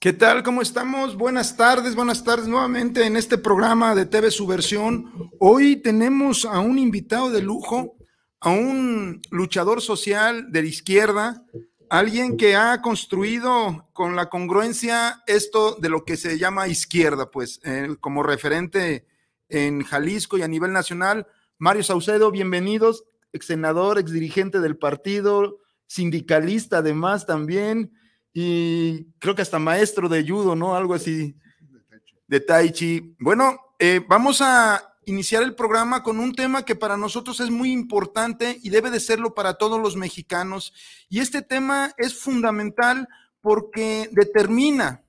¿Qué 0.00 0.12
tal? 0.12 0.44
¿Cómo 0.44 0.62
estamos? 0.62 1.16
Buenas 1.16 1.56
tardes, 1.56 1.96
buenas 1.96 2.22
tardes 2.22 2.46
nuevamente 2.46 3.04
en 3.04 3.16
este 3.16 3.36
programa 3.36 3.96
de 3.96 4.06
TV 4.06 4.30
Subversión. 4.30 5.32
Hoy 5.40 5.74
tenemos 5.74 6.44
a 6.44 6.60
un 6.60 6.78
invitado 6.78 7.32
de 7.32 7.42
lujo, 7.42 7.96
a 8.38 8.50
un 8.50 9.20
luchador 9.32 9.82
social 9.82 10.52
de 10.52 10.62
la 10.62 10.68
izquierda, 10.68 11.44
alguien 11.90 12.36
que 12.36 12.54
ha 12.54 12.80
construido 12.80 13.88
con 13.92 14.14
la 14.14 14.30
congruencia 14.30 15.24
esto 15.26 15.74
de 15.80 15.88
lo 15.88 16.04
que 16.04 16.16
se 16.16 16.38
llama 16.38 16.68
izquierda, 16.68 17.32
pues 17.32 17.60
como 17.98 18.22
referente 18.22 19.04
en 19.48 19.82
Jalisco 19.82 20.38
y 20.38 20.42
a 20.42 20.48
nivel 20.48 20.72
nacional. 20.72 21.26
Mario 21.58 21.82
Saucedo, 21.82 22.30
bienvenidos, 22.30 23.02
ex 23.32 23.46
senador, 23.46 23.98
ex 23.98 24.12
dirigente 24.12 24.60
del 24.60 24.76
partido, 24.76 25.58
sindicalista 25.88 26.78
además 26.78 27.26
también 27.26 27.97
y 28.40 29.14
creo 29.18 29.34
que 29.34 29.42
hasta 29.42 29.58
maestro 29.58 30.08
de 30.08 30.24
judo, 30.24 30.54
¿no? 30.54 30.76
Algo 30.76 30.94
así, 30.94 31.34
de 32.28 32.38
tai 32.38 32.70
chi. 32.70 33.16
Bueno, 33.18 33.58
eh, 33.80 34.00
vamos 34.06 34.40
a 34.40 34.94
iniciar 35.06 35.42
el 35.42 35.56
programa 35.56 36.04
con 36.04 36.20
un 36.20 36.32
tema 36.32 36.64
que 36.64 36.76
para 36.76 36.96
nosotros 36.96 37.40
es 37.40 37.50
muy 37.50 37.72
importante 37.72 38.60
y 38.62 38.70
debe 38.70 38.92
de 38.92 39.00
serlo 39.00 39.34
para 39.34 39.54
todos 39.54 39.80
los 39.80 39.96
mexicanos. 39.96 40.72
Y 41.08 41.18
este 41.18 41.42
tema 41.42 41.92
es 41.98 42.16
fundamental 42.16 43.08
porque 43.40 44.08
determina 44.12 45.02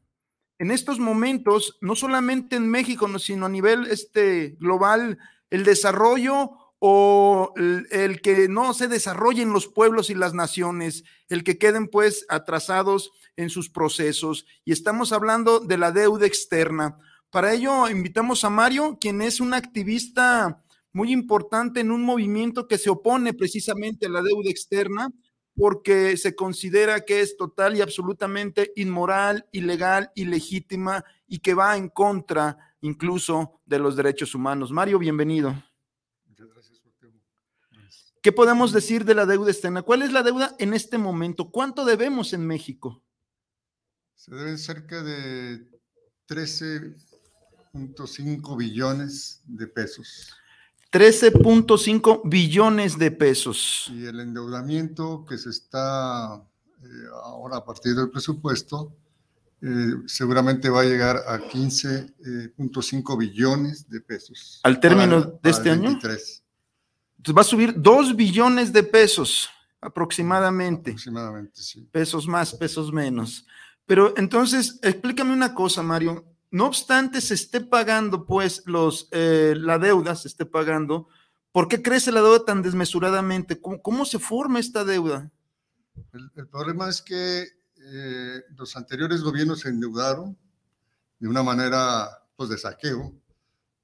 en 0.57 0.71
estos 0.71 0.97
momentos, 0.97 1.77
no 1.81 1.95
solamente 1.95 2.55
en 2.55 2.67
México, 2.67 3.19
sino 3.19 3.45
a 3.45 3.49
nivel 3.49 3.85
este, 3.91 4.57
global, 4.59 5.19
el 5.51 5.65
desarrollo 5.65 6.49
o 6.79 7.53
el, 7.57 8.21
que 8.21 8.47
no 8.47 8.73
se 8.73 8.87
desarrollen 8.87 9.53
los 9.53 9.67
pueblos 9.67 10.09
y 10.09 10.15
las 10.15 10.33
naciones, 10.33 11.03
el 11.27 11.43
que 11.43 11.57
queden 11.57 11.87
pues 11.87 12.25
atrasados 12.29 13.11
en 13.39 13.49
sus 13.49 13.69
procesos. 13.69 14.45
Y 14.65 14.73
estamos 14.73 15.13
hablando 15.13 15.61
de 15.61 15.77
la 15.77 15.93
deuda 15.93 16.27
externa. 16.27 16.97
Para 17.29 17.53
ello 17.53 17.87
invitamos 17.87 18.43
a 18.43 18.49
Mario, 18.49 18.97
quien 18.99 19.21
es 19.21 19.39
un 19.39 19.53
activista 19.53 20.61
muy 20.91 21.13
importante 21.13 21.79
en 21.79 21.91
un 21.91 22.03
movimiento 22.03 22.67
que 22.67 22.77
se 22.77 22.89
opone 22.89 23.33
precisamente 23.33 24.07
a 24.07 24.09
la 24.09 24.21
deuda 24.21 24.49
externa 24.49 25.09
porque 25.55 26.17
se 26.17 26.35
considera 26.35 27.05
que 27.05 27.21
es 27.21 27.37
total 27.37 27.77
y 27.77 27.81
absolutamente 27.81 28.73
inmoral, 28.75 29.47
ilegal, 29.53 30.11
ilegítima 30.15 31.05
y 31.25 31.39
que 31.39 31.53
va 31.53 31.77
en 31.77 31.87
contra 31.87 32.75
incluso 32.81 33.61
de 33.65 33.79
los 33.79 33.95
derechos 33.95 34.35
humanos. 34.35 34.71
Mario, 34.71 34.99
bienvenido. 34.99 35.55
¿Qué 38.21 38.33
podemos 38.33 38.73
decir 38.73 39.05
de 39.05 39.15
la 39.15 39.25
deuda 39.25 39.51
externa? 39.51 39.81
¿Cuál 39.81 40.01
es 40.01 40.11
la 40.11 40.23
deuda 40.23 40.55
en 40.59 40.73
este 40.73 40.97
momento? 40.97 41.51
¿Cuánto 41.51 41.85
debemos 41.85 42.33
en 42.33 42.45
México? 42.45 43.01
Se 44.19 44.35
deben 44.35 44.57
cerca 44.57 45.01
de 45.01 45.65
13.5 46.27 48.57
billones 48.57 49.41
de 49.45 49.65
pesos. 49.65 50.33
13.5 50.91 52.23
billones 52.25 52.97
de 52.97 53.11
pesos. 53.11 53.89
Y 53.93 54.05
el 54.05 54.19
endeudamiento 54.19 55.25
que 55.25 55.37
se 55.37 55.51
está 55.51 56.35
eh, 56.35 56.87
ahora 57.23 57.59
a 57.59 57.65
partir 57.65 57.95
del 57.95 58.09
presupuesto 58.09 58.93
eh, 59.61 59.93
seguramente 60.05 60.69
va 60.69 60.81
a 60.81 60.85
llegar 60.85 61.23
a 61.25 61.39
15.5 61.39 63.17
billones 63.17 63.89
de 63.89 64.01
pesos. 64.01 64.59
¿Al 64.63 64.81
término 64.81 65.39
de 65.41 65.49
este 65.49 65.69
año? 65.69 65.91
Entonces 65.91 66.43
va 67.25 67.39
a 67.39 67.45
subir 67.45 67.73
2 67.77 68.17
billones 68.17 68.73
de 68.73 68.83
pesos 68.83 69.49
aproximadamente. 69.79 70.91
Aproximadamente, 70.91 71.61
sí. 71.61 71.87
Pesos 71.89 72.27
más, 72.27 72.53
pesos 72.53 72.91
menos. 72.91 73.45
Pero 73.89 74.13
entonces, 74.17 74.77
explícame 74.83 75.33
una 75.33 75.55
cosa, 75.55 75.81
Mario. 75.81 76.23
No 76.51 76.67
obstante 76.67 77.21
se 77.21 77.33
esté 77.33 77.59
pagando, 77.59 78.23
pues, 78.23 78.61
los, 78.67 79.07
eh, 79.09 79.55
la 79.57 79.79
deuda 79.79 80.15
se 80.15 80.27
esté 80.27 80.45
pagando, 80.45 81.07
¿por 81.51 81.67
qué 81.67 81.81
crece 81.81 82.11
la 82.11 82.21
deuda 82.21 82.45
tan 82.45 82.61
desmesuradamente? 82.61 83.59
¿Cómo, 83.59 84.05
se 84.05 84.19
forma 84.19 84.59
esta 84.59 84.85
deuda? 84.85 85.31
El, 86.13 86.47
problema 86.49 86.87
es 86.87 87.01
que 87.01 87.47
eh, 87.77 88.43
los 88.55 88.77
anteriores 88.77 89.23
gobiernos 89.23 89.61
se 89.61 89.69
endeudaron 89.69 90.37
de 91.17 91.27
una 91.27 91.41
manera, 91.41 92.09
pues, 92.35 92.51
de 92.51 92.59
saqueo, 92.59 93.11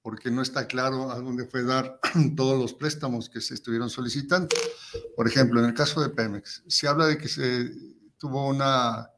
porque 0.04 0.30
no 0.30 0.44
está 0.44 0.68
claro 0.68 1.10
a 1.10 1.20
dónde 1.20 1.46
fue 1.48 1.64
dar 1.64 2.00
todos 2.38 2.60
los 2.62 2.76
préstamos 2.76 3.28
que 3.28 3.42
se 3.42 3.56
estuvieron 3.56 3.90
solicitando. 3.90 4.50
Por 5.16 5.28
ejemplo, 5.28 5.62
en 5.62 5.66
el 5.66 5.74
caso 5.74 6.00
de 6.00 6.10
Pemex, 6.10 6.62
se 6.68 6.88
habla 6.88 7.08
de 7.08 7.18
que 7.18 7.28
se 7.28 7.72
tuvo 8.20 8.48
una, 8.48 9.10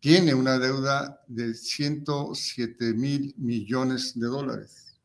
tiene 0.00 0.34
una 0.34 0.58
deuda 0.58 1.22
de 1.28 1.54
107 1.54 2.94
mil 2.94 3.34
millones 3.36 4.18
de 4.18 4.26
dólares. 4.26 4.98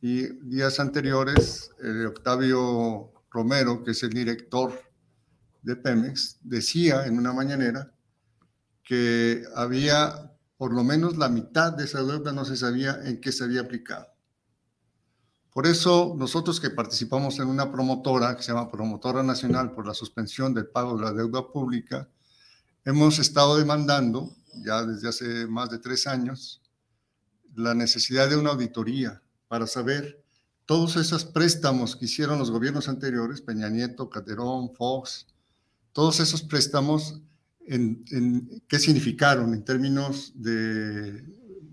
Y 0.00 0.26
días 0.46 0.78
anteriores, 0.78 1.70
Octavio 2.06 3.12
Romero, 3.30 3.82
que 3.82 3.92
es 3.92 4.02
el 4.02 4.10
director 4.10 4.78
de 5.62 5.76
Pemex, 5.76 6.38
decía 6.42 7.06
en 7.06 7.16
una 7.16 7.32
mañanera 7.32 7.90
que 8.82 9.42
había 9.56 10.30
por 10.58 10.72
lo 10.72 10.84
menos 10.84 11.16
la 11.16 11.28
mitad 11.28 11.72
de 11.72 11.84
esa 11.84 12.02
deuda 12.02 12.32
no 12.32 12.44
se 12.44 12.56
sabía 12.56 13.00
en 13.04 13.20
qué 13.20 13.32
se 13.32 13.44
había 13.44 13.62
aplicado. 13.62 14.06
Por 15.50 15.66
eso 15.66 16.14
nosotros 16.18 16.60
que 16.60 16.70
participamos 16.70 17.38
en 17.38 17.48
una 17.48 17.72
promotora 17.72 18.36
que 18.36 18.42
se 18.42 18.52
llama 18.52 18.70
Promotora 18.70 19.22
Nacional 19.22 19.72
por 19.72 19.86
la 19.86 19.94
suspensión 19.94 20.52
del 20.52 20.66
pago 20.66 20.96
de 20.96 21.04
la 21.04 21.12
deuda 21.12 21.50
pública, 21.50 22.08
hemos 22.84 23.18
estado 23.18 23.56
demandando 23.56 24.34
ya 24.64 24.84
desde 24.84 25.08
hace 25.08 25.46
más 25.46 25.70
de 25.70 25.78
tres 25.78 26.06
años 26.06 26.60
la 27.54 27.74
necesidad 27.74 28.28
de 28.28 28.36
una 28.36 28.50
auditoría 28.50 29.22
para 29.48 29.66
saber 29.66 30.22
todos 30.66 30.96
esos 30.96 31.24
préstamos 31.24 31.96
que 31.96 32.06
hicieron 32.06 32.38
los 32.38 32.50
gobiernos 32.50 32.88
anteriores, 32.88 33.40
Peña 33.40 33.68
Nieto, 33.68 34.08
Calderón, 34.08 34.74
Fox, 34.74 35.26
todos 35.92 36.20
esos 36.20 36.42
préstamos, 36.42 37.20
en, 37.66 38.04
en, 38.10 38.62
qué 38.66 38.78
significaron 38.78 39.54
en 39.54 39.64
términos 39.64 40.32
de 40.34 41.22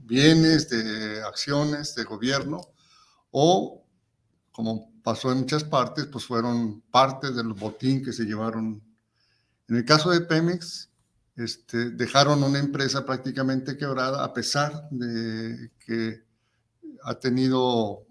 bienes, 0.04 0.70
de 0.70 1.24
acciones, 1.24 1.96
de 1.96 2.04
gobierno, 2.04 2.62
o, 3.32 3.84
como 4.52 4.92
pasó 5.04 5.32
en 5.32 5.40
muchas 5.40 5.64
partes, 5.64 6.06
pues 6.08 6.26
fueron 6.26 6.82
parte 6.92 7.32
del 7.32 7.54
botín 7.54 8.04
que 8.04 8.14
se 8.14 8.26
llevaron. 8.26 8.84
En 9.70 9.76
el 9.78 9.86
caso 9.86 10.12
de 10.12 10.22
Pemex, 10.22 10.91
este, 11.44 11.92
dejaron 11.92 12.44
una 12.44 12.60
empresa 12.60 13.06
prácticamente 13.06 13.78
quebrada 13.78 14.24
a 14.24 14.34
pesar 14.34 14.88
de 14.92 15.72
que 15.80 16.24
ha 17.04 17.16
tenido 17.16 18.06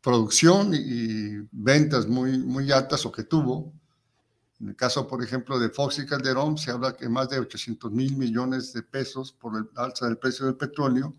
producción 0.00 0.72
y 0.74 1.46
ventas 1.52 2.06
muy, 2.06 2.38
muy 2.38 2.72
altas 2.72 3.04
o 3.06 3.12
que 3.12 3.24
tuvo. 3.24 3.72
En 4.60 4.70
el 4.70 4.76
caso, 4.76 5.06
por 5.06 5.22
ejemplo, 5.22 5.58
de 5.58 5.70
Fox 5.70 5.98
y 5.98 6.06
Calderón, 6.06 6.56
se 6.56 6.70
habla 6.70 6.96
que 6.96 7.08
más 7.08 7.28
de 7.28 7.38
800 7.38 7.90
mil 7.92 8.16
millones 8.16 8.72
de 8.72 8.82
pesos 8.82 9.32
por 9.32 9.56
el 9.56 9.68
alza 9.76 10.06
del 10.06 10.18
precio 10.18 10.46
del 10.46 10.56
petróleo 10.56 11.14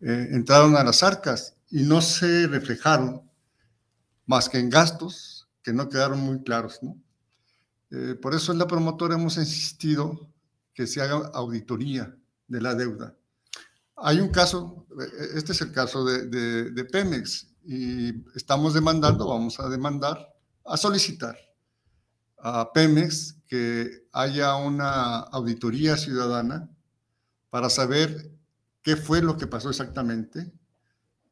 eh, 0.00 0.28
entraron 0.32 0.76
a 0.76 0.84
las 0.84 1.02
arcas 1.02 1.56
y 1.70 1.82
no 1.82 2.00
se 2.00 2.46
reflejaron 2.46 3.22
más 4.26 4.48
que 4.48 4.58
en 4.58 4.70
gastos 4.70 5.48
que 5.62 5.72
no 5.72 5.88
quedaron 5.88 6.20
muy 6.20 6.42
claros. 6.42 6.78
¿no? 6.82 6.96
Eh, 7.90 8.14
por 8.14 8.34
eso 8.34 8.52
en 8.52 8.58
la 8.58 8.66
promotora 8.66 9.14
hemos 9.14 9.36
insistido 9.38 10.28
que 10.74 10.86
se 10.86 11.00
haga 11.00 11.30
auditoría 11.32 12.14
de 12.48 12.60
la 12.60 12.74
deuda. 12.74 13.14
Hay 13.96 14.20
un 14.20 14.28
caso, 14.28 14.86
eh, 15.00 15.28
este 15.36 15.52
es 15.52 15.60
el 15.60 15.72
caso 15.72 16.04
de, 16.04 16.26
de, 16.70 16.84
Pemex, 16.84 17.48
y 17.64 18.10
estamos 18.34 18.74
demandando, 18.74 19.28
vamos 19.28 19.58
a 19.60 19.68
demandar, 19.68 20.34
a 20.64 20.76
solicitar 20.76 21.36
a 22.38 22.72
Pemex 22.72 23.36
que 23.46 24.06
haya 24.12 24.56
una 24.56 25.20
auditoría 25.20 25.96
ciudadana 25.96 26.68
para 27.48 27.70
saber 27.70 28.32
qué 28.82 28.96
fue 28.96 29.22
lo 29.22 29.38
que 29.38 29.46
pasó 29.46 29.70
exactamente, 29.70 30.52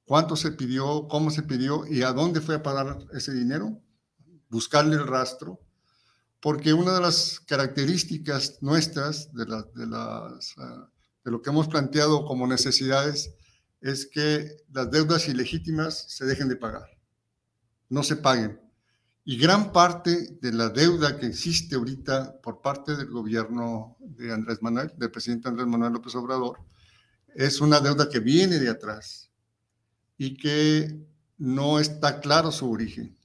cuánto 0.07 0.37
se 0.37 0.53
pidió, 0.53 1.09
cómo 1.09 1.31
se 1.31 1.43
pidió 1.43 1.87
y 1.87 2.03
a 2.03 2.13
dónde 2.13 2.41
fue 2.41 2.55
a 2.55 2.63
pagar 2.63 2.99
ese 3.13 3.35
dinero, 3.35 3.79
buscarle 4.49 4.97
el 4.97 5.07
rastro, 5.07 5.61
porque 6.43 6.73
una 6.73 6.93
de 6.95 7.01
las 7.01 7.39
características 7.47 8.59
nuestras 8.63 9.31
ah, 10.59 10.89
de 11.25 11.31
lo 11.31 11.41
que 11.41 11.51
hemos 11.51 11.69
planteado 11.69 12.27
como 12.27 12.49
necesidades 12.49 13.33
es 13.81 14.07
que 14.07 14.57
las 14.73 14.91
deudas 14.91 15.29
ilegítimas 15.29 16.05
se 16.09 16.25
dejen 16.27 16.49
de 16.49 16.57
pagar, 16.57 16.89
no 17.89 18.03
se 18.03 18.17
paguen. 18.17 18.61
Y 19.25 19.39
gran 19.39 19.73
parte 19.73 20.37
de 20.41 20.53
la 20.53 20.69
deuda 20.69 21.17
que 21.17 21.27
existe 21.27 21.77
ahorita 21.77 22.41
por 22.43 22.61
parte 22.61 22.97
del 22.97 23.11
gobierno 23.11 23.97
de 24.01 24.33
Andrés 24.33 24.61
Manuel, 24.63 24.93
del 24.97 25.13
presidente 25.13 25.49
Andrés 25.49 25.69
Manuel 25.69 25.93
López 25.93 26.13
Obrador, 26.17 26.59
es 27.37 27.61
una 27.61 27.79
deuda 27.79 28.09
que 28.09 28.19
viene 28.19 28.59
de 28.59 28.69
atrás 28.69 29.31
y 30.19 30.37
que 30.37 31.07
no 31.39 31.79
está 31.79 32.19
claro 32.19 32.51
su 32.51 32.69
origen, 32.69 33.17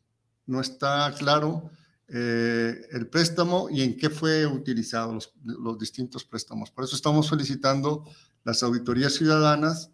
no 0.45 0.61
está 0.61 1.11
claro 1.17 1.71
eh, 2.09 2.87
el 2.91 3.07
préstamo 3.07 3.69
y 3.69 3.81
en 3.81 3.97
qué 3.97 4.09
fue 4.09 4.45
utilizado 4.45 5.13
los, 5.13 5.33
los, 5.43 5.77
distintos 5.77 6.23
préstamos. 6.23 6.71
Por 6.71 6.85
eso 6.85 6.95
estamos 6.95 7.25
solicitando 7.25 8.05
las 8.45 8.63
auditorías 8.63 9.13
ciudadanas. 9.13 9.91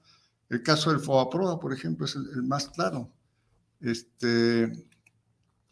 El 0.50 0.62
caso 0.62 0.92
del 0.92 1.00
FOAPROA, 1.00 1.60
por 1.60 1.74
ejemplo, 1.74 2.06
es 2.06 2.15
el, 2.15 2.44
más 2.44 2.68
claro. 2.68 3.12
Este, 3.81 4.86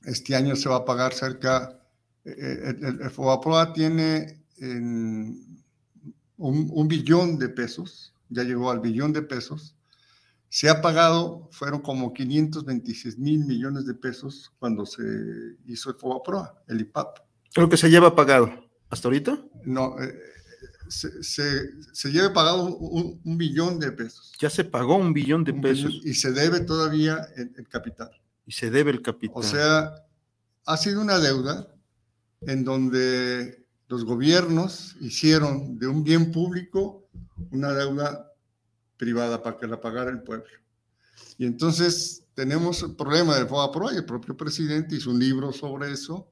este 0.03 0.35
año 0.35 0.55
se 0.55 0.67
va 0.67 0.77
a 0.77 0.85
pagar 0.85 1.13
cerca, 1.13 1.79
eh, 2.25 2.33
eh, 2.37 2.75
el, 2.81 3.01
el, 3.01 3.11
FOAPROA 3.11 3.73
tiene 3.73 4.43
un, 4.59 5.61
un 6.37 6.87
billón 6.87 7.37
de 7.37 7.49
pesos, 7.49 8.13
ya 8.29 8.43
llegó 8.43 8.71
al 8.71 8.79
billón 8.79 9.13
de 9.13 9.21
pesos, 9.21 9.75
se 10.51 10.69
ha 10.69 10.81
pagado, 10.81 11.47
fueron 11.49 11.79
como 11.79 12.13
526 12.13 13.17
mil 13.17 13.45
millones 13.45 13.85
de 13.85 13.93
pesos 13.93 14.51
cuando 14.59 14.85
se 14.85 15.01
hizo 15.65 15.91
el 15.91 15.95
FOBAPROA, 15.95 16.63
el 16.67 16.81
IPAP. 16.81 17.19
Creo 17.53 17.69
que 17.69 17.77
se 17.77 17.89
lleva 17.89 18.13
pagado. 18.13 18.51
¿Hasta 18.89 19.07
ahorita? 19.07 19.41
No, 19.63 19.95
eh, 20.01 20.13
se, 20.89 21.23
se, 21.23 22.11
lleva 22.11 22.33
pagado 22.33 22.65
un, 22.65 23.21
un, 23.23 23.37
billón 23.37 23.79
de 23.79 23.93
pesos. 23.93 24.33
Ya 24.41 24.49
se 24.49 24.65
pagó 24.65 24.97
un 24.97 25.13
billón 25.13 25.45
de 25.45 25.53
pesos. 25.53 26.01
y 26.03 26.13
se 26.15 26.33
debe 26.33 26.59
todavía 26.59 27.29
el, 27.37 27.53
el, 27.55 27.69
capital. 27.69 28.11
Y 28.45 28.51
se 28.51 28.69
debe 28.69 28.91
el 28.91 29.01
capital. 29.01 29.37
O 29.37 29.43
sea, 29.43 30.05
ha 30.65 30.75
sido 30.75 30.99
una 30.99 31.19
deuda 31.19 31.73
en 32.41 32.65
donde 32.65 33.65
los 33.87 34.03
gobiernos 34.03 34.97
hicieron 34.99 35.79
de 35.79 35.87
un 35.87 36.03
bien 36.03 36.33
público 36.33 37.07
una 37.51 37.71
deuda 37.71 38.30
privada 39.01 39.41
para 39.41 39.57
que 39.57 39.65
la 39.65 39.81
pagara 39.81 40.11
el 40.11 40.21
pueblo. 40.21 40.45
Y 41.39 41.47
entonces 41.47 42.23
tenemos 42.35 42.83
el 42.83 42.95
problema 42.95 43.35
del 43.35 43.47
FOAPRO 43.47 43.91
y 43.91 43.95
el 43.95 44.05
propio 44.05 44.37
presidente 44.37 44.95
hizo 44.95 45.09
un 45.09 45.17
libro 45.17 45.51
sobre 45.51 45.91
eso, 45.91 46.29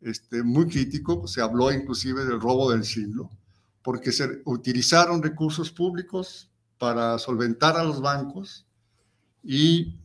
este, 0.00 0.44
muy 0.44 0.68
crítico, 0.68 1.26
se 1.26 1.40
habló 1.40 1.72
inclusive 1.72 2.24
del 2.24 2.40
robo 2.40 2.70
del 2.70 2.84
siglo, 2.84 3.32
porque 3.82 4.12
se 4.12 4.42
utilizaron 4.44 5.24
recursos 5.24 5.72
públicos 5.72 6.52
para 6.78 7.18
solventar 7.18 7.76
a 7.76 7.82
los 7.82 8.00
bancos 8.00 8.64
y 9.42 9.98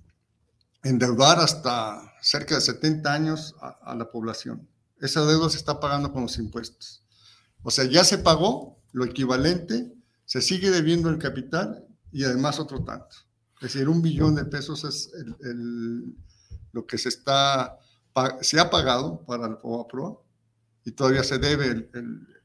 endeudar 0.81 1.37
hasta 1.37 2.11
cerca 2.23 2.55
de 2.55 2.61
70 2.61 3.13
años 3.13 3.55
a, 3.61 3.77
a 3.83 3.93
la 3.93 4.09
población. 4.09 4.67
Esa 4.99 5.23
deuda 5.27 5.47
se 5.51 5.57
está 5.57 5.79
pagando 5.79 6.11
con 6.11 6.23
los 6.23 6.39
impuestos. 6.39 7.03
O 7.61 7.69
sea, 7.69 7.85
ya 7.85 8.03
se 8.03 8.17
pagó 8.17 8.79
lo 8.93 9.05
equivalente, 9.05 9.93
se 10.25 10.41
sigue 10.41 10.71
debiendo 10.71 11.09
el 11.09 11.19
capital 11.19 11.85
y 12.11 12.23
además 12.23 12.59
otro 12.59 12.83
tanto. 12.83 13.15
Es 13.61 13.73
decir, 13.73 13.89
un 13.89 14.01
billón 14.01 14.35
de 14.35 14.45
pesos 14.45 14.83
es 14.83 15.11
el, 15.13 15.35
el, 15.47 16.15
lo 16.71 16.85
que 16.85 16.97
se, 16.97 17.09
está, 17.09 17.77
se 18.41 18.59
ha 18.59 18.69
pagado 18.69 19.23
para 19.25 19.47
el 19.47 19.57
FOBAPROA 19.57 20.17
y 20.85 20.91
todavía 20.91 21.23
se 21.23 21.37
debe 21.37 21.65
el, 21.65 21.89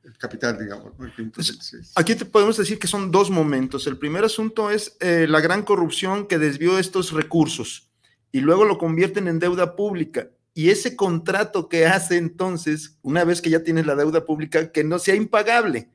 el 0.05 0.19
capital, 0.19 0.59
digamos. 0.59 0.93
Entonces, 1.19 1.93
aquí 1.95 2.15
te 2.15 2.25
podemos 2.25 2.57
decir 2.57 2.79
que 2.79 2.87
son 2.87 3.11
dos 3.11 3.31
momentos. 3.31 3.87
El 3.87 3.99
primer 3.99 4.25
asunto 4.25 4.71
es 4.71 4.97
eh, 5.01 5.27
la 5.29 5.41
gran 5.41 5.63
corrupción 5.63 6.27
que 6.27 6.39
desvió 6.39 6.79
estos 6.79 7.13
recursos 7.13 7.91
y 8.31 8.41
luego 8.41 8.65
lo 8.65 8.79
convierten 8.79 9.29
en 9.29 9.39
deuda 9.39 9.77
pública. 9.77 10.29
Y 10.53 10.71
ese 10.71 10.95
contrato 10.95 11.69
que 11.69 11.87
hace 11.87 12.17
entonces, 12.17 12.99
una 13.03 13.25
vez 13.25 13.41
que 13.41 13.51
ya 13.51 13.65
tienes 13.65 13.87
la 13.87 13.97
deuda 13.97 14.25
pública, 14.25 14.71
que 14.71 14.85
no 14.85 14.99
sea 14.99 15.15
impagable, 15.15 15.91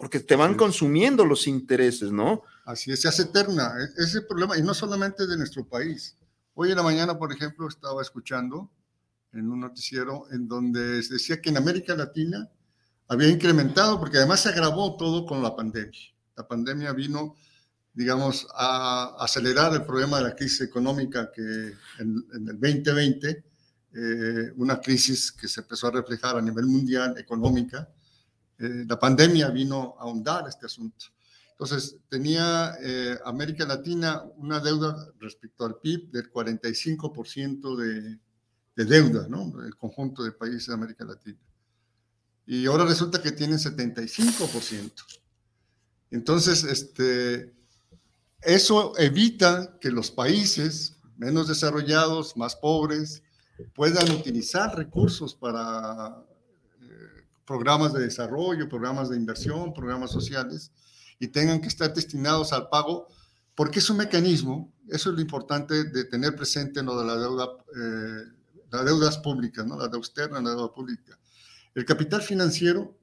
porque 0.00 0.18
te 0.18 0.34
van 0.34 0.54
consumiendo 0.54 1.26
los 1.26 1.46
intereses, 1.46 2.10
¿no? 2.10 2.42
Así 2.64 2.90
es, 2.90 3.02
se 3.02 3.08
hace 3.08 3.22
eterna. 3.24 3.74
E-, 3.78 4.02
ese 4.02 4.22
problema, 4.22 4.56
y 4.56 4.62
no 4.62 4.72
solamente 4.72 5.26
de 5.26 5.36
nuestro 5.36 5.68
país. 5.68 6.16
Hoy 6.54 6.70
en 6.70 6.76
la 6.76 6.82
mañana, 6.82 7.18
por 7.18 7.30
ejemplo, 7.30 7.68
estaba 7.68 8.00
escuchando 8.00 8.70
en 9.32 9.52
un 9.52 9.60
noticiero 9.60 10.24
en 10.32 10.48
donde 10.48 11.02
se 11.02 11.12
decía 11.14 11.42
que 11.42 11.50
en 11.50 11.58
América 11.58 11.94
Latina 11.94 12.48
había 13.08 13.28
incrementado, 13.28 14.00
porque 14.00 14.16
además 14.16 14.40
se 14.40 14.48
agravó 14.48 14.96
todo 14.96 15.26
con 15.26 15.42
la 15.42 15.54
pandemia. 15.54 16.00
La 16.34 16.48
pandemia 16.48 16.92
vino, 16.94 17.36
digamos, 17.92 18.48
a 18.54 19.16
acelerar 19.18 19.74
el 19.74 19.84
problema 19.84 20.16
de 20.16 20.24
la 20.24 20.34
crisis 20.34 20.62
económica 20.62 21.30
que 21.30 21.42
en, 21.42 22.24
en 22.34 22.48
el 22.48 22.58
2020, 22.58 23.44
eh, 23.92 24.52
una 24.56 24.80
crisis 24.80 25.30
que 25.30 25.46
se 25.46 25.60
empezó 25.60 25.88
a 25.88 25.90
reflejar 25.90 26.38
a 26.38 26.42
nivel 26.42 26.64
mundial, 26.64 27.18
económica. 27.18 27.86
Eh, 28.60 28.84
la 28.86 28.98
pandemia 28.98 29.48
vino 29.48 29.96
a 29.98 30.02
ahondar 30.02 30.46
este 30.46 30.66
asunto. 30.66 31.06
Entonces, 31.52 31.96
tenía 32.08 32.76
eh, 32.82 33.18
América 33.24 33.66
Latina 33.66 34.22
una 34.36 34.60
deuda 34.60 35.12
respecto 35.18 35.64
al 35.64 35.76
PIB 35.76 36.10
del 36.10 36.30
45% 36.30 37.76
de, 37.76 38.18
de 38.76 38.84
deuda, 38.84 39.26
¿no? 39.28 39.62
El 39.64 39.74
conjunto 39.76 40.22
de 40.22 40.32
países 40.32 40.68
de 40.68 40.74
América 40.74 41.04
Latina. 41.04 41.38
Y 42.46 42.66
ahora 42.66 42.84
resulta 42.84 43.22
que 43.22 43.32
tienen 43.32 43.58
75%. 43.58 44.92
Entonces, 46.10 46.64
este, 46.64 47.54
eso 48.42 48.96
evita 48.98 49.78
que 49.80 49.90
los 49.90 50.10
países 50.10 50.96
menos 51.16 51.48
desarrollados, 51.48 52.36
más 52.36 52.56
pobres, 52.56 53.22
puedan 53.74 54.10
utilizar 54.10 54.76
recursos 54.76 55.34
para 55.34 56.24
programas 57.50 57.92
de 57.92 57.98
desarrollo, 57.98 58.68
programas 58.68 59.08
de 59.08 59.16
inversión, 59.16 59.74
programas 59.74 60.12
sociales, 60.12 60.70
y 61.18 61.26
tengan 61.26 61.60
que 61.60 61.66
estar 61.66 61.92
destinados 61.92 62.52
al 62.52 62.68
pago, 62.68 63.08
porque 63.56 63.80
es 63.80 63.90
un 63.90 63.96
mecanismo, 63.96 64.72
eso 64.86 65.10
es 65.10 65.16
lo 65.16 65.20
importante 65.20 65.82
de 65.82 66.04
tener 66.04 66.36
presente 66.36 66.78
en 66.78 66.86
lo 66.86 66.96
de 66.96 67.04
la 67.04 67.16
deuda, 67.16 67.48
eh, 67.74 68.24
las 68.70 68.84
deudas 68.84 69.18
públicas, 69.18 69.66
¿no? 69.66 69.76
la 69.76 69.88
deuda 69.88 69.98
externa, 69.98 70.40
la 70.40 70.50
deuda 70.50 70.72
pública. 70.72 71.18
El 71.74 71.84
capital 71.84 72.22
financiero 72.22 72.96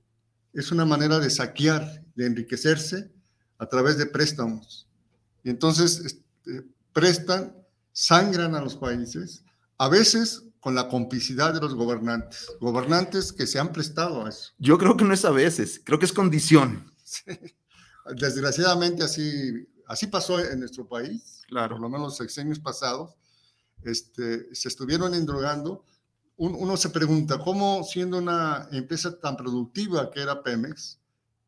es 0.54 0.72
una 0.72 0.86
manera 0.86 1.20
de 1.20 1.30
saquear, 1.30 2.06
de 2.16 2.26
enriquecerse 2.26 3.12
a 3.58 3.66
través 3.66 3.98
de 3.98 4.06
préstamos. 4.06 4.88
Y 5.44 5.50
entonces 5.50 6.00
este, 6.06 6.66
prestan, 6.94 7.54
sangran 7.92 8.56
a 8.56 8.62
los 8.62 8.78
países, 8.78 9.44
a 9.78 9.90
veces 9.90 10.47
con 10.68 10.76
la 10.76 10.90
complicidad 10.90 11.54
de 11.54 11.62
los 11.62 11.76
gobernantes, 11.76 12.52
gobernantes 12.60 13.32
que 13.32 13.48
se 13.48 13.58
han 13.58 13.72
prestado 13.72 14.26
a 14.26 14.30
eso. 14.30 14.52
Yo 14.58 14.78
creo 14.78 14.98
que 14.98 15.06
no 15.06 15.14
es 15.14 15.24
a 15.24 15.32
veces, 15.32 15.80
creo 15.82 15.98
que 15.98 16.04
es 16.04 16.12
condición. 16.12 16.92
Sí. 17.06 17.24
Desgraciadamente 18.18 19.02
así, 19.02 19.66
así 19.86 20.08
pasó 20.08 20.42
en 20.42 20.60
nuestro 20.60 20.86
país, 20.86 21.44
claro. 21.48 21.76
por 21.76 21.82
lo 21.84 21.88
menos 21.88 22.08
los 22.08 22.18
sexenios 22.18 22.60
pasados, 22.60 23.16
este, 23.82 24.54
se 24.54 24.68
estuvieron 24.68 25.14
endrogando. 25.14 25.86
Un, 26.36 26.54
uno 26.56 26.76
se 26.76 26.90
pregunta, 26.90 27.40
¿cómo 27.40 27.86
siendo 27.86 28.18
una 28.18 28.68
empresa 28.74 29.18
tan 29.22 29.38
productiva 29.38 30.12
que 30.12 30.22
era 30.22 30.44
Pemex, 30.44 31.00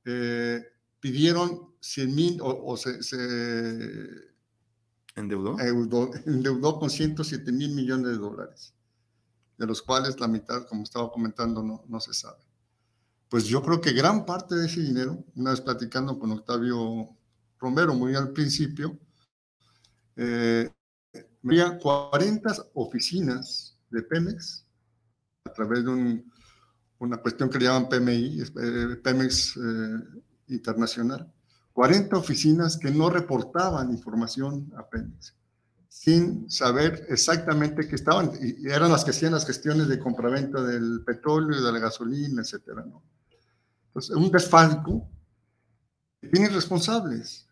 eh, 0.05 0.63
pidieron 1.01 1.73
100 1.81 2.15
mil 2.15 2.41
o, 2.41 2.71
o, 2.71 2.77
se, 2.77 3.03
se 3.03 3.17
¿Endeudó? 5.17 5.59
Endeudó, 5.59 6.09
endeudó 6.25 6.79
con 6.79 6.89
107 6.89 7.51
mil 7.51 7.75
millones 7.75 8.11
de 8.11 8.17
dólares, 8.17 8.73
de 9.59 9.67
los 9.67 9.81
cuales 9.81 10.19
la 10.19 10.27
mitad, 10.29 10.65
como 10.65 10.83
estaba 10.83 11.11
comentando, 11.11 11.61
no, 11.61 11.83
no 11.87 11.99
se 11.99 12.13
sabe. 12.13 12.39
Pues 13.27 13.43
yo 13.43 13.61
creo 13.61 13.81
que 13.81 13.91
gran 13.91 14.25
parte 14.25 14.55
de 14.55 14.65
ese 14.65 14.81
dinero, 14.81 15.23
una 15.35 15.51
vez 15.51 15.59
platicando 15.59 16.17
con 16.17 16.31
Octavio 16.31 17.09
Romero 17.59 17.93
muy 17.93 18.15
al 18.15 18.31
principio, 18.31 18.97
eh, 20.15 20.71
había 21.43 21.77
40 21.77 22.55
oficinas 22.73 23.77
de 23.89 24.01
Pemex 24.01 24.65
a 25.43 25.51
través 25.51 25.83
de 25.83 25.89
un, 25.91 26.31
una 26.99 27.17
cuestión 27.17 27.49
que 27.49 27.59
le 27.59 27.65
llaman 27.65 27.89
PMI, 27.89 28.41
eh, 28.41 28.95
Pemex 29.03 29.57
eh, 29.57 30.21
Internacional, 30.47 31.31
40 31.73 32.17
oficinas 32.17 32.77
que 32.77 32.91
no 32.91 33.09
reportaban 33.09 33.91
información 33.91 34.71
a 34.77 34.87
Pemex, 34.87 35.35
sin 35.89 36.49
saber 36.49 37.07
exactamente 37.09 37.87
qué 37.87 37.95
estaban, 37.95 38.31
y 38.39 38.69
eran 38.69 38.91
las 38.91 39.03
que 39.03 39.09
hacían 39.09 39.33
las 39.33 39.45
gestiones 39.45 39.87
de 39.87 39.99
compraventa 39.99 40.61
del 40.61 41.03
petróleo 41.03 41.61
de 41.61 41.71
la 41.71 41.79
gasolina, 41.79 42.43
etcétera, 42.43 42.85
¿no? 42.85 43.03
Entonces, 43.87 44.15
un 44.15 44.31
desfalco 44.31 45.09
tiene 46.31 46.49
responsables. 46.49 47.47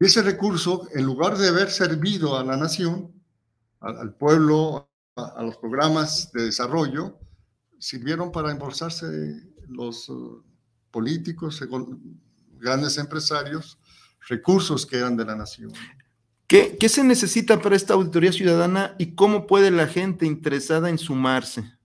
Y 0.00 0.06
ese 0.06 0.22
recurso, 0.22 0.88
en 0.92 1.04
lugar 1.04 1.38
de 1.38 1.48
haber 1.48 1.70
servido 1.70 2.36
a 2.36 2.42
la 2.42 2.56
nación, 2.56 3.12
al, 3.78 4.14
pueblo, 4.16 4.90
a, 5.14 5.42
los 5.42 5.56
programas 5.58 6.32
de 6.32 6.46
desarrollo, 6.46 7.20
sirvieron 7.78 8.32
para 8.32 8.50
embolsarse 8.50 9.06
los 9.68 10.08
uh, 10.08 10.42
políticos, 10.90 11.62
grandes 12.58 12.98
empresarios, 12.98 13.78
recursos 14.28 14.84
que 14.84 14.98
eran 14.98 15.16
de 15.16 15.24
la 15.24 15.36
nación. 15.36 15.72
¿Qué, 16.52 16.76
¿Qué, 16.78 16.90
se 16.90 17.02
necesita 17.02 17.62
para 17.62 17.76
esta 17.76 17.94
auditoría 17.94 18.30
ciudadana 18.30 18.94
y 18.98 19.14
cómo 19.14 19.46
puede 19.46 19.70
la 19.70 19.86
gente 19.86 20.26
interesada 20.26 20.90
en 20.90 20.98
sumarse? 20.98 21.78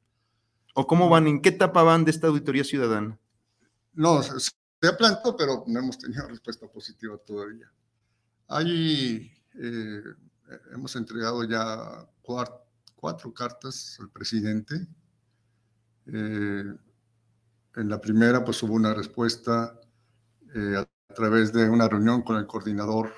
¿O 0.74 0.86
cómo 0.86 1.08
van, 1.08 1.26
en 1.26 1.42
qué 1.42 1.48
etapa 1.48 1.84
van 1.84 2.04
de 2.04 2.12
esta 2.12 2.28
auditoría 2.28 2.66
ciudadana? 2.66 3.18
No, 3.94 4.22
se, 4.22 4.52
ha 4.86 4.98
planteado, 4.98 5.38
pero 5.38 5.64
no 5.68 5.80
hemos 5.80 5.98
tenido 5.98 6.28
respuesta 6.28 6.68
positiva 6.68 7.18
todavía. 7.26 7.72
Hay, 8.50 9.32
eh, 9.58 10.04
hemos 10.74 10.98
entregado 10.98 11.46
ya 11.46 12.06
cuatro, 12.22 13.34
cartas 13.34 13.98
al 14.02 14.10
presidente. 14.10 14.86
Eh, 16.08 16.74
en 17.78 17.90
la 17.90 18.02
primera, 18.02 18.44
pues 18.44 18.62
hubo 18.64 18.74
una 18.74 18.94
respuesta 18.94 19.80
eh, 20.54 20.76
a 20.76 21.14
través 21.14 21.54
de 21.54 21.70
una 21.70 21.88
reunión 21.88 22.22
con 22.22 22.36
el 22.36 22.46
coordinador 22.46 23.14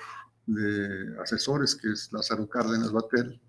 de 0.54 1.20
asesores, 1.22 1.74
que 1.74 1.90
es 1.92 2.12
Lázaro 2.12 2.48
Cárdenas 2.48 2.92
Batel. 2.92 3.40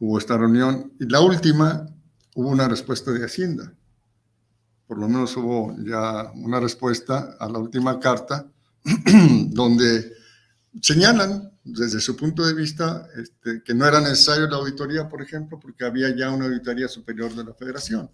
Hubo 0.00 0.18
esta 0.18 0.36
reunión. 0.36 0.92
Y 0.98 1.06
la 1.06 1.20
última, 1.20 1.86
hubo 2.34 2.48
una 2.48 2.68
respuesta 2.68 3.12
de 3.12 3.24
Hacienda. 3.24 3.72
Por 4.86 4.98
lo 4.98 5.08
menos 5.08 5.36
hubo 5.36 5.74
ya 5.78 6.30
una 6.34 6.60
respuesta 6.60 7.36
a 7.38 7.48
la 7.48 7.58
última 7.58 7.98
carta, 7.98 8.46
donde 9.48 10.12
señalan 10.80 11.52
desde 11.64 12.00
su 12.00 12.14
punto 12.16 12.46
de 12.46 12.52
vista 12.52 13.08
este, 13.16 13.62
que 13.62 13.74
no 13.74 13.86
era 13.86 14.00
necesario 14.00 14.46
la 14.46 14.56
auditoría, 14.56 15.08
por 15.08 15.22
ejemplo, 15.22 15.58
porque 15.58 15.84
había 15.84 16.14
ya 16.14 16.30
una 16.30 16.44
auditoría 16.44 16.88
superior 16.88 17.34
de 17.34 17.44
la 17.44 17.54
federación. 17.54 18.10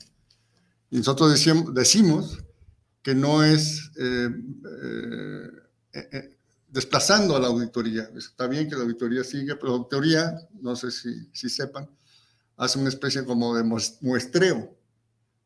Y 0.91 0.99
nosotros 0.99 1.33
decimos, 1.33 1.75
decimos 1.75 2.39
que 3.03 3.15
no 3.15 3.43
es 3.43 3.91
eh, 3.99 4.31
eh, 5.93 6.09
eh, 6.13 6.37
desplazando 6.71 7.37
a 7.37 7.41
la 7.41 7.49
auditoría. 7.49 8.09
Está 8.17 8.47
bien 8.47 8.69
que 8.69 8.77
la 8.77 8.83
auditoría 8.83 9.25
siga, 9.25 9.57
pero 9.57 9.73
la 9.73 9.79
auditoría, 9.79 10.49
no 10.61 10.77
sé 10.77 10.91
si, 10.91 11.29
si 11.33 11.49
sepan, 11.49 11.89
hace 12.57 12.79
una 12.79 12.89
especie 12.89 13.25
como 13.25 13.57
de 13.57 13.65
muestreo. 14.01 14.77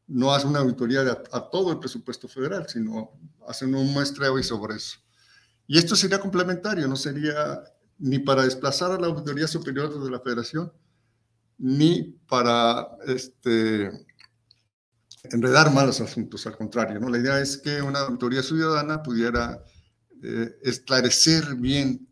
No 0.06 0.34
hace 0.34 0.46
una 0.46 0.58
auditoría 0.58 1.00
a, 1.32 1.50
todo 1.50 1.72
el 1.72 1.78
presupuesto 1.78 2.28
federal, 2.28 2.66
sino 2.68 3.12
hace 3.48 3.64
un 3.64 3.92
muestreo 3.92 4.38
y 4.38 4.42
sobre 4.42 4.76
eso. 4.76 4.98
Y 5.66 5.78
esto 5.78 5.96
sería 5.96 6.20
complementario, 6.20 6.86
no 6.86 6.96
sería 6.96 7.64
ni 7.98 8.18
para 8.18 8.42
desplazar 8.42 8.90
a 8.92 8.98
la 8.98 9.06
auditoría 9.06 9.46
superior 9.46 9.98
de 9.98 10.10
la 10.10 10.20
federación, 10.20 10.70
ni 11.56 12.02
para 12.28 12.88
este, 13.06 13.90
enredar 15.30 15.72
malos 15.72 16.02
asuntos, 16.02 16.46
al 16.46 16.56
contrario, 16.56 17.00
¿no? 17.00 17.08
La 17.08 17.18
idea 17.18 17.40
es 17.40 17.56
que 17.56 17.80
una 17.80 18.00
auditoría 18.00 18.42
ciudadana 18.42 19.02
pudiera 19.02 19.64
eh, 20.22 20.56
esclarecer 20.62 21.54
bien 21.56 22.08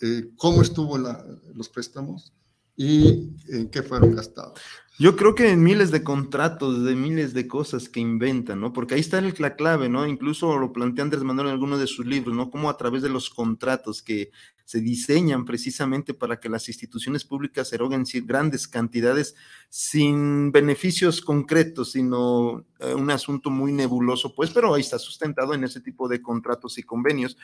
eh, 0.00 0.30
cómo 0.36 0.60
estuvo 0.62 0.98
los 0.98 1.68
préstamos 1.68 2.33
y 2.76 3.30
en 3.48 3.70
qué 3.70 3.82
fueron 3.82 4.14
gastados. 4.14 4.60
Yo 4.96 5.16
creo 5.16 5.34
que 5.34 5.50
en 5.50 5.60
miles 5.60 5.90
de 5.90 6.04
contratos, 6.04 6.84
de 6.84 6.94
miles 6.94 7.34
de 7.34 7.48
cosas 7.48 7.88
que 7.88 7.98
inventan, 7.98 8.60
¿no? 8.60 8.72
Porque 8.72 8.94
ahí 8.94 9.00
está 9.00 9.20
la 9.20 9.56
clave, 9.56 9.88
¿no? 9.88 10.06
Incluso 10.06 10.56
lo 10.56 10.72
plantea 10.72 11.02
Andrés 11.02 11.24
Manuel 11.24 11.48
en 11.48 11.52
alguno 11.54 11.78
de 11.78 11.88
sus 11.88 12.06
libros, 12.06 12.36
¿no? 12.36 12.48
Como 12.48 12.70
a 12.70 12.76
través 12.76 13.02
de 13.02 13.08
los 13.08 13.28
contratos 13.28 14.02
que 14.02 14.30
se 14.64 14.80
diseñan 14.80 15.44
precisamente 15.44 16.14
para 16.14 16.38
que 16.38 16.48
las 16.48 16.68
instituciones 16.68 17.24
públicas 17.24 17.72
eroguen 17.72 18.04
grandes 18.24 18.68
cantidades 18.68 19.34
sin 19.68 20.52
beneficios 20.52 21.20
concretos, 21.20 21.92
sino 21.92 22.64
eh, 22.78 22.94
un 22.94 23.10
asunto 23.10 23.50
muy 23.50 23.72
nebuloso, 23.72 24.32
pues, 24.32 24.50
pero 24.50 24.74
ahí 24.74 24.80
está 24.80 25.00
sustentado 25.00 25.54
en 25.54 25.64
ese 25.64 25.80
tipo 25.80 26.06
de 26.06 26.22
contratos 26.22 26.78
y 26.78 26.84
convenios. 26.84 27.36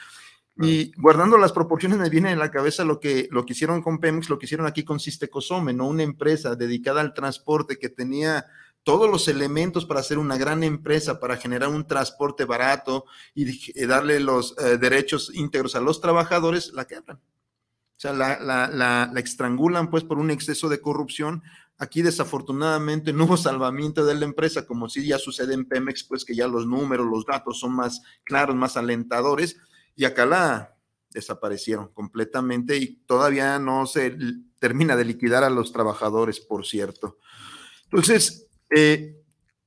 Y 0.57 0.93
guardando 0.97 1.39
las 1.39 1.53
proporciones 1.53 1.99
me 1.99 2.11
viene 2.11 2.33
en 2.33 2.39
la 2.39 2.51
cabeza 2.51 2.85
lo 2.85 3.01
que, 3.01 3.29
lo 3.31 3.47
que 3.47 3.55
hicieron 3.55 3.83
con 3.83 3.99
Pemex, 3.99 4.29
lo 4.29 4.39
que 4.39 4.47
hicieron 4.47 4.67
aquí 4.67 4.85
con 4.85 5.01
Sistecosome, 5.01 5.73
¿no? 5.73 5.87
Una 5.87 6.03
empresa 6.03 6.55
dedicada 6.55 7.01
al 7.01 7.15
transporte 7.15 7.79
que 7.79 7.89
tenía 7.89 8.47
todos 8.83 9.11
los 9.11 9.29
elementos 9.29 9.87
para 9.87 10.03
ser 10.03 10.19
una 10.19 10.37
gran 10.37 10.63
empresa, 10.63 11.21
para 11.21 11.37
generar 11.37 11.69
un 11.69 11.87
transporte 11.87 12.45
barato 12.45 13.05
y 13.35 13.87
darle 13.87 14.21
los 14.21 14.55
eh, 14.59 14.79
derechos 14.79 15.31
íntegros 15.35 15.77
a 15.77 15.81
los 15.81 16.01
trabajadores, 16.01 16.73
la 16.73 16.87
quebran. 16.87 17.19
O 17.19 18.01
sea, 18.01 18.13
la, 18.13 18.41
la, 18.41 18.69
la, 18.69 19.11
la, 19.13 19.21
estrangulan 19.21 19.91
pues 19.91 20.05
por 20.05 20.19
un 20.19 20.31
exceso 20.31 20.69
de 20.71 20.81
corrupción. 20.81 21.43
Aquí 21.77 22.01
desafortunadamente 22.03 23.13
no 23.13 23.25
hubo 23.25 23.37
salvamiento 23.37 24.05
de 24.05 24.15
la 24.15 24.25
empresa, 24.25 24.67
como 24.67 24.89
sí 24.89 25.07
ya 25.07 25.19
sucede 25.19 25.55
en 25.55 25.67
Pemex, 25.67 26.05
pues 26.05 26.25
que 26.25 26.35
ya 26.35 26.47
los 26.47 26.67
números, 26.67 27.07
los 27.07 27.27
datos 27.27 27.61
son 27.61 27.73
más 27.73 28.03
claros, 28.25 28.57
más 28.57 28.77
alentadores 28.77 29.59
y 30.01 30.07
acá 30.07 30.25
la 30.25 30.75
desaparecieron 31.11 31.89
completamente 31.89 32.75
y 32.79 32.97
todavía 33.05 33.59
no 33.59 33.85
se 33.85 34.17
termina 34.59 34.97
de 34.97 35.05
liquidar 35.05 35.45
a 35.45 35.51
los 35.51 35.73
trabajadores, 35.73 36.41
por 36.41 36.65
cierto. 36.65 37.19
Entonces, 37.85 38.47
eh, 38.75 39.23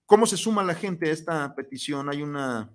¿cómo 0.07 0.25
se 0.25 0.35
suma 0.35 0.63
la 0.63 0.73
gente 0.73 1.07
a 1.07 1.13
esta 1.13 1.53
petición? 1.53 2.09
Hay 2.09 2.23
una... 2.23 2.67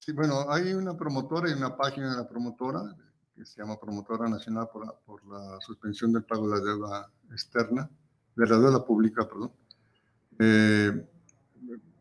Sí, 0.00 0.10
bueno, 0.10 0.50
hay 0.50 0.72
una 0.72 0.96
promotora 0.96 1.48
y 1.48 1.52
una 1.52 1.76
página 1.76 2.10
de 2.10 2.16
la 2.16 2.28
promotora 2.28 2.96
que 3.32 3.44
se 3.44 3.60
llama 3.60 3.78
Promotora 3.78 4.28
Nacional 4.28 4.68
por 4.72 4.86
la, 4.86 4.92
por 4.92 5.24
la 5.24 5.60
suspensión 5.60 6.12
del 6.12 6.24
pago 6.24 6.50
de 6.50 6.58
la 6.58 6.64
deuda 6.64 7.12
externa, 7.30 7.88
de 8.34 8.44
la 8.44 8.58
deuda 8.58 8.84
pública, 8.84 9.28
perdón. 9.28 9.52
Eh, 10.40 11.08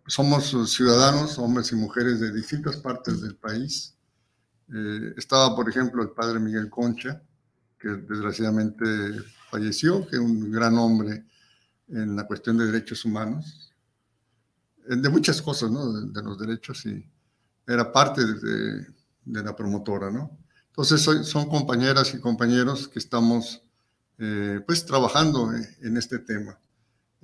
somos 0.07 0.73
ciudadanos, 0.73 1.37
hombres 1.37 1.71
y 1.71 1.75
mujeres 1.75 2.19
de 2.19 2.33
distintas 2.33 2.77
partes 2.77 3.21
del 3.21 3.35
país, 3.35 3.94
eh, 4.73 5.13
estaba, 5.17 5.55
por 5.55 5.69
ejemplo, 5.69 6.01
el 6.01 6.09
padre 6.09 6.39
Miguel 6.39 6.69
Concha, 6.69 7.21
que 7.79 7.89
desgraciadamente 7.89 8.85
falleció, 9.49 10.07
que 10.07 10.15
es 10.15 10.21
un 10.21 10.51
gran 10.51 10.77
hombre 10.77 11.25
en 11.87 12.15
la 12.15 12.25
cuestión 12.25 12.57
de 12.57 12.65
derechos 12.65 13.05
humanos, 13.05 13.73
de 14.87 15.09
muchas 15.09 15.41
cosas, 15.41 15.71
¿no? 15.71 15.91
De, 15.93 16.21
los 16.21 16.37
derechos 16.39 16.85
y 16.85 17.03
era 17.67 17.91
parte 17.91 18.21
de, 18.25 18.85
la 19.25 19.55
promotora, 19.55 20.11
¿no? 20.11 20.37
Entonces 20.67 21.01
son 21.01 21.49
compañeras 21.49 22.13
y 22.13 22.19
compañeros 22.19 22.87
que 22.87 22.99
estamos 22.99 23.63
eh, 24.17 24.61
pues 24.65 24.85
trabajando 24.85 25.51
en 25.81 25.97
este 25.97 26.19
tema. 26.19 26.57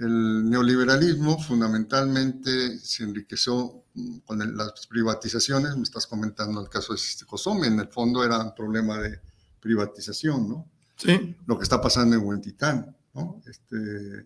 El 0.02 0.50
neoliberalismo 0.50 1.40
fundamentalmente 1.40 2.80
se 2.80 3.04
enriqueció 3.04 3.84
con 4.26 4.58
las 4.58 4.88
privatizaciones, 4.88 5.78
me 5.78 5.84
estás 5.84 6.08
comentando 6.08 6.60
el 6.60 6.70
caso 6.70 6.94
de 6.94 6.98
Sistecosome, 6.98 7.68
en 7.68 7.80
el 7.80 7.88
fondo 7.88 8.24
era 8.24 8.40
un 8.40 8.56
problema 8.56 8.98
de 8.98 9.20
privatización, 9.60 10.50
¿no? 10.50 10.68
Sí. 10.96 11.36
Lo 11.46 11.56
que 11.56 11.64
está 11.64 11.80
pasando 11.80 12.16
en 12.16 12.24
Huentitán, 12.24 12.98
¿no? 13.14 13.44
Este, 13.46 14.26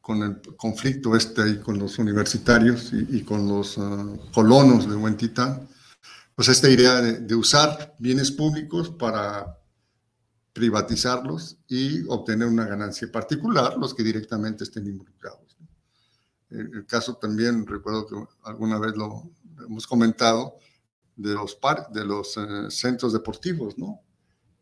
con 0.00 0.22
el 0.24 0.40
conflicto 0.56 1.14
este 1.14 1.42
ahí 1.42 1.58
con 1.58 1.78
los 1.78 1.96
universitarios 2.00 2.90
y, 2.92 3.22
con 3.22 3.46
los 3.46 3.78
ah, 3.78 4.06
colonos 4.32 4.90
de 4.90 4.96
Huentitán, 4.96 5.68
pues 6.34 6.48
esta 6.48 6.68
idea 6.68 7.00
de 7.00 7.34
usar 7.36 7.94
bienes 8.00 8.32
públicos 8.32 8.90
para 8.90 9.56
privatizarlos 10.54 11.58
y 11.66 12.04
obtener 12.08 12.46
una 12.46 12.64
ganancia 12.64 13.10
particular, 13.10 13.76
los 13.76 13.92
que 13.92 14.04
directamente 14.04 14.64
estén 14.64 14.86
involucrados. 14.86 15.58
El, 16.48 16.86
caso 16.86 17.16
también, 17.16 17.66
recuerdo 17.66 18.06
que 18.06 18.14
alguna 18.44 18.78
vez 18.78 18.96
lo 18.96 19.28
hemos 19.66 19.86
comentado, 19.86 20.56
de 21.16 21.34
los, 21.34 21.56
par, 21.56 21.88
de 21.90 22.04
los 22.04 22.36
eh, 22.36 22.70
centros 22.70 23.12
deportivos, 23.12 23.76
¿no? 23.78 24.00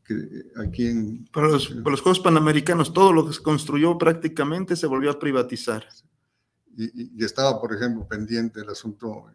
Que 0.04 0.46
aquí 0.56 0.87
en... 0.87 1.26
Para 1.26 1.49
los, 1.49 1.70
los, 1.70 2.00
Juegos 2.00 2.20
Panamericanos, 2.20 2.92
todo 2.92 3.12
lo 3.12 3.26
que 3.26 3.34
se 3.34 3.42
construyó 3.42 3.96
prácticamente 3.99 4.76
se 4.76 4.87
volvió 4.87 5.11
a 5.11 5.18
privatizar. 5.18 5.87
Y, 6.76 7.20
y, 7.20 7.25
estaba, 7.25 7.61
por 7.61 7.75
ejemplo, 7.75 8.06
pendiente 8.08 8.61
el 8.61 8.68
asunto, 8.70 9.26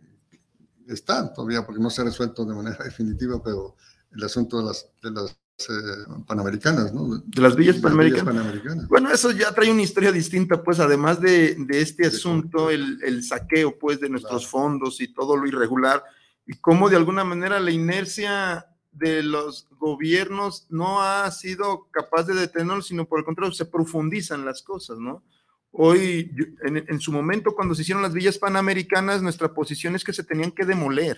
está 0.87 1.31
todavía, 1.31 1.65
porque 1.65 1.81
no 1.81 1.89
se 1.91 2.01
ha 2.01 2.05
resuelto 2.05 2.45
de 2.45 2.55
manera 2.55 2.77
definitiva, 2.83 3.41
pero 3.43 3.75
el 4.11 4.23
asunto 4.23 4.57
de 4.57 4.65
las, 4.65 4.89
de 5.03 5.11
las 5.11 5.31
eh, 5.31 5.35
panamericanas, 6.27 6.93
¿no? 6.93 7.17
De 7.17 7.41
las 7.41 7.55
villas, 7.55 7.77
panamericanas. 7.77 8.87
Bueno, 8.87 9.11
eso 9.11 9.31
ya 9.31 9.51
trae 9.53 9.71
una 9.71 9.81
historia 9.81 10.11
distinta, 10.11 10.61
pues 10.61 10.79
además 10.79 11.19
de, 11.19 11.55
de 11.55 11.81
este 11.81 12.05
asunto, 12.05 12.69
el, 12.69 12.99
el, 13.03 13.23
saqueo, 13.23 13.77
pues, 13.77 13.99
de 13.99 14.09
nuestros 14.09 14.47
fondos 14.47 15.01
y 15.01 15.07
todo 15.07 15.35
lo 15.35 15.47
irregular, 15.47 16.03
y 16.45 16.53
cómo 16.57 16.89
de 16.89 16.97
alguna 16.97 17.23
manera 17.23 17.59
la 17.59 17.71
inercia 17.71 18.67
de 18.91 19.23
los 19.23 19.67
gobiernos 19.79 20.67
no 20.69 21.01
ha 21.01 21.29
sido 21.31 21.87
capaz 21.91 22.23
de 22.23 22.35
detenerlo, 22.35 22.81
sino 22.81 23.05
por 23.05 23.19
el 23.19 23.25
contrario, 23.25 23.53
se 23.53 23.65
profundizan 23.65 24.45
las 24.45 24.61
cosas, 24.61 24.99
¿no? 24.99 25.23
Hoy, 25.71 26.31
en, 26.63 26.77
en, 26.77 26.99
su 26.99 27.11
momento, 27.11 27.53
cuando 27.53 27.75
se 27.75 27.81
hicieron 27.81 28.01
las 28.01 28.13
villas 28.13 28.37
panamericanas, 28.37 29.21
nuestra 29.21 29.53
posición 29.53 29.95
es 29.95 30.03
que 30.03 30.13
se 30.13 30.23
tenían 30.23 30.51
que 30.51 30.65
demoler 30.65 31.17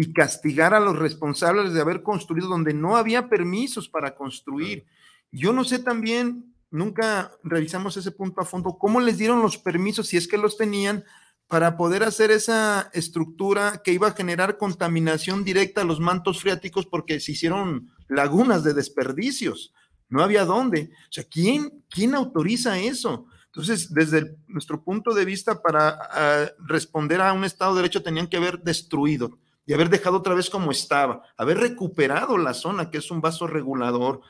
y 0.00 0.12
castigar 0.12 0.74
a 0.74 0.80
los 0.80 0.96
responsables 0.96 1.72
de 1.72 1.80
haber 1.80 2.04
construido 2.04 2.46
donde 2.46 2.72
no 2.72 2.96
había 2.96 3.28
permisos 3.28 3.88
para 3.88 4.14
construir. 4.14 4.86
Yo 5.32 5.52
no 5.52 5.64
sé 5.64 5.80
también, 5.80 6.54
nunca 6.70 7.32
revisamos 7.42 7.96
ese 7.96 8.12
punto 8.12 8.40
a 8.40 8.44
fondo, 8.44 8.78
cómo 8.78 9.00
les 9.00 9.18
dieron 9.18 9.42
los 9.42 9.58
permisos, 9.58 10.06
si 10.06 10.16
es 10.16 10.28
que 10.28 10.38
los 10.38 10.56
tenían, 10.56 11.02
para 11.48 11.76
poder 11.76 12.04
hacer 12.04 12.30
esa 12.30 12.90
estructura 12.92 13.82
que 13.82 13.92
iba 13.92 14.06
a 14.06 14.12
generar 14.12 14.56
contaminación 14.56 15.42
directa 15.42 15.80
a 15.80 15.84
los 15.84 15.98
mantos 15.98 16.42
freáticos 16.42 16.86
porque 16.86 17.18
se 17.18 17.32
hicieron 17.32 17.90
lagunas 18.06 18.62
de 18.62 18.74
desperdicios. 18.74 19.74
No 20.08 20.22
había 20.22 20.44
dónde. 20.44 20.92
O 21.08 21.12
sea, 21.12 21.24
¿quién, 21.24 21.82
quién 21.90 22.14
autoriza 22.14 22.78
eso? 22.78 23.26
Entonces, 23.46 23.92
desde 23.92 24.36
nuestro 24.46 24.84
punto 24.84 25.12
de 25.12 25.24
vista, 25.24 25.60
para 25.60 25.98
ah, 26.12 26.46
responder 26.68 27.20
a 27.20 27.32
un 27.32 27.42
Estado 27.42 27.74
de 27.74 27.82
Derecho 27.82 28.04
tenían 28.04 28.28
que 28.28 28.36
haber 28.36 28.60
destruido 28.60 29.40
y 29.68 29.74
haber 29.74 29.90
dejado 29.90 30.16
otra 30.16 30.34
vez 30.34 30.48
como 30.48 30.70
estaba, 30.70 31.22
haber 31.36 31.58
recuperado 31.58 32.38
la 32.38 32.54
zona, 32.54 32.90
que 32.90 32.96
es 32.96 33.10
un 33.10 33.20
vaso 33.20 33.46
regulador, 33.46 34.22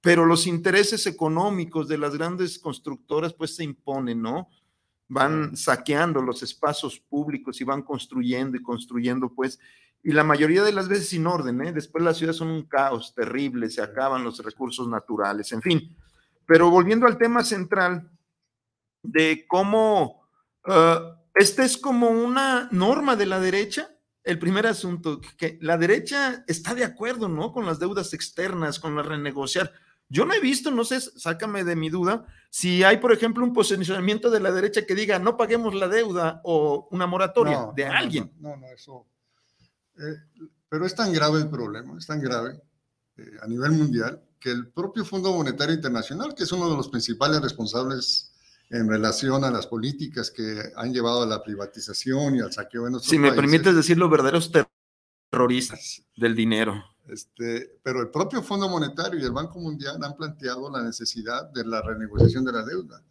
pero 0.00 0.24
los 0.24 0.46
intereses 0.46 1.06
económicos 1.06 1.86
de 1.86 1.98
las 1.98 2.16
grandes 2.16 2.58
constructoras 2.58 3.34
pues 3.34 3.54
se 3.54 3.62
imponen, 3.62 4.22
¿no? 4.22 4.48
Van 5.06 5.54
saqueando 5.54 6.22
los 6.22 6.42
espacios 6.42 6.98
públicos 6.98 7.60
y 7.60 7.64
van 7.64 7.82
construyendo 7.82 8.56
y 8.56 8.62
construyendo, 8.62 9.28
pues, 9.28 9.60
y 10.02 10.12
la 10.12 10.24
mayoría 10.24 10.62
de 10.62 10.72
las 10.72 10.88
veces 10.88 11.10
sin 11.10 11.26
orden, 11.26 11.60
¿eh? 11.60 11.72
Después 11.74 12.02
las 12.02 12.16
ciudades 12.16 12.38
son 12.38 12.48
un 12.48 12.62
caos 12.62 13.14
terrible, 13.14 13.68
se 13.68 13.82
acaban 13.82 14.24
los 14.24 14.42
recursos 14.42 14.88
naturales, 14.88 15.52
en 15.52 15.60
fin. 15.60 15.94
Pero 16.46 16.70
volviendo 16.70 17.06
al 17.06 17.18
tema 17.18 17.44
central 17.44 18.10
de 19.02 19.44
cómo 19.46 20.26
uh, 20.66 21.16
esta 21.34 21.66
es 21.66 21.76
como 21.76 22.08
una 22.08 22.70
norma 22.72 23.14
de 23.14 23.26
la 23.26 23.40
derecha, 23.40 23.90
el 24.26 24.40
primer 24.40 24.66
asunto, 24.66 25.20
que 25.38 25.56
la 25.62 25.78
derecha 25.78 26.44
está 26.48 26.74
de 26.74 26.84
acuerdo, 26.84 27.28
¿no? 27.28 27.52
Con 27.52 27.64
las 27.64 27.78
deudas 27.78 28.12
externas, 28.12 28.80
con 28.80 28.96
la 28.96 29.02
renegociar. 29.02 29.72
Yo 30.08 30.24
no 30.24 30.34
he 30.34 30.40
visto, 30.40 30.72
no 30.72 30.84
sé, 30.84 31.00
sácame 31.00 31.62
de 31.62 31.76
mi 31.76 31.90
duda, 31.90 32.26
si 32.50 32.82
hay, 32.82 32.96
por 32.96 33.12
ejemplo, 33.12 33.44
un 33.44 33.52
posicionamiento 33.52 34.28
de 34.30 34.40
la 34.40 34.50
derecha 34.50 34.84
que 34.84 34.96
diga 34.96 35.20
no 35.20 35.36
paguemos 35.36 35.74
la 35.74 35.86
deuda 35.86 36.40
o 36.42 36.88
una 36.90 37.06
moratoria 37.06 37.68
de 37.74 37.86
alguien. 37.86 38.32
No, 38.40 38.56
no, 38.56 38.66
eso. 38.66 39.06
Eh, 39.96 40.16
pero 40.68 40.86
es 40.86 40.94
tan 40.94 41.12
grave 41.12 41.38
el 41.38 41.48
problema, 41.48 41.96
es 41.96 42.06
tan 42.06 42.20
grave 42.20 42.60
eh, 43.16 43.30
a 43.40 43.46
nivel 43.46 43.72
mundial 43.72 44.20
que 44.40 44.50
el 44.50 44.68
propio 44.68 45.04
Fondo 45.04 45.32
Monetario 45.32 45.74
Internacional, 45.74 46.34
que 46.34 46.42
es 46.42 46.52
uno 46.52 46.68
de 46.68 46.76
los 46.76 46.88
principales 46.88 47.40
responsables 47.40 48.25
en 48.70 48.88
relación 48.88 49.44
a 49.44 49.50
las 49.50 49.66
políticas 49.66 50.30
que 50.30 50.72
han 50.76 50.92
llevado 50.92 51.22
a 51.22 51.26
la 51.26 51.42
privatización 51.42 52.36
y 52.36 52.40
al 52.40 52.52
saqueo 52.52 52.86
en 52.86 52.92
nuestros 52.92 53.10
Si 53.10 53.18
me 53.18 53.32
permites 53.32 53.74
decir 53.74 53.96
los 53.96 54.10
verdaderos 54.10 54.50
terroristas 55.30 56.02
del 56.16 56.34
dinero. 56.34 56.84
Este, 57.08 57.78
pero 57.82 58.00
el 58.00 58.08
propio 58.08 58.42
Fondo 58.42 58.68
Monetario 58.68 59.20
y 59.20 59.24
el 59.24 59.30
Banco 59.30 59.60
Mundial 59.60 60.02
han 60.02 60.16
planteado 60.16 60.70
la 60.70 60.82
necesidad 60.82 61.48
de 61.50 61.64
la 61.64 61.80
renegociación 61.80 62.44
de 62.44 62.52
la 62.52 62.64
deuda. 62.64 63.02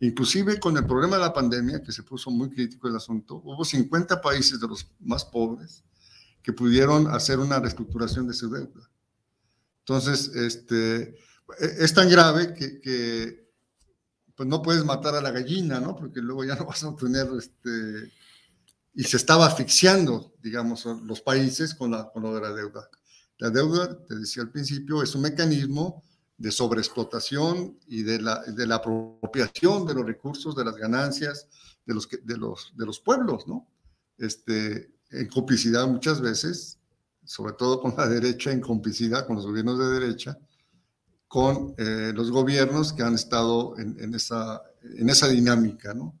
Inclusive 0.00 0.58
con 0.58 0.76
el 0.76 0.84
problema 0.84 1.16
de 1.16 1.22
la 1.22 1.32
pandemia, 1.32 1.80
que 1.80 1.92
se 1.92 2.02
puso 2.02 2.30
muy 2.30 2.50
crítico 2.50 2.88
el 2.88 2.96
asunto, 2.96 3.36
hubo 3.44 3.64
50 3.64 4.20
países 4.20 4.58
de 4.60 4.66
los 4.66 4.90
más 5.00 5.24
pobres 5.24 5.84
que 6.42 6.52
pudieron 6.52 7.06
hacer 7.06 7.38
una 7.38 7.60
reestructuración 7.60 8.26
de 8.26 8.34
su 8.34 8.50
deuda. 8.50 8.90
Entonces, 9.80 10.28
este, 10.34 11.02
e, 11.02 11.14
es 11.78 11.94
tan 11.94 12.10
grave 12.10 12.54
que, 12.54 12.80
que 12.80 13.43
pues 14.36 14.48
no 14.48 14.62
puedes 14.62 14.84
matar 14.84 15.14
a 15.14 15.20
la 15.20 15.30
gallina, 15.30 15.80
¿no? 15.80 15.96
Porque 15.96 16.20
luego 16.20 16.44
ya 16.44 16.54
no 16.56 16.66
vas 16.66 16.82
a 16.84 16.88
obtener, 16.88 17.28
este, 17.36 18.12
y 18.94 19.04
se 19.04 19.16
estaba 19.16 19.46
asfixiando, 19.46 20.34
digamos, 20.42 20.84
los 20.84 21.20
países 21.20 21.74
con, 21.74 21.90
la, 21.90 22.10
con 22.10 22.22
lo 22.22 22.34
de 22.34 22.40
la 22.40 22.52
deuda. 22.52 22.88
La 23.38 23.50
deuda, 23.50 23.98
te 24.06 24.14
decía 24.14 24.42
al 24.42 24.50
principio, 24.50 25.02
es 25.02 25.14
un 25.14 25.22
mecanismo 25.22 26.04
de 26.36 26.50
sobreexplotación 26.50 27.78
y 27.86 28.02
de 28.02 28.20
la, 28.20 28.42
de 28.42 28.66
la 28.66 28.76
apropiación 28.76 29.86
de 29.86 29.94
los 29.94 30.06
recursos, 30.06 30.54
de 30.54 30.64
las 30.64 30.76
ganancias 30.76 31.48
de 31.86 31.94
los, 31.94 32.08
de 32.08 32.36
los, 32.36 32.72
de 32.76 32.86
los 32.86 33.00
pueblos, 33.00 33.46
¿no? 33.46 33.68
Este, 34.18 34.92
en 35.10 35.28
complicidad 35.28 35.86
muchas 35.86 36.20
veces, 36.20 36.78
sobre 37.24 37.54
todo 37.54 37.80
con 37.80 37.94
la 37.96 38.08
derecha, 38.08 38.52
en 38.52 38.60
complicidad 38.60 39.26
con 39.26 39.36
los 39.36 39.46
gobiernos 39.46 39.78
de 39.78 40.00
derecha, 40.00 40.38
con 41.34 41.74
eh, 41.78 42.12
los 42.14 42.30
gobiernos 42.30 42.92
que 42.92 43.02
han 43.02 43.16
estado 43.16 43.76
en, 43.76 44.14
esa, 44.14 44.62
en 44.84 45.10
esa 45.10 45.26
dinámica, 45.26 45.92
¿no? 45.92 46.16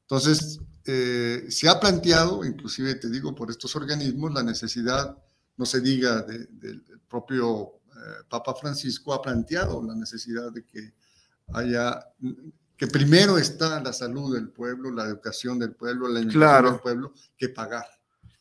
Entonces, 0.00 0.58
eh, 0.84 1.46
se 1.48 1.68
ha 1.68 1.78
planteado, 1.78 2.44
inclusive 2.44 2.96
te 2.96 3.08
digo, 3.08 3.36
por 3.36 3.52
estos 3.52 3.76
organismos, 3.76 4.34
la 4.34 4.42
necesidad, 4.42 5.16
no 5.56 5.64
se 5.64 5.80
diga, 5.80 6.22
del 6.22 6.82
propio 7.08 7.74
eh, 7.86 8.24
Papa 8.28 8.52
Francisco 8.56 9.14
ha 9.14 9.22
planteado 9.22 9.80
la 9.80 9.94
necesidad 9.94 10.50
de 10.50 10.64
que 10.64 10.92
haya, 11.52 12.04
que 12.76 12.88
primero 12.88 13.38
está 13.38 13.80
la 13.80 13.92
salud 13.92 14.34
del 14.34 14.48
pueblo, 14.48 14.90
la 14.90 15.04
educación 15.04 15.60
del 15.60 15.76
pueblo, 15.76 16.08
la 16.08 16.18
educación 16.18 16.72
del 16.72 16.80
pueblo, 16.80 17.12
que 17.36 17.48
pagar. 17.50 17.86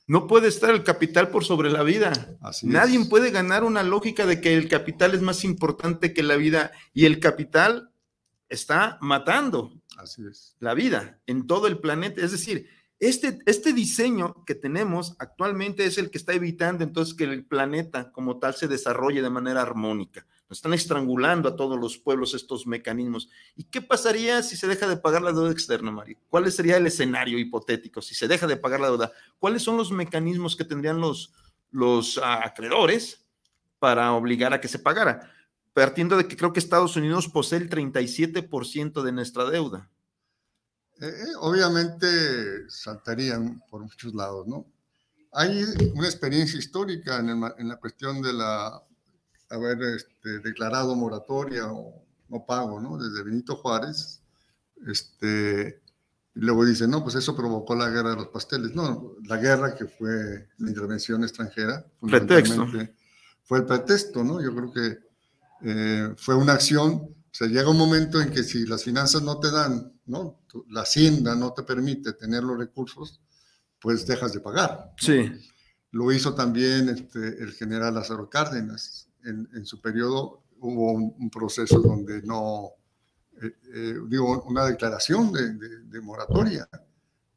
No 0.07 0.25
puede 0.25 0.47
estar 0.47 0.73
el 0.73 0.83
capital 0.83 1.29
por 1.29 1.43
sobre 1.43 1.69
la 1.69 1.83
vida. 1.83 2.37
Nadie 2.63 3.03
puede 3.05 3.29
ganar 3.29 3.65
una 3.65 3.83
lógica 3.83 4.25
de 4.25 4.39
que 4.39 4.55
el 4.55 4.69
capital 4.69 5.13
es 5.13 5.21
más 5.21 5.43
importante 5.43 6.13
que 6.13 6.23
la 6.23 6.37
vida 6.37 6.71
y 6.93 7.05
el 7.05 7.19
capital 7.19 7.91
está 8.47 8.97
matando 9.01 9.73
la 10.59 10.73
vida 10.73 11.19
en 11.27 11.45
todo 11.45 11.67
el 11.67 11.79
planeta. 11.79 12.21
Es 12.21 12.31
decir, 12.31 12.69
este, 12.99 13.39
este 13.45 13.73
diseño 13.73 14.45
que 14.45 14.55
tenemos 14.55 15.15
actualmente 15.19 15.85
es 15.85 15.97
el 15.97 16.09
que 16.09 16.17
está 16.17 16.33
evitando 16.33 16.85
entonces 16.85 17.13
que 17.13 17.25
el 17.25 17.45
planeta 17.45 18.11
como 18.13 18.39
tal 18.39 18.55
se 18.55 18.69
desarrolle 18.69 19.21
de 19.21 19.29
manera 19.29 19.61
armónica. 19.61 20.25
Nos 20.49 20.59
están 20.59 20.73
estrangulando 20.73 21.49
a 21.49 21.55
todos 21.57 21.77
los 21.77 21.97
pueblos 21.97 22.33
estos 22.33 22.65
mecanismos. 22.65 23.29
¿Y 23.55 23.65
qué 23.65 23.81
pasaría 23.81 24.41
si 24.41 24.55
se 24.55 24.67
deja 24.67 24.87
de 24.87 24.95
pagar 24.95 25.21
la 25.21 25.33
deuda 25.33 25.51
externa, 25.51 25.91
Mario? 25.91 26.17
¿Cuál 26.29 26.49
sería 26.51 26.77
el 26.77 26.87
escenario 26.87 27.37
hipotético 27.37 28.01
si 28.01 28.15
se 28.15 28.29
deja 28.29 28.47
de 28.47 28.55
pagar 28.55 28.79
la 28.79 28.87
deuda? 28.87 29.11
¿Cuáles 29.39 29.61
son 29.61 29.75
los 29.75 29.91
mecanismos 29.91 30.55
que 30.55 30.63
tendrían 30.63 31.01
los, 31.01 31.33
los 31.69 32.17
acreedores 32.23 33.25
para 33.79 34.13
obligar 34.13 34.53
a 34.53 34.61
que 34.61 34.69
se 34.69 34.79
pagara? 34.79 35.29
Partiendo 35.73 36.15
de 36.15 36.29
que 36.29 36.37
creo 36.37 36.53
que 36.53 36.59
Estados 36.59 36.95
Unidos 36.95 37.27
posee 37.27 37.59
el 37.59 37.69
37% 37.69 39.03
de 39.03 39.11
nuestra 39.11 39.49
deuda. 39.49 39.89
Eh, 41.01 41.07
eh, 41.07 41.35
obviamente 41.41 42.69
saltarían 42.69 43.61
por 43.69 43.81
muchos 43.81 44.15
lados, 44.15 44.47
¿no? 44.47 44.65
Hay 45.33 45.61
una 45.93 46.07
experiencia 46.07 46.57
histórica 46.57 47.19
en 47.19 47.67
la 47.67 47.75
cuestión 47.75 48.21
de 48.21 48.31
la 48.33 48.81
haber 49.49 49.81
este, 49.95 50.39
declarado 50.39 50.95
moratoria 50.95 51.71
o 51.71 52.05
no 52.29 52.45
pago, 52.45 52.79
¿no? 52.79 52.97
Desde 52.97 53.23
Benito 53.23 53.55
Juárez, 53.55 54.21
este, 54.85 55.81
y 56.35 56.39
luego 56.39 56.65
dice, 56.65 56.87
no, 56.87 57.03
pues 57.03 57.15
eso 57.15 57.35
provocó 57.35 57.75
la 57.75 57.89
guerra 57.89 58.11
de 58.11 58.17
los 58.17 58.27
pasteles. 58.27 58.75
No, 58.75 59.15
la 59.25 59.37
guerra 59.37 59.75
que 59.75 59.85
fue 59.85 60.49
la 60.57 60.69
intervención 60.69 61.23
extranjera, 61.23 61.85
fundamentalmente, 61.99 62.93
fue 63.43 63.59
el 63.59 63.65
pretexto, 63.65 64.23
¿no? 64.23 64.41
Yo 64.41 64.53
creo 64.53 64.71
que 64.71 64.99
eh, 65.61 66.13
fue 66.17 66.35
una 66.35 66.53
acción, 66.53 66.91
o 66.91 67.15
sea, 67.31 67.47
llega 67.47 67.69
un 67.69 67.77
momento 67.77 68.21
en 68.21 68.29
que 68.29 68.43
si 68.43 68.65
las 68.65 68.83
finanzas 68.83 69.21
no 69.23 69.39
te 69.39 69.49
dan, 69.49 69.93
¿no? 70.05 70.41
La 70.69 70.81
hacienda 70.81 71.35
no 71.35 71.53
te 71.53 71.63
permite 71.63 72.13
tener 72.13 72.43
los 72.43 72.57
recursos, 72.57 73.21
pues 73.79 74.05
dejas 74.05 74.33
de 74.33 74.39
pagar. 74.39 74.93
Sí. 74.97 75.31
Lo 75.91 76.11
hizo 76.11 76.35
también 76.35 76.89
este, 76.89 77.41
el 77.41 77.53
general 77.53 77.95
Lázaro 77.95 78.29
Cárdenas 78.29 79.06
en, 79.27 79.65
su 79.65 79.81
periodo 79.81 80.43
hubo 80.59 80.93
un, 80.93 81.29
proceso 81.29 81.79
donde 81.79 82.21
no, 82.23 82.71
eh, 83.41 83.55
eh, 83.73 83.95
digo, 84.07 84.43
una 84.43 84.65
declaración 84.65 85.31
de, 85.31 86.01
moratoria, 86.01 86.67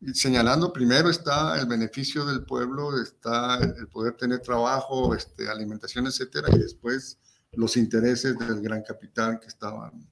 y 0.01 0.15
señalando 0.15 0.73
primero 0.73 1.11
está 1.11 1.61
el 1.61 1.67
beneficio 1.67 2.25
del 2.25 2.45
pueblo, 2.45 3.01
está 3.01 3.59
el 3.59 3.89
poder 3.89 4.17
tener 4.17 4.41
trabajo, 4.41 5.15
este, 5.15 5.49
alimentación, 5.49 6.07
etcétera, 6.07 6.49
y 6.55 6.59
después 6.59 7.19
los 7.53 7.77
intereses 7.77 8.39
del 8.39 8.63
gran 8.63 8.83
capital 8.83 9.41
que 9.41 9.49
estaban. 9.49 10.09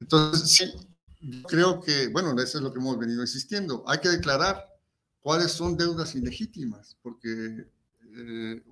Entonces, 0.00 0.50
sí, 0.50 0.72
creo 1.46 1.80
que, 1.80 2.08
bueno, 2.08 2.32
eso 2.40 2.58
es 2.58 2.64
lo 2.64 2.72
que 2.72 2.80
hemos 2.80 2.98
venido 2.98 3.20
insistiendo. 3.22 3.84
Hay 3.86 4.00
que 4.00 4.08
declarar 4.08 4.66
cuáles 5.20 5.52
son 5.52 5.76
deudas 5.76 6.14
ilegítimas, 6.14 6.98
porque 7.02 7.66
eh, 8.14 8.62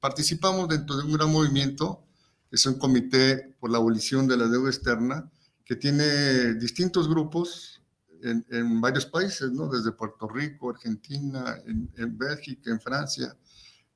participamos 0.00 0.68
dentro 0.68 0.96
de 0.96 1.04
un 1.04 1.12
gran 1.12 1.30
movimiento, 1.30 2.04
es 2.50 2.66
un 2.66 2.78
comité 2.78 3.56
por 3.58 3.70
la 3.70 3.78
abolición 3.78 4.26
de 4.26 4.36
la 4.36 4.46
deuda 4.46 4.68
externa, 4.68 5.30
que 5.64 5.76
tiene 5.76 6.54
distintos 6.54 7.08
grupos 7.08 7.80
en, 8.22 8.80
varios 8.80 9.06
países, 9.06 9.50
¿no? 9.50 9.68
desde 9.68 9.90
Puerto 9.92 10.28
Rico, 10.28 10.70
Argentina, 10.70 11.56
en, 11.66 12.18
Bélgica, 12.18 12.70
en 12.70 12.80
Francia, 12.80 13.36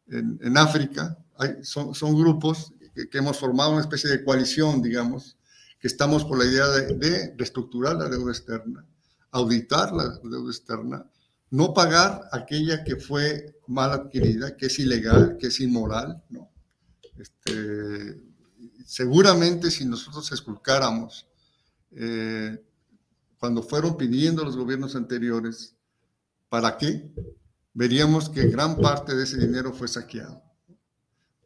en, 0.09 0.59
África. 0.59 1.17
Hay, 1.39 1.63
son, 1.63 1.95
son, 1.95 2.17
grupos 2.17 2.73
que, 2.95 3.19
hemos 3.19 3.39
formado 3.39 3.73
una 3.73 3.83
especie 3.83 4.11
de 4.11 4.25
coalición, 4.25 4.83
digamos, 4.83 5.37
que 5.79 5.87
estamos 5.87 6.25
por 6.25 6.39
la 6.39 6.47
idea 6.47 6.67
de, 6.69 6.95
de 6.95 7.35
reestructurar 7.37 7.97
la 7.97 8.09
deuda 8.09 8.33
externa, 8.33 8.85
auditar 9.31 9.93
la 9.93 10.19
deuda 10.25 10.51
externa, 10.51 11.07
no 11.51 11.73
pagar 11.75 12.29
aquella 12.33 12.85
que 12.85 12.97
fue 12.97 13.59
mal 13.67 13.93
adquirida, 13.93 14.57
que 14.57 14.67
es 14.67 14.79
ilegal, 14.79 15.37
que 15.39 15.49
es 15.49 15.61
inmoral, 15.61 16.23
¿no? 16.29 16.51
Este, 17.19 18.21
seguramente 18.85 19.71
si 19.71 19.85
nosotros 19.85 20.31
esculcáramos 20.33 21.27
eh, 21.93 22.63
cuando 23.39 23.63
fueron 23.63 23.97
pidiendo 23.97 24.45
los 24.45 24.57
gobiernos 24.57 24.97
anteriores, 24.97 25.75
¿para 26.49 26.77
qué? 26.77 27.11
Veríamos 27.73 28.29
que 28.29 28.49
gran 28.49 28.77
parte 28.77 29.15
de 29.15 29.25
ese 29.25 29.39
dinero 29.39 29.73
fue 29.73 29.89
saqueado 29.89 30.47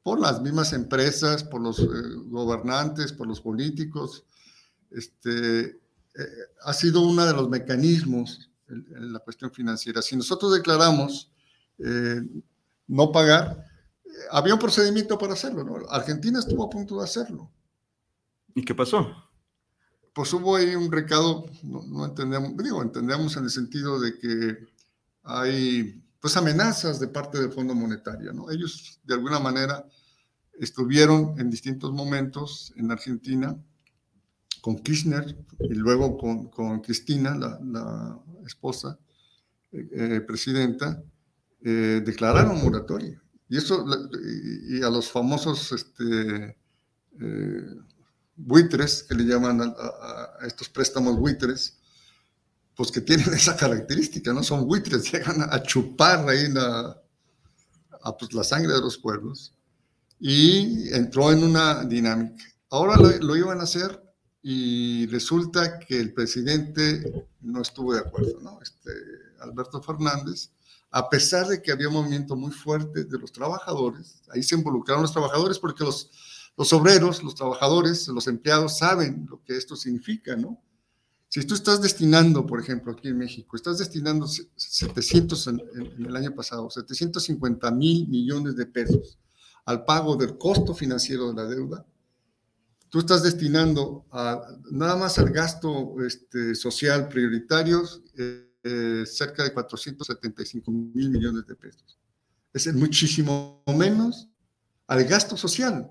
por 0.02 0.20
las 0.20 0.40
mismas 0.40 0.72
empresas, 0.72 1.44
por 1.44 1.60
los 1.60 1.78
eh, 1.78 1.84
gobernantes, 2.26 3.12
por 3.12 3.26
los 3.26 3.40
políticos. 3.40 4.24
Este, 4.90 5.60
eh, 5.60 5.78
ha 6.64 6.72
sido 6.72 7.02
uno 7.02 7.24
de 7.24 7.32
los 7.32 7.48
mecanismos 7.48 8.49
en, 8.70 9.12
la 9.12 9.18
cuestión 9.18 9.50
financiera. 9.50 10.02
Si 10.02 10.16
nosotros 10.16 10.52
declaramos 10.52 11.30
no 12.86 13.12
pagar, 13.12 13.64
había 14.30 14.54
un 14.54 14.60
procedimiento 14.60 15.18
para 15.18 15.34
hacerlo, 15.34 15.64
¿no? 15.64 15.88
Argentina 15.88 16.38
estuvo 16.38 16.64
a 16.64 16.70
punto 16.70 16.98
de 16.98 17.04
hacerlo. 17.04 17.50
¿Y 18.54 18.64
qué 18.64 18.74
pasó? 18.74 19.08
Pues 20.12 20.32
hubo 20.32 20.56
ahí 20.56 20.74
un 20.74 20.90
recado, 20.90 21.46
no, 21.62 22.04
entendemos, 22.04 22.56
digo, 22.56 22.82
entendemos 22.82 23.36
en 23.36 23.44
el 23.44 23.50
sentido 23.50 24.00
de 24.00 24.18
que 24.18 24.58
hay 25.22 26.02
pues 26.20 26.36
amenazas 26.36 27.00
de 27.00 27.08
parte 27.08 27.40
del 27.40 27.52
Fondo 27.52 27.74
Monetario, 27.74 28.32
¿no? 28.32 28.50
Ellos 28.50 29.00
de 29.04 29.14
alguna 29.14 29.38
manera 29.38 29.86
estuvieron 30.58 31.34
en 31.38 31.48
distintos 31.48 31.92
momentos 31.92 32.72
en 32.76 32.90
Argentina 32.90 33.56
con 34.60 34.78
Kirchner 34.78 35.36
y 35.60 35.74
luego 35.74 36.16
con, 36.18 36.48
con 36.48 36.80
Cristina, 36.80 37.36
la, 37.36 38.18
esposa, 38.46 38.98
eh, 39.72 39.88
eh, 39.92 40.20
presidenta, 40.22 41.02
eh, 41.62 42.02
declararon 42.04 42.62
moratoria. 42.62 43.22
Y 43.48 43.56
eso, 43.56 43.84
y 44.68 44.82
a 44.82 44.88
los 44.88 45.10
famosos 45.10 45.72
este, 45.72 46.56
eh, 47.20 47.64
buitres, 48.36 49.02
que 49.02 49.14
le 49.14 49.24
llaman 49.24 49.60
a, 49.60 50.46
estos 50.46 50.68
préstamos 50.68 51.18
buitres, 51.18 51.78
pues 52.74 52.90
que 52.90 53.00
tienen 53.00 53.26
esa 53.34 53.56
característica, 53.56 54.32
¿no? 54.32 54.42
Son 54.42 54.66
buitres, 54.66 55.12
llegan 55.12 55.42
a 55.42 55.62
chupar 55.62 56.28
ahí 56.28 56.48
la, 56.48 57.02
a, 58.02 58.16
pues, 58.16 58.32
la 58.32 58.44
sangre 58.44 58.72
de 58.72 58.80
los 58.80 58.96
pueblos. 58.96 59.52
Y 60.18 60.92
entró 60.92 61.32
en 61.32 61.42
una 61.42 61.84
dinámica. 61.84 62.44
Ahora 62.70 62.96
lo, 62.96 63.10
lo 63.18 63.36
iban 63.36 63.60
a 63.60 63.64
hacer 63.64 64.00
y 64.42 65.06
resulta 65.06 65.78
que 65.78 66.00
el 66.00 66.12
presidente 66.14 67.26
no 67.40 67.60
estuvo 67.62 67.92
de 67.92 68.00
acuerdo, 68.00 68.40
¿no? 68.40 68.60
Este, 68.62 68.90
Alberto 69.40 69.82
Fernández 69.82 70.50
a 70.90 71.08
pesar 71.08 71.46
de 71.46 71.62
que 71.62 71.70
había 71.70 71.88
un 71.88 71.94
movimiento 71.94 72.34
muy 72.34 72.50
fuerte 72.50 73.04
de 73.04 73.18
los 73.18 73.30
trabajadores, 73.32 74.22
ahí 74.30 74.42
se 74.42 74.56
involucraron 74.56 75.02
los 75.02 75.12
trabajadores 75.12 75.58
porque 75.58 75.84
los, 75.84 76.10
los 76.56 76.72
obreros, 76.72 77.22
los 77.22 77.34
trabajadores, 77.34 78.08
los 78.08 78.26
empleados 78.26 78.78
saben 78.78 79.26
lo 79.30 79.42
que 79.44 79.56
esto 79.56 79.76
significa, 79.76 80.34
¿no? 80.34 80.60
Si 81.28 81.44
tú 81.44 81.54
estás 81.54 81.80
destinando, 81.80 82.44
por 82.44 82.60
ejemplo, 82.60 82.90
aquí 82.90 83.06
en 83.06 83.18
México, 83.18 83.54
estás 83.54 83.78
destinando 83.78 84.26
700 84.26 85.46
en, 85.46 85.60
el 86.04 86.16
año 86.16 86.34
pasado, 86.34 86.68
750 86.68 87.70
mil 87.70 88.08
millones 88.08 88.56
de 88.56 88.66
pesos 88.66 89.16
al 89.64 89.84
pago 89.84 90.16
del 90.16 90.38
costo 90.38 90.74
financiero 90.74 91.28
de 91.28 91.34
la 91.34 91.44
deuda, 91.48 91.86
tú 92.90 92.98
estás 92.98 93.22
destinando 93.22 94.04
a, 94.10 94.42
nada 94.70 94.96
más 94.96 95.18
al 95.18 95.30
gasto 95.30 95.94
este, 96.04 96.54
social 96.54 97.08
prioritario 97.08 97.82
eh, 98.18 98.50
eh, 98.62 99.04
cerca 99.06 99.44
de 99.44 99.52
475 99.52 100.70
mil 100.70 101.10
millones 101.10 101.46
de 101.46 101.54
pesos. 101.54 101.98
Es 102.52 102.72
muchísimo 102.74 103.62
menos 103.66 104.28
al 104.86 105.04
gasto 105.04 105.36
social, 105.36 105.88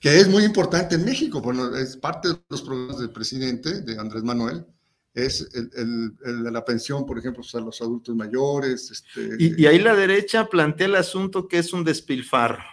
que 0.00 0.18
es 0.18 0.28
muy 0.28 0.44
importante 0.44 0.94
en 0.94 1.04
México, 1.04 1.42
bueno, 1.42 1.76
es 1.76 1.96
parte 1.96 2.28
de 2.28 2.40
los 2.48 2.62
programas 2.62 2.98
del 2.98 3.10
presidente, 3.10 3.82
de 3.82 3.98
Andrés 3.98 4.22
Manuel, 4.22 4.64
es 5.12 5.48
el, 5.52 6.14
la 6.24 6.64
pensión, 6.64 7.04
por 7.04 7.18
ejemplo, 7.18 7.42
a 7.52 7.60
los 7.60 7.80
adultos 7.82 8.14
mayores. 8.14 8.90
Este, 8.90 9.36
y, 9.38 9.66
ahí 9.66 9.78
la 9.78 9.94
derecha 9.94 10.48
plantea 10.48 10.86
el 10.86 10.96
asunto 10.96 11.48
que 11.48 11.58
es 11.58 11.72
un 11.72 11.84
despilfarro 11.84 12.64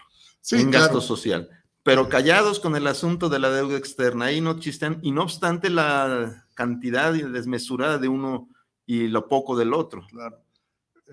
en 0.51 0.71
gasto 0.71 1.01
social, 1.01 1.49
pero 1.87 2.09
callados 2.09 2.59
con 2.59 2.75
el 2.75 2.85
asunto 2.85 3.29
de 3.29 3.39
la 3.39 3.49
deuda 3.49 3.77
externa, 3.77 4.25
ahí 4.25 4.41
no 4.41 4.59
chistan, 4.59 4.99
y 5.03 5.13
no 5.13 5.23
obstante 5.23 5.69
la 5.69 6.45
cantidad 6.53 7.13
desmesurada 7.13 7.97
de 7.97 8.09
uno 8.09 8.49
y 8.85 9.07
lo 9.07 9.29
poco 9.29 9.55
del 9.55 9.73
otro. 9.73 10.05
Claro. 10.11 10.37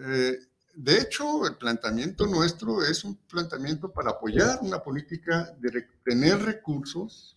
Eh, 0.00 0.37
de 0.74 0.98
hecho, 0.98 1.46
el 1.46 1.54
planteamiento 1.58 2.26
nuestro 2.26 2.82
es 2.82 3.04
un 3.04 3.14
planteamiento 3.14 3.92
para 3.92 4.10
apoyar 4.10 4.58
una 4.62 4.82
política 4.82 5.54
de 5.60 5.87
tener 6.04 6.42
recursos 6.42 7.37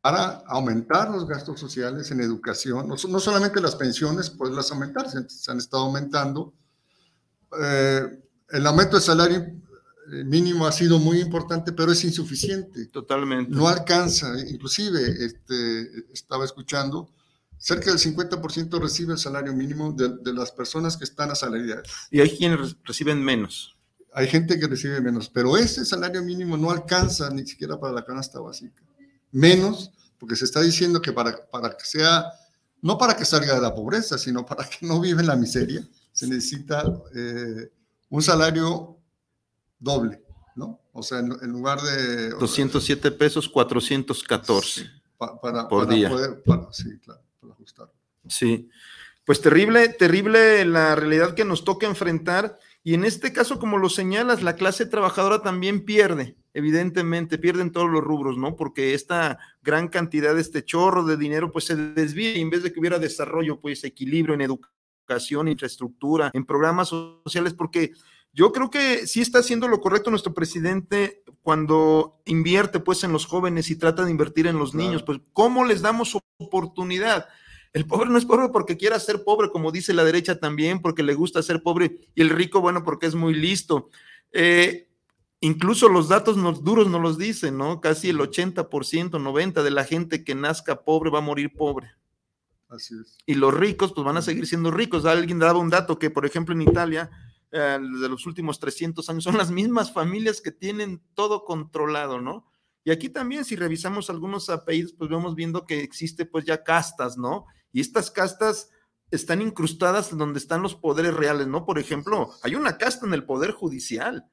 para 0.00 0.44
aumentar 0.46 1.10
los 1.10 1.26
gastos 1.26 1.58
sociales 1.58 2.12
en 2.12 2.20
educación, 2.20 2.86
no, 2.86 2.96
solamente 2.96 3.60
las 3.60 3.74
pensiones, 3.74 4.30
poderlas 4.30 4.70
aumentar, 4.70 5.10
se, 5.10 5.50
han 5.50 5.58
estado 5.58 5.82
aumentando. 5.82 6.54
Eh, 7.60 8.22
el 8.50 8.66
aumento 8.68 8.94
del 8.94 9.02
salario 9.02 9.52
mínimo 10.24 10.66
ha 10.66 10.72
sido 10.72 10.98
muy 10.98 11.20
importante, 11.20 11.72
pero 11.72 11.92
es 11.92 12.04
insuficiente. 12.04 12.86
Totalmente. 12.86 13.50
No 13.50 13.68
alcanza, 13.68 14.32
inclusive 14.48 15.24
este, 15.24 16.12
estaba 16.12 16.44
escuchando 16.44 17.10
cerca 17.58 17.90
del 17.90 17.98
50% 17.98 18.80
recibe 18.80 19.12
el 19.12 19.18
salario 19.18 19.52
mínimo 19.52 19.92
de, 19.92 20.32
las 20.32 20.52
personas 20.52 20.96
que 20.96 21.04
están 21.04 21.30
asalariadas. 21.30 21.88
Y 22.10 22.20
hay 22.20 22.36
quienes 22.36 22.76
reciben 22.84 23.22
menos. 23.22 23.76
Hay 24.12 24.28
gente 24.28 24.58
que 24.58 24.66
recibe 24.66 25.00
menos, 25.00 25.28
pero 25.28 25.56
ese 25.56 25.84
salario 25.84 26.22
mínimo 26.22 26.56
no 26.56 26.70
alcanza 26.70 27.28
ni 27.30 27.46
siquiera 27.46 27.78
para 27.78 27.92
la 27.92 28.04
canasta 28.04 28.40
básica. 28.40 28.82
Menos, 29.30 29.92
porque 30.18 30.34
se 30.34 30.46
está 30.46 30.62
diciendo 30.62 31.02
que 31.02 31.12
para, 31.12 31.46
para 31.50 31.76
que 31.76 31.84
sea, 31.84 32.24
no 32.80 32.96
para 32.96 33.16
que 33.16 33.24
salga 33.24 33.54
de 33.54 33.60
la 33.60 33.74
pobreza, 33.74 34.16
sino 34.16 34.46
para 34.46 34.64
que 34.64 34.86
no 34.86 35.00
viva 35.00 35.20
en 35.20 35.26
la 35.26 35.36
miseria, 35.36 35.86
se 36.12 36.26
necesita 36.26 36.82
eh, 37.14 37.70
un 38.08 38.22
salario 38.22 38.97
doble, 39.78 40.22
¿no? 40.56 40.80
O 40.92 41.02
sea, 41.02 41.18
en, 41.20 41.28
lugar 41.50 41.80
de... 41.80 42.30
207 42.30 43.10
pesos, 43.12 43.48
414 43.48 44.90
para, 45.16 45.68
por 45.68 45.88
día. 45.88 46.08
Poder, 46.08 46.42
sí, 46.72 46.98
claro 47.04 47.20
ajustar. 47.50 47.90
Sí, 48.28 48.68
pues 49.24 49.40
terrible, 49.40 49.88
terrible 49.88 50.64
la 50.64 50.94
realidad 50.94 51.34
que 51.34 51.44
nos 51.44 51.64
toca 51.64 51.86
enfrentar. 51.86 52.58
Y 52.82 52.94
en 52.94 53.04
este 53.04 53.32
caso, 53.32 53.58
como 53.58 53.76
lo 53.76 53.88
señalas, 53.90 54.42
la 54.42 54.56
clase 54.56 54.86
trabajadora 54.86 55.42
también 55.42 55.84
pierde, 55.84 56.36
evidentemente, 56.54 57.36
pierden 57.36 57.72
todos 57.72 57.90
los 57.90 58.02
rubros, 58.02 58.38
¿no? 58.38 58.56
Porque 58.56 58.94
esta 58.94 59.38
gran 59.62 59.88
cantidad, 59.88 60.34
de 60.34 60.40
este 60.40 60.64
chorro 60.64 61.04
de 61.04 61.16
dinero, 61.16 61.52
pues 61.52 61.66
se 61.66 61.76
desvía 61.76 62.36
y 62.36 62.40
en 62.40 62.50
vez 62.50 62.62
de 62.62 62.72
que 62.72 62.80
hubiera 62.80 62.98
desarrollo, 62.98 63.60
pues 63.60 63.84
equilibrio 63.84 64.34
en 64.34 64.42
educación, 64.42 65.48
infraestructura, 65.48 66.30
en 66.32 66.46
programas 66.46 66.88
sociales, 66.88 67.52
porque 67.52 67.92
yo 68.32 68.52
creo 68.52 68.70
que 68.70 69.06
sí 69.06 69.20
está 69.20 69.40
haciendo 69.40 69.68
lo 69.68 69.80
correcto 69.80 70.10
nuestro 70.10 70.34
presidente 70.34 71.22
cuando 71.42 72.20
invierte 72.24 72.80
pues 72.80 73.02
en 73.04 73.12
los 73.12 73.26
jóvenes 73.26 73.70
y 73.70 73.76
trata 73.76 74.04
de 74.04 74.10
invertir 74.10 74.46
en 74.46 74.58
los 74.58 74.74
niños, 74.74 75.02
pues 75.02 75.18
¿cómo 75.32 75.64
les 75.64 75.82
damos 75.82 76.16
oportunidad? 76.38 77.26
El 77.72 77.86
pobre 77.86 78.10
no 78.10 78.18
es 78.18 78.24
pobre 78.24 78.48
porque 78.48 78.76
quiera 78.76 78.98
ser 78.98 79.24
pobre, 79.24 79.50
como 79.50 79.72
dice 79.72 79.92
la 79.92 80.04
derecha 80.04 80.38
también, 80.38 80.80
porque 80.80 81.02
le 81.02 81.14
gusta 81.14 81.42
ser 81.42 81.62
pobre, 81.62 82.00
y 82.14 82.22
el 82.22 82.30
rico, 82.30 82.60
bueno, 82.60 82.82
porque 82.82 83.06
es 83.06 83.14
muy 83.14 83.34
listo. 83.34 83.88
Eh, 84.32 84.88
incluso 85.40 85.88
los 85.88 86.08
datos 86.08 86.36
duros 86.64 86.88
nos 86.88 87.00
los 87.00 87.18
dicen, 87.18 87.58
¿no? 87.58 87.80
Casi 87.80 88.10
el 88.10 88.18
80%, 88.18 88.64
90% 88.68 89.62
de 89.62 89.70
la 89.70 89.84
gente 89.84 90.24
que 90.24 90.34
nazca 90.34 90.82
pobre 90.82 91.10
va 91.10 91.18
a 91.18 91.22
morir 91.22 91.52
pobre. 91.54 91.90
Así 92.68 92.94
es. 93.00 93.18
Y 93.26 93.34
los 93.34 93.54
ricos, 93.54 93.92
pues 93.92 94.04
van 94.04 94.16
a 94.16 94.22
seguir 94.22 94.46
siendo 94.46 94.70
ricos. 94.70 95.04
Alguien 95.04 95.38
daba 95.38 95.58
un 95.58 95.70
dato 95.70 95.98
que, 95.98 96.10
por 96.10 96.26
ejemplo, 96.26 96.54
en 96.54 96.62
Italia, 96.62 97.10
eh, 97.50 97.78
de 97.80 98.08
los 98.08 98.26
últimos 98.26 98.60
300 98.60 99.08
años, 99.08 99.24
son 99.24 99.38
las 99.38 99.50
mismas 99.50 99.92
familias 99.92 100.40
que 100.40 100.52
tienen 100.52 101.02
todo 101.14 101.44
controlado, 101.44 102.20
¿no? 102.20 102.46
Y 102.84 102.90
aquí 102.90 103.08
también, 103.08 103.44
si 103.44 103.56
revisamos 103.56 104.10
algunos 104.10 104.48
apellidos, 104.50 104.94
pues 104.96 105.10
vemos 105.10 105.34
viendo 105.34 105.66
que 105.66 105.80
existe 105.80 106.24
pues 106.24 106.44
ya 106.44 106.62
castas, 106.64 107.18
¿no? 107.18 107.46
Y 107.72 107.80
estas 107.80 108.10
castas 108.10 108.70
están 109.10 109.42
incrustadas 109.42 110.16
donde 110.16 110.38
están 110.38 110.62
los 110.62 110.74
poderes 110.74 111.14
reales, 111.14 111.46
¿no? 111.46 111.64
Por 111.64 111.78
ejemplo, 111.78 112.30
hay 112.42 112.54
una 112.54 112.78
casta 112.78 113.06
en 113.06 113.14
el 113.14 113.24
poder 113.24 113.52
judicial, 113.52 114.26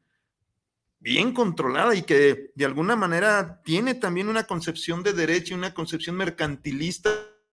bien 1.00 1.34
controlada 1.34 1.96
y 1.96 2.04
que 2.04 2.52
de 2.56 2.66
alguna 2.66 2.96
manera 2.96 3.62
tiene 3.64 3.94
también 3.94 4.28
una 4.28 4.46
concepción 4.46 5.04
de 5.04 5.14
derecho 5.14 5.54
y 5.54 5.58
una 5.58 5.74
concepción 5.74 6.16
mercantilista 6.16 7.12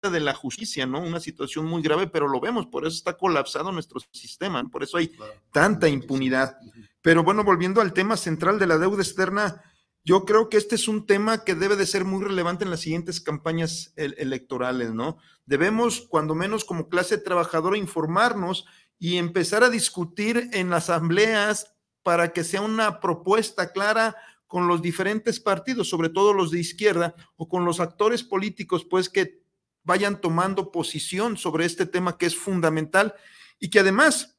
de 0.09 0.19
la 0.19 0.33
justicia, 0.33 0.87
¿no? 0.87 0.99
Una 0.99 1.19
situación 1.19 1.65
muy 1.65 1.83
grave, 1.83 2.07
pero 2.07 2.27
lo 2.27 2.39
vemos, 2.39 2.65
por 2.65 2.87
eso 2.87 2.95
está 2.95 3.17
colapsado 3.17 3.71
nuestro 3.71 3.99
sistema, 4.11 4.63
por 4.69 4.81
eso 4.81 4.97
hay 4.97 5.11
tanta 5.51 5.87
impunidad. 5.87 6.57
Pero 7.01 7.23
bueno, 7.23 7.43
volviendo 7.43 7.81
al 7.81 7.93
tema 7.93 8.17
central 8.17 8.57
de 8.57 8.67
la 8.67 8.79
deuda 8.79 9.03
externa, 9.03 9.61
yo 10.03 10.25
creo 10.25 10.49
que 10.49 10.57
este 10.57 10.73
es 10.73 10.87
un 10.87 11.05
tema 11.05 11.43
que 11.43 11.53
debe 11.53 11.75
de 11.75 11.85
ser 11.85 12.05
muy 12.05 12.23
relevante 12.23 12.63
en 12.63 12.71
las 12.71 12.79
siguientes 12.79 13.21
campañas 13.21 13.93
electorales, 13.95 14.91
¿no? 14.91 15.17
Debemos, 15.45 16.01
cuando 16.01 16.33
menos 16.33 16.65
como 16.65 16.89
clase 16.89 17.19
trabajadora, 17.19 17.77
informarnos 17.77 18.65
y 18.97 19.17
empezar 19.17 19.63
a 19.63 19.69
discutir 19.69 20.49
en 20.53 20.73
asambleas 20.73 21.75
para 22.01 22.33
que 22.33 22.43
sea 22.43 22.61
una 22.61 22.99
propuesta 22.99 23.71
clara 23.71 24.15
con 24.47 24.67
los 24.67 24.81
diferentes 24.81 25.39
partidos, 25.39 25.87
sobre 25.89 26.09
todo 26.09 26.33
los 26.33 26.49
de 26.49 26.59
izquierda, 26.59 27.13
o 27.35 27.47
con 27.47 27.63
los 27.63 27.79
actores 27.79 28.23
políticos, 28.23 28.85
pues 28.89 29.07
que 29.07 29.41
vayan 29.84 30.22
tomando 30.22 30.72
posición 30.72 31.38
sobre 31.38 31.65
este 31.65 31.86
tema 31.86 32.17
que 32.17 32.26
es 32.26 32.36
fundamental 32.36 33.15
y 33.60 33.70
que 33.70 33.80
además 33.80 34.38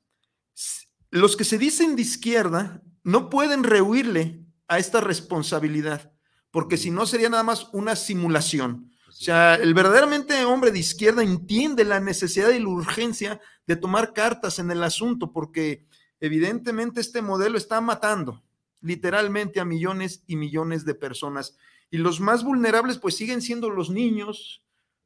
los 1.10 1.36
que 1.36 1.44
se 1.44 1.58
dicen 1.58 1.96
de 1.96 2.02
izquierda 2.02 2.82
no 3.04 3.30
pueden 3.30 3.64
rehuirle 3.64 4.44
a 4.68 4.78
esta 4.78 5.00
responsabilidad, 5.00 6.12
porque 6.50 6.76
si 6.76 6.90
no 6.90 7.06
sería 7.06 7.28
nada 7.28 7.42
más 7.42 7.68
una 7.72 7.96
simulación. 7.96 8.90
O 9.08 9.12
sea, 9.12 9.56
el 9.56 9.74
verdaderamente 9.74 10.44
hombre 10.44 10.70
de 10.70 10.78
izquierda 10.78 11.22
entiende 11.22 11.84
la 11.84 12.00
necesidad 12.00 12.50
y 12.50 12.58
la 12.58 12.68
urgencia 12.68 13.40
de 13.66 13.76
tomar 13.76 14.14
cartas 14.14 14.58
en 14.58 14.70
el 14.70 14.82
asunto, 14.82 15.32
porque 15.32 15.86
evidentemente 16.20 17.00
este 17.00 17.20
modelo 17.20 17.58
está 17.58 17.80
matando 17.80 18.42
literalmente 18.80 19.60
a 19.60 19.64
millones 19.64 20.24
y 20.26 20.36
millones 20.36 20.84
de 20.84 20.94
personas. 20.94 21.56
Y 21.90 21.98
los 21.98 22.20
más 22.20 22.42
vulnerables 22.42 22.98
pues 22.98 23.16
siguen 23.16 23.42
siendo 23.42 23.70
los 23.70 23.90
niños, 23.90 24.62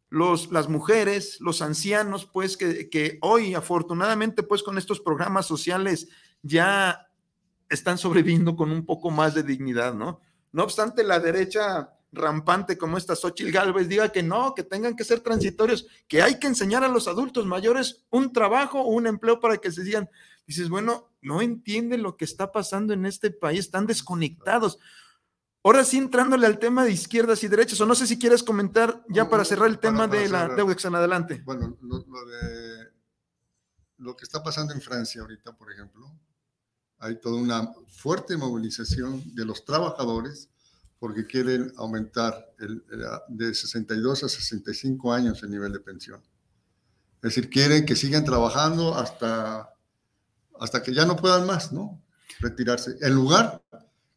los, 0.09 0.53
las 0.53 0.69
mujeres, 0.69 1.39
los 1.41 1.63
ancianos, 1.63 2.27
pues 2.27 2.57
que, 2.57 2.89
que 2.89 3.19
hoy 3.23 3.55
afortunadamente 3.55 4.43
pues 4.43 4.63
con 4.63 4.79
estos 4.79 5.01
programas 5.01 5.47
sociales 5.47 6.09
ya 6.43 7.09
están 7.69 7.99
sobreviviendo 7.99 8.57
con 8.57 8.71
un 8.71 8.85
poco 8.85 9.11
más 9.11 9.35
de 9.35 9.43
dignidad, 9.43 9.95
¿no? 9.95 10.21
No 10.53 10.63
obstante, 10.63 11.03
la 11.03 11.19
derecha 11.19 11.97
rampante 12.13 12.79
como 12.79 12.97
esta 12.97 13.15
Xochitl 13.15 13.53
Galvez 13.53 13.89
diga 13.89 14.11
que 14.11 14.23
no, 14.23 14.55
que 14.55 14.63
tengan 14.63 14.97
que 14.97 15.05
ser 15.05 15.21
transitorios, 15.21 15.87
que 16.09 16.23
hay 16.23 16.39
que 16.39 16.47
enseñar 16.47 16.85
a 16.85 16.89
los 16.89 17.09
adultos 17.09 17.47
mayores 17.47 18.05
un 18.11 18.33
trabajo 18.33 18.81
o 18.81 18.89
un 18.89 19.07
empleo 19.07 19.41
para 19.41 19.59
que 19.59 19.71
se 19.71 19.85
sigan. 19.85 20.09
Dices, 20.47 20.69
bueno, 20.69 21.11
no 21.21 21.43
entienden 21.43 22.03
lo 22.03 22.17
que 22.17 22.25
está 22.25 22.53
pasando 22.53 22.95
en 22.95 23.05
este 23.05 23.31
país, 23.31 23.61
están 23.61 23.87
desconectados. 23.87 24.79
Ahora 25.67 25.85
sí, 25.85 25.99
entrándole 25.99 26.47
al 26.47 26.61
tema 26.61 26.85
de 26.85 26.93
izquierdas 26.93 27.43
y 27.43 27.49
derechas, 27.49 27.81
o 27.81 27.87
no 27.87 27.97
sé 27.97 28.07
si 28.07 28.21
quieres 28.21 28.45
comentar 28.45 29.05
ya 29.09 29.29
para 29.29 29.45
cerrar 29.45 29.69
el 29.69 29.81
tema 29.81 30.07
de 30.07 30.29
la 30.29 30.47
Deudex 30.47 30.85
en 30.85 30.95
adelante. 30.95 31.43
Bueno, 31.45 31.77
lo, 31.83 31.99
de 31.99 32.93
lo 33.99 34.17
que 34.17 34.23
está 34.23 34.45
pasando 34.45 34.73
en 34.75 34.81
Francia 34.81 35.23
ahorita, 35.23 35.57
por 35.57 35.73
ejemplo, 35.73 36.09
hay 37.01 37.19
toda 37.21 37.41
una 37.41 37.69
fuerte 37.89 38.37
movilización 38.37 39.21
de 39.35 39.45
los 39.45 39.65
trabajadores 39.65 40.51
porque 41.01 41.27
quieren 41.27 41.73
aumentar 41.79 42.55
el, 42.61 42.85
de 43.27 43.53
62 43.53 44.23
a 44.23 44.29
65 44.29 45.13
años 45.13 45.43
el 45.43 45.51
nivel 45.51 45.73
de 45.73 45.81
pensión. 45.81 46.23
Es 47.17 47.23
decir, 47.35 47.51
quieren 47.51 47.85
que 47.85 47.97
sigan 47.97 48.25
trabajando 48.25 48.95
hasta 48.95 49.75
hasta 50.61 50.81
que 50.85 50.95
ya 50.95 51.05
no 51.05 51.17
puedan 51.17 51.45
más, 51.45 51.73
¿no? 51.73 52.01
Retirarse. 52.39 52.99
En 53.01 53.17
lugar 53.17 53.61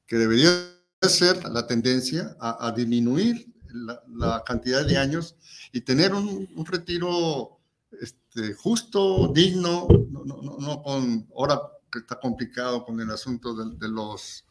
que 0.05 0.17
debería 0.17 0.77
ser 1.07 1.49
la 1.49 1.65
tendencia 1.65 2.35
a, 2.41 2.73
disminuir 2.75 3.53
la, 3.71 4.43
cantidad 4.45 4.85
de 4.85 4.97
años 4.97 5.35
y 5.71 5.81
tener 5.81 6.13
un, 6.13 6.65
retiro 6.65 7.59
este, 8.01 8.53
justo, 8.53 9.31
digno, 9.33 9.87
no, 10.09 10.23
no, 10.25 10.57
no, 10.59 10.83
con, 10.83 11.27
ahora 11.35 11.61
que 11.91 11.99
está 11.99 12.19
complicado 12.19 12.83
con 12.83 12.99
el 12.99 13.09
asunto 13.11 13.53
de, 13.55 13.87
los 13.87 14.45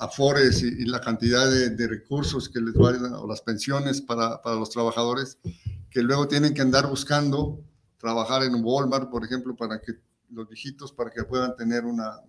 afores 0.00 0.62
y, 0.62 0.84
la 0.84 1.00
cantidad 1.00 1.48
de, 1.48 1.86
recursos 1.86 2.48
que 2.48 2.60
les 2.60 2.74
valen, 2.74 3.04
o 3.12 3.26
las 3.28 3.40
pensiones 3.40 4.00
para, 4.00 4.42
para 4.42 4.56
los 4.56 4.70
trabajadores, 4.70 5.38
que 5.90 6.02
luego 6.02 6.26
tienen 6.26 6.54
que 6.54 6.62
andar 6.62 6.88
buscando 6.88 7.60
trabajar 7.98 8.42
en 8.42 8.62
Walmart, 8.64 9.10
por 9.10 9.24
ejemplo, 9.24 9.54
para 9.54 9.80
que 9.80 9.92
los 10.30 10.48
viejitos 10.48 10.92
para 10.92 11.10
que 11.10 11.22
puedan 11.22 11.54
tener 11.54 11.84
una, 11.84 12.20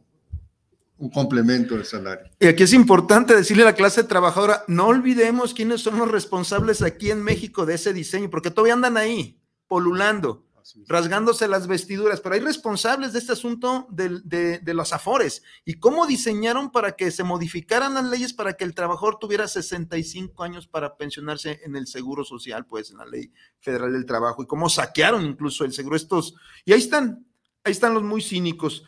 un 0.98 1.10
complemento 1.10 1.76
del 1.76 1.86
salario. 1.86 2.30
Y 2.40 2.48
aquí 2.48 2.64
es 2.64 2.74
importante 2.74 3.36
decirle 3.36 3.64
a 3.64 3.68
la 3.68 3.76
clase 3.76 4.04
trabajadora, 4.04 4.64
no 4.68 4.88
olvidemos 4.88 5.54
quiénes 5.54 5.82
son 5.82 5.98
los 5.98 6.10
responsables 6.10 6.82
aquí 6.82 7.12
en 7.12 7.24
México 7.24 7.66
de 7.66 7.76
ese 7.76 7.94
diseño, 7.94 8.30
porque 8.30 8.52
todavía 8.52 8.74
andan 8.74 8.98
ahí, 8.98 9.40
polulando, 9.68 10.46
rasgándose 10.88 11.48
las 11.48 11.68
vestiduras, 11.68 12.20
pero 12.20 12.36
hay 12.36 12.42
responsables 12.42 13.14
de 13.14 13.20
este 13.20 13.32
asunto 13.32 13.88
de, 13.90 14.20
de, 14.24 14.60
de, 14.60 14.74
los 14.74 14.92
afores 14.92 15.42
y 15.64 15.76
cómo 15.76 16.06
diseñaron 16.06 16.72
para 16.72 16.98
que 16.98 17.10
se 17.10 17.24
modificaran 17.24 17.94
las 17.94 18.06
leyes 18.06 18.34
para 18.34 18.54
que 18.54 18.66
el 18.66 18.76
trabajador 18.76 19.18
tuviera 19.18 19.48
65 19.48 20.44
años 20.44 20.68
para 20.68 20.98
pensionarse 20.98 21.62
en 21.64 21.78
el 21.78 21.88
seguro 21.88 22.26
social, 22.26 22.66
pues 22.66 22.92
en 22.92 22.98
la 22.98 23.06
ley 23.06 23.32
federal 23.62 23.94
del 23.94 24.06
trabajo, 24.06 24.44
y 24.44 24.48
cómo 24.48 24.70
saquearon 24.70 25.26
incluso 25.26 25.64
el 25.64 25.72
seguro 25.72 25.96
estos, 25.96 26.36
y 26.66 26.74
ahí 26.74 26.80
están, 26.80 27.28
Ahí 27.68 27.72
están 27.72 27.94
los 27.94 28.04
muy 28.04 28.22
cínicos. 28.22 28.86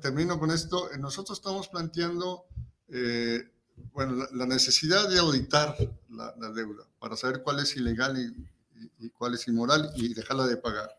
Termino 0.00 0.38
con 0.38 0.50
esto. 0.50 0.88
Nosotros 0.98 1.38
estamos 1.38 1.68
planteando, 1.68 2.46
eh, 2.88 3.50
bueno, 3.92 4.26
la, 4.32 4.46
necesidad 4.46 5.08
de 5.08 5.18
auditar 5.18 5.76
la, 6.10 6.32
deuda 6.52 6.84
para 6.98 7.16
saber 7.16 7.42
cuál 7.42 7.60
es 7.60 7.76
ilegal 7.76 8.16
y, 8.18 9.10
cuál 9.10 9.34
es 9.34 9.46
inmoral 9.48 9.90
y 9.96 10.14
dejarla 10.14 10.46
de 10.46 10.56
pagar. 10.56 10.90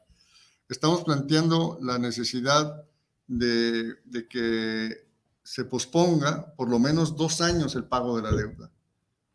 Estamos 0.69 1.03
planteando 1.03 1.77
la 1.81 1.97
necesidad 1.99 2.83
de, 3.27 3.95
que 4.29 5.07
se 5.43 5.65
posponga 5.65 6.53
por 6.55 6.69
lo 6.69 6.79
menos 6.79 7.15
dos 7.15 7.41
años 7.41 7.75
el 7.75 7.85
pago 7.85 8.15
de 8.17 8.23
la 8.23 8.31
deuda. 8.31 8.71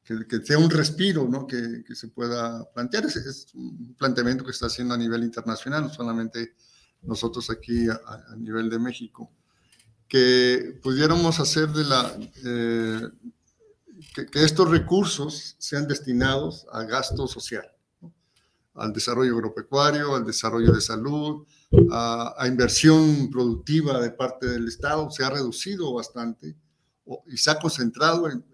Que, 0.05 0.45
sea 0.45 0.59
un 0.59 0.71
respiro 0.71 1.29
¿no? 1.29 1.47
que, 1.47 1.85
se 1.95 2.09
pueda 2.09 2.65
plantear. 2.73 3.05
Es, 3.07 3.17
es, 3.17 3.55
un 3.55 3.95
planteamiento 3.95 4.45
que 4.45 4.51
está 4.51 4.67
haciendo 4.67 4.95
a 4.95 4.99
nivel 4.99 5.23
internacional, 5.23 5.83
no 5.83 5.93
solamente 5.93 6.55
nosotros 7.03 7.51
aquí 7.51 7.89
a, 7.89 8.37
nivel 8.37 8.69
de 8.71 8.79
México, 8.79 9.31
que 10.09 10.79
pudiéramos 10.83 11.39
hacer 11.41 11.69
de 11.69 11.85
la, 11.85 12.19
eh, 12.45 13.09
que, 14.15 14.45
estos 14.45 14.69
recursos 14.71 15.57
sean 15.59 15.87
destinados 15.87 16.67
a 16.73 16.83
gasto 16.85 17.27
social, 17.27 17.71
al 18.75 18.93
desarrollo 18.93 19.35
agropecuario, 19.35 20.15
al 20.15 20.25
desarrollo 20.25 20.73
de 20.73 20.81
salud, 20.81 21.47
a, 21.91 22.45
inversión 22.47 23.31
productiva 23.31 24.01
de 24.01 24.11
parte 24.11 24.47
del 24.47 24.69
Estado, 24.69 25.11
se 25.11 25.25
ha 25.25 25.31
reducido 25.31 25.93
bastante 25.95 26.57
y 27.27 27.37
se 27.37 27.51
ha 27.51 27.59
concentrado 27.59 28.29
en, 28.29 28.45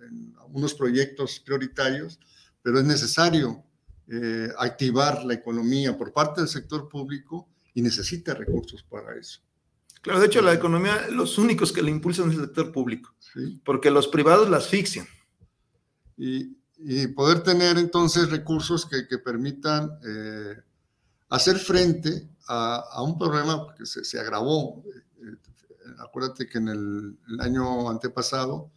unos 0.49 0.75
proyectos 0.75 1.41
prioritarios, 1.41 2.19
pero 2.63 2.79
es 2.79 2.85
necesario 2.85 3.63
eh, 4.09 4.49
activar 4.59 5.25
la 5.25 5.35
economía 5.35 5.99
por 5.99 6.13
parte 6.13 6.41
del 6.41 6.49
sector 6.49 6.89
público 6.89 7.49
y 7.77 7.83
necesita 7.83 8.33
recursos 8.33 8.83
para 8.83 9.15
eso. 9.17 9.41
Claro, 10.01 10.19
de 10.19 10.27
hecho, 10.27 10.41
la 10.41 10.55
economía, 10.55 11.09
los 11.11 11.37
únicos 11.37 11.73
que 11.73 11.83
la 11.83 11.91
impulsan 11.91 12.31
es 12.31 12.37
el 12.37 12.47
sector 12.47 12.73
público, 12.73 13.15
porque 13.67 13.91
los 13.91 14.09
privados 14.09 14.49
la 14.49 14.57
asfixian. 14.57 15.07
Y, 16.17 16.57
poder 17.15 17.43
tener 17.43 17.79
entonces 17.79 18.31
recursos 18.31 18.87
que, 18.87 19.07
que 19.09 19.19
permitan 19.19 19.99
eh, 20.07 20.57
hacer 21.29 21.59
frente 21.59 22.29
a, 22.49 23.03
un 23.03 23.19
problema 23.19 23.75
que 23.77 23.85
se, 23.85 24.19
agravó. 24.19 24.83
Eh, 24.87 25.37
acuérdate 25.99 26.49
que 26.49 26.59
en 26.59 26.69
el, 26.69 27.19
año 27.41 27.91
antepasado 27.91 28.71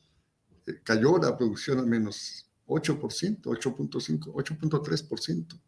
eh, 0.66 0.82
cayó 0.84 1.18
la 1.20 1.38
producción 1.38 1.80
al 1.80 1.88
menos 1.88 2.50
8%, 2.68 3.42
8.5, 3.44 4.34
8.3% 4.34 5.60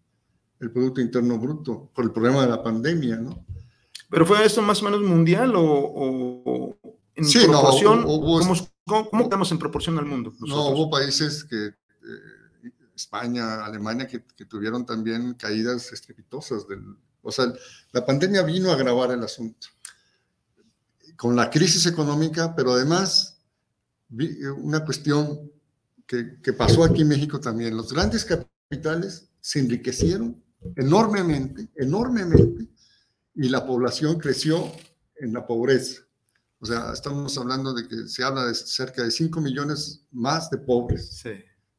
el 0.62 0.72
Producto 0.72 1.02
Interno 1.02 1.38
Bruto 1.40 1.92
por 1.94 2.06
el 2.06 2.12
problema 2.12 2.44
de 2.44 2.50
la 2.50 2.64
pandemia, 2.64 3.18
¿no? 3.18 3.46
¿Pero 4.10 4.26
fue 4.26 4.46
esto 4.46 4.62
más 4.62 4.82
o 4.82 4.86
menos 4.86 5.02
mundial 5.02 5.54
o, 5.56 6.78
en 7.16 7.26
proporción? 7.48 8.04
¿cómo, 8.86 9.24
estamos 9.24 9.52
en 9.52 9.58
proporción 9.58 9.98
al 9.98 10.06
mundo? 10.06 10.34
No, 10.40 10.68
hubo 10.70 10.90
países 10.90 11.46
que, 11.46 11.68
eh, 11.68 12.72
España, 12.94 13.66
Alemania, 13.66 14.08
que, 14.08 14.20
tuvieron 14.46 14.86
también 14.86 15.34
caídas 15.34 15.92
estrepitosas. 15.94 16.68
Del, 16.68 16.84
o 17.22 17.32
sea, 17.32 17.54
la 17.92 18.06
pandemia 18.06 18.44
vino 18.44 18.70
a 18.70 18.74
agravar 18.74 19.12
el 19.12 19.24
asunto. 19.24 19.68
Con 21.16 21.36
la 21.36 21.50
crisis 21.50 21.86
económica, 21.86 22.54
pero 22.56 22.74
además 22.74 23.40
una 24.58 24.84
cuestión 24.84 25.50
que, 26.06 26.42
que 26.44 26.52
pasó 26.52 26.84
aquí 26.84 27.04
en 27.04 27.08
México 27.08 27.40
también. 27.40 27.78
Los 27.78 27.94
grandes 27.94 28.26
capitales 28.26 29.30
se 29.40 29.60
enriquecieron 29.60 30.44
enormemente, 30.76 31.70
enormemente, 31.76 32.68
y 33.36 33.50
la 33.50 33.66
población 33.66 34.20
creció 34.20 34.72
en 35.16 35.34
la 35.34 35.46
pobreza. 35.46 36.02
O 36.60 36.66
sea, 36.66 36.92
estamos 36.94 37.38
hablando 37.38 37.74
de 37.74 37.88
que 37.88 38.08
se 38.08 38.24
habla 38.24 38.46
de 38.46 38.54
cerca 38.54 39.04
de 39.04 39.12
5 39.12 39.42
millones 39.42 40.04
más 40.12 40.50
de 40.50 40.58
pobres 40.60 41.24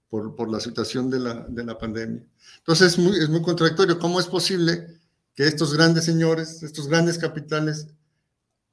por, 0.09 0.35
por, 0.35 0.51
la 0.51 0.59
situación 0.59 1.09
de 1.09 1.21
la, 1.21 1.47
de 1.49 1.65
la 1.65 1.79
pandemia. 1.79 2.27
Entonces 2.59 2.93
es 2.93 2.99
muy, 2.99 3.17
es 3.17 3.29
muy 3.29 3.43
contradictorio. 3.43 3.99
¿Cómo 3.99 4.19
es 4.19 4.27
posible 4.27 4.99
que 5.35 5.47
estos 5.47 5.75
grandes 5.75 6.05
señores, 6.05 6.63
estos 6.63 6.89
grandes 6.89 7.17
capitales, 7.17 7.87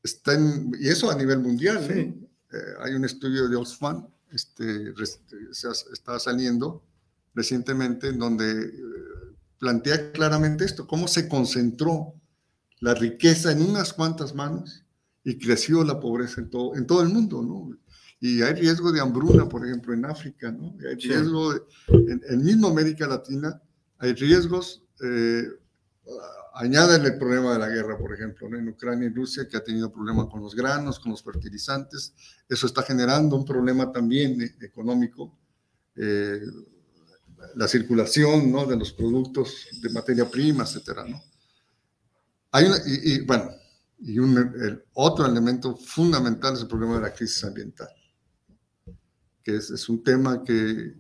estén, 0.04 0.72
y 0.80 0.90
eso 0.90 1.12
a 1.12 1.16
nivel 1.16 1.40
mundial, 1.40 1.86
¿eh? 1.92 2.14
Eh, 2.52 2.58
hay 2.82 2.94
un 2.96 3.06
estudio 3.06 3.48
de 3.48 3.56
Oxfam, 3.56 4.08
este, 4.32 4.94
está 5.52 6.20
saliendo 6.20 6.84
recientemente, 7.36 8.08
en 8.08 8.18
donde 8.18 8.74
plantea 9.60 10.12
claramente 10.12 10.66
esto, 10.66 10.88
cómo 10.88 11.08
se 11.08 11.28
concentró 11.28 12.16
la 12.80 12.94
riqueza 12.94 13.52
en 13.52 13.62
unas 13.62 13.94
cuantas 13.94 14.34
manos 14.34 14.86
y 15.24 15.38
creció 15.38 15.84
la 15.84 16.00
pobreza 16.00 16.42
en 16.42 16.50
todo, 16.50 16.76
en 16.76 16.88
todo 16.88 17.02
el 17.02 17.10
mundo, 17.10 17.44
¿no? 17.44 17.78
Y 18.22 18.42
hay 18.42 18.54
riesgo 18.54 18.92
de 18.92 19.00
hambruna, 19.00 19.48
por 19.48 19.66
ejemplo, 19.66 19.94
en 19.94 20.06
África, 20.06 20.52
¿no? 20.52 20.76
Hay 20.88 20.96
riesgo, 20.96 21.54
en, 21.88 22.22
en 22.28 22.44
mismo 22.44 22.68
América 22.68 23.08
Latina, 23.08 23.62
hay 23.98 24.14
riesgos, 24.14 24.84
eh, 25.02 25.44
añaden 26.56 27.06
el 27.06 27.18
problema 27.18 27.54
de 27.54 27.60
la 27.60 27.70
guerra, 27.70 27.98
por 27.98 28.14
ejemplo, 28.14 28.48
en 28.48 28.68
Ucrania 28.68 29.08
y 29.08 29.14
Rusia, 29.14 29.48
que 29.48 29.58
ha 29.58 29.64
tenido 29.64 29.92
problemas 29.92 30.28
con 30.28 30.42
los 30.42 30.56
granos, 30.56 31.00
con 31.00 31.12
los 31.12 31.24
fertilizantes, 31.24 32.14
eso 32.48 32.66
está 32.66 32.82
generando 32.82 33.36
un 33.36 33.46
problema 33.46 33.92
también 33.92 34.42
eh, 34.42 34.56
económico. 34.62 35.38
Eh, 35.96 36.42
la 37.56 37.68
circulación 37.68 38.52
¿no? 38.52 38.66
de 38.66 38.78
los 38.78 38.92
productos 38.92 39.68
de 39.82 39.90
materia 39.90 40.30
prima, 40.30 40.64
etcétera, 40.64 41.06
¿no? 41.06 41.22
Hay 42.52 42.66
y, 42.86 43.22
bueno, 43.22 43.52
y 44.00 44.18
un, 44.18 44.38
el 44.38 44.84
otro 44.94 45.26
elemento 45.26 45.76
fundamental 45.76 46.56
es 46.56 46.62
el 46.62 46.68
problema 46.68 46.96
de 46.96 47.02
la 47.02 47.14
crisis 47.14 47.44
ambiental, 47.44 47.90
que 49.44 49.58
es, 49.58 49.70
es 49.70 49.88
un 49.88 50.04
tema 50.04 50.44
que, 50.44 50.96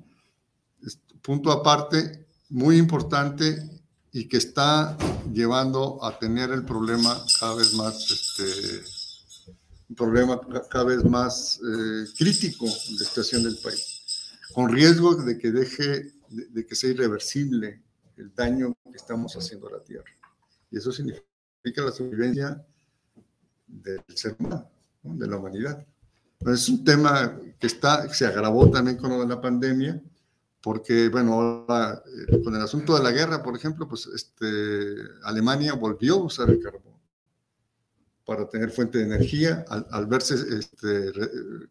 es 0.85 0.99
punto 1.21 1.51
aparte, 1.51 2.27
muy 2.49 2.77
importante 2.77 3.79
y 4.12 4.27
que 4.27 4.38
está 4.38 4.97
llevando 5.31 6.03
a 6.03 6.17
tener 6.17 6.51
el 6.51 6.65
problema 6.65 7.23
cada 7.39 7.55
vez 7.55 7.73
más, 7.73 8.09
este, 8.12 8.83
problema 9.95 10.39
cada 10.69 10.85
vez 10.85 11.03
más 11.03 11.59
eh, 11.59 12.05
crítico 12.17 12.65
en 12.65 12.97
la 12.97 13.05
situación 13.05 13.43
del 13.43 13.57
país, 13.57 14.01
con 14.53 14.69
riesgo 14.69 15.15
de 15.15 15.38
que 15.38 15.51
deje, 15.51 16.13
de, 16.29 16.65
que 16.65 16.75
sea 16.75 16.89
irreversible 16.89 17.81
el 18.17 18.33
daño 18.33 18.75
que 18.83 18.97
estamos 18.97 19.35
haciendo 19.35 19.67
a 19.67 19.73
la 19.73 19.83
tierra. 19.83 20.11
Y 20.71 20.77
eso 20.77 20.91
significa 20.91 21.25
la 21.77 21.91
supervivencia 21.91 22.65
del 23.67 24.03
ser 24.13 24.35
humano, 24.39 24.69
de 25.03 25.27
la 25.27 25.37
humanidad. 25.37 25.85
es 26.39 26.69
un 26.69 26.83
tema 26.83 27.39
que 27.59 27.67
está, 27.67 28.07
se 28.13 28.25
agravó 28.25 28.69
también 28.69 28.97
con 28.97 29.27
la 29.27 29.41
pandemia 29.41 30.01
porque, 30.61 31.07
bueno, 31.07 31.65
eh, 31.69 32.41
con 32.43 32.53
el 32.55 32.61
asunto 32.61 32.97
de 32.97 33.03
la 33.03 33.11
guerra, 33.11 33.41
por 33.41 33.55
ejemplo, 33.55 33.87
pues 33.87 34.07
este, 34.07 34.95
Alemania 35.23 35.73
volvió 35.73 36.15
a 36.15 36.23
usar 36.23 36.49
el 36.49 36.59
carbón 36.59 36.98
para 38.29 38.47
tener 38.47 38.69
fuente 38.69 38.99
de 38.99 39.05
energía 39.05 39.65
al, 39.89 40.05
verse 40.05 40.35
este, 40.59 41.11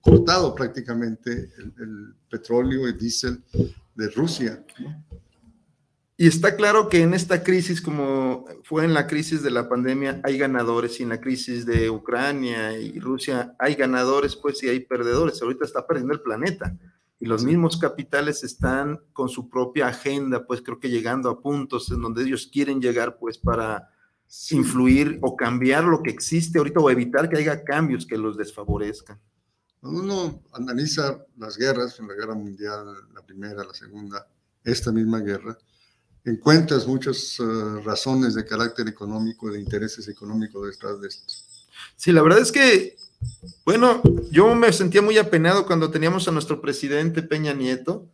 cortado 0.00 0.56
prácticamente 0.56 1.52
el, 1.56 2.16
petróleo 2.28 2.88
y 2.88 2.94
diésel 2.94 3.40
de 3.94 4.08
Rusia. 4.08 4.64
Y 6.16 6.26
está 6.26 6.56
claro 6.56 6.88
que 6.88 7.00
en 7.00 7.14
esta 7.14 7.44
crisis, 7.44 7.80
como 7.80 8.44
fue 8.64 8.84
en 8.84 8.92
la 8.92 9.06
crisis 9.06 9.40
de 9.44 9.52
la 9.52 9.68
pandemia, 9.68 10.20
hay 10.24 10.36
ganadores 10.36 10.98
y 10.98 11.04
en 11.04 11.10
la 11.10 11.20
crisis 11.20 11.64
de 11.64 11.90
Ucrania 11.90 12.76
y 12.76 12.98
Rusia 12.98 13.54
hay 13.60 13.76
ganadores, 13.76 14.34
pues, 14.34 14.60
y 14.64 14.68
hay 14.68 14.80
perdedores. 14.80 15.40
Ahorita 15.40 15.64
está 15.64 15.86
perdiendo 15.86 16.12
el 16.12 16.22
planeta 16.22 16.76
y 17.20 17.26
los 17.26 17.44
mismos 17.44 17.76
capitales 17.76 18.42
están 18.42 18.98
con 19.12 19.28
su 19.28 19.48
propia 19.48 19.86
agenda, 19.86 20.44
pues 20.44 20.60
creo 20.60 20.80
que 20.80 20.90
llegando 20.90 21.30
a 21.30 21.40
puntos 21.40 21.88
en 21.92 22.02
donde 22.02 22.24
ellos 22.24 22.50
quieren 22.52 22.80
llegar, 22.80 23.16
pues 23.16 23.38
para 23.38 23.90
influir 24.50 25.18
o 25.22 25.36
cambiar 25.36 25.84
lo 25.84 26.02
que 26.02 26.10
existe 26.10 26.58
ahorita 26.58 26.80
o 26.80 26.90
evitar 26.90 27.28
que 27.28 27.38
haya 27.38 27.64
cambios 27.64 28.06
que 28.06 28.16
los 28.16 28.36
desfavorezcan. 28.36 29.18
Cuando 29.80 30.02
uno 30.02 30.42
analiza 30.52 31.24
las 31.36 31.56
guerras, 31.56 31.98
en 32.00 32.08
la 32.08 32.14
guerra 32.14 32.34
mundial, 32.34 32.86
la 33.14 33.22
primera, 33.22 33.64
la 33.64 33.74
segunda, 33.74 34.26
esta 34.64 34.90
misma 34.92 35.20
guerra, 35.20 35.56
encuentras 36.24 36.86
muchas 36.86 37.38
eh, 37.40 37.80
razones 37.84 38.34
de 38.34 38.44
carácter 38.44 38.88
económico, 38.88 39.50
de 39.50 39.60
intereses 39.60 40.08
económicos 40.08 40.68
detrás 40.68 41.00
de 41.00 41.08
esto. 41.08 41.32
Sí, 41.96 42.12
la 42.12 42.22
verdad 42.22 42.40
es 42.40 42.52
que 42.52 42.96
bueno, 43.64 44.02
yo 44.30 44.54
me 44.54 44.72
sentía 44.72 45.02
muy 45.02 45.18
apenado 45.18 45.66
cuando 45.66 45.90
teníamos 45.90 46.28
a 46.28 46.32
nuestro 46.32 46.60
presidente 46.60 47.22
Peña 47.22 47.52
Nieto, 47.52 48.08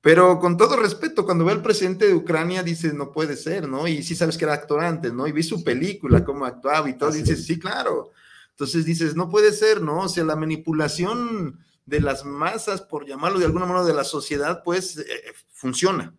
pero 0.00 0.38
con 0.38 0.56
todo 0.56 0.76
respeto, 0.76 1.24
cuando 1.24 1.44
ve 1.44 1.52
al 1.52 1.62
presidente 1.62 2.06
de 2.06 2.14
Ucrania, 2.14 2.62
dice, 2.62 2.92
no 2.92 3.10
puede 3.10 3.36
ser, 3.36 3.68
¿no? 3.68 3.88
Y 3.88 4.02
sí 4.02 4.14
sabes 4.14 4.38
que 4.38 4.44
era 4.44 4.54
actor 4.54 4.82
antes, 4.82 5.12
¿no? 5.12 5.26
Y 5.26 5.32
vi 5.32 5.42
su 5.42 5.64
película, 5.64 6.24
cómo 6.24 6.44
actuaba 6.44 6.88
y 6.88 6.96
todo, 6.96 7.10
dices, 7.10 7.44
sí, 7.44 7.58
claro. 7.58 8.12
Entonces 8.50 8.84
dices, 8.84 9.16
no 9.16 9.28
puede 9.28 9.52
ser, 9.52 9.82
¿no? 9.82 10.00
O 10.02 10.08
sea, 10.08 10.24
la 10.24 10.36
manipulación 10.36 11.58
de 11.84 12.00
las 12.00 12.24
masas, 12.24 12.82
por 12.82 13.06
llamarlo 13.06 13.38
de 13.38 13.46
alguna 13.46 13.66
manera, 13.66 13.84
de 13.84 13.94
la 13.94 14.04
sociedad, 14.04 14.62
pues 14.64 14.98
eh, 14.98 15.04
funciona. 15.52 16.14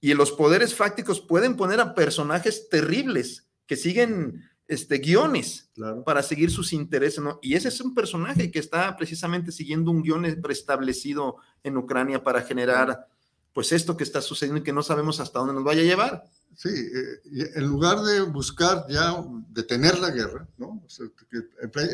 Y 0.00 0.14
los 0.14 0.30
poderes 0.30 0.74
fácticos 0.74 1.20
pueden 1.20 1.56
poner 1.56 1.80
a 1.80 1.94
personajes 1.94 2.68
terribles 2.68 3.48
que 3.66 3.76
siguen 3.76 4.44
este, 4.68 4.98
guiones 4.98 5.70
para 6.04 6.22
seguir 6.22 6.50
sus 6.50 6.72
intereses, 6.72 7.22
¿no? 7.22 7.38
Y 7.40 7.54
ese 7.54 7.68
es 7.68 7.80
un 7.80 7.94
personaje 7.94 8.50
que 8.50 8.58
está 8.58 8.96
precisamente 8.96 9.52
siguiendo 9.52 9.90
un 9.90 10.02
guion 10.02 10.40
preestablecido 10.42 11.36
en 11.62 11.76
Ucrania 11.76 12.22
para 12.22 12.42
generar, 12.42 13.08
pues, 13.56 13.72
esto 13.72 13.96
que 13.96 14.04
está 14.04 14.20
sucediendo 14.20 14.60
y 14.60 14.62
que 14.62 14.74
no 14.74 14.82
sabemos 14.82 15.18
hasta 15.18 15.38
dónde 15.38 15.54
nos 15.54 15.64
vaya 15.64 15.80
a 15.80 15.84
llevar. 15.86 16.24
Sí, 16.54 16.68
eh, 16.68 17.52
en 17.54 17.66
lugar 17.66 18.02
de 18.02 18.20
buscar 18.20 18.84
ya 18.86 19.16
detener 19.48 19.98
la 19.98 20.10
guerra, 20.10 20.46
¿no? 20.58 20.84
ese 20.86 21.10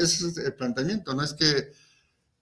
es 0.03 0.37
el 0.39 0.55
planteamiento, 0.55 1.15
¿no? 1.15 1.23
Es 1.23 1.35
que 1.35 1.71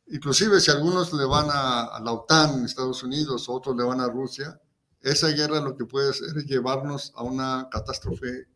inclusive 0.09 0.59
si 0.59 0.70
algunos 0.70 1.12
le 1.12 1.26
van 1.26 1.50
a, 1.50 1.85
a 1.85 2.00
la 2.00 2.12
OTAN, 2.12 2.64
Estados 2.64 3.02
Unidos, 3.02 3.46
otros 3.50 3.76
le 3.76 3.85
van 3.85 4.00
a 4.00 4.09
Rusia, 4.09 4.59
esa 5.02 5.28
guerra 5.28 5.61
lo 5.61 5.76
que 5.76 5.85
puede 5.85 6.09
hacer 6.09 6.38
es 6.38 6.46
llevarnos 6.46 7.12
a 7.14 7.22
una 7.22 7.68
catástrofe 7.70 8.48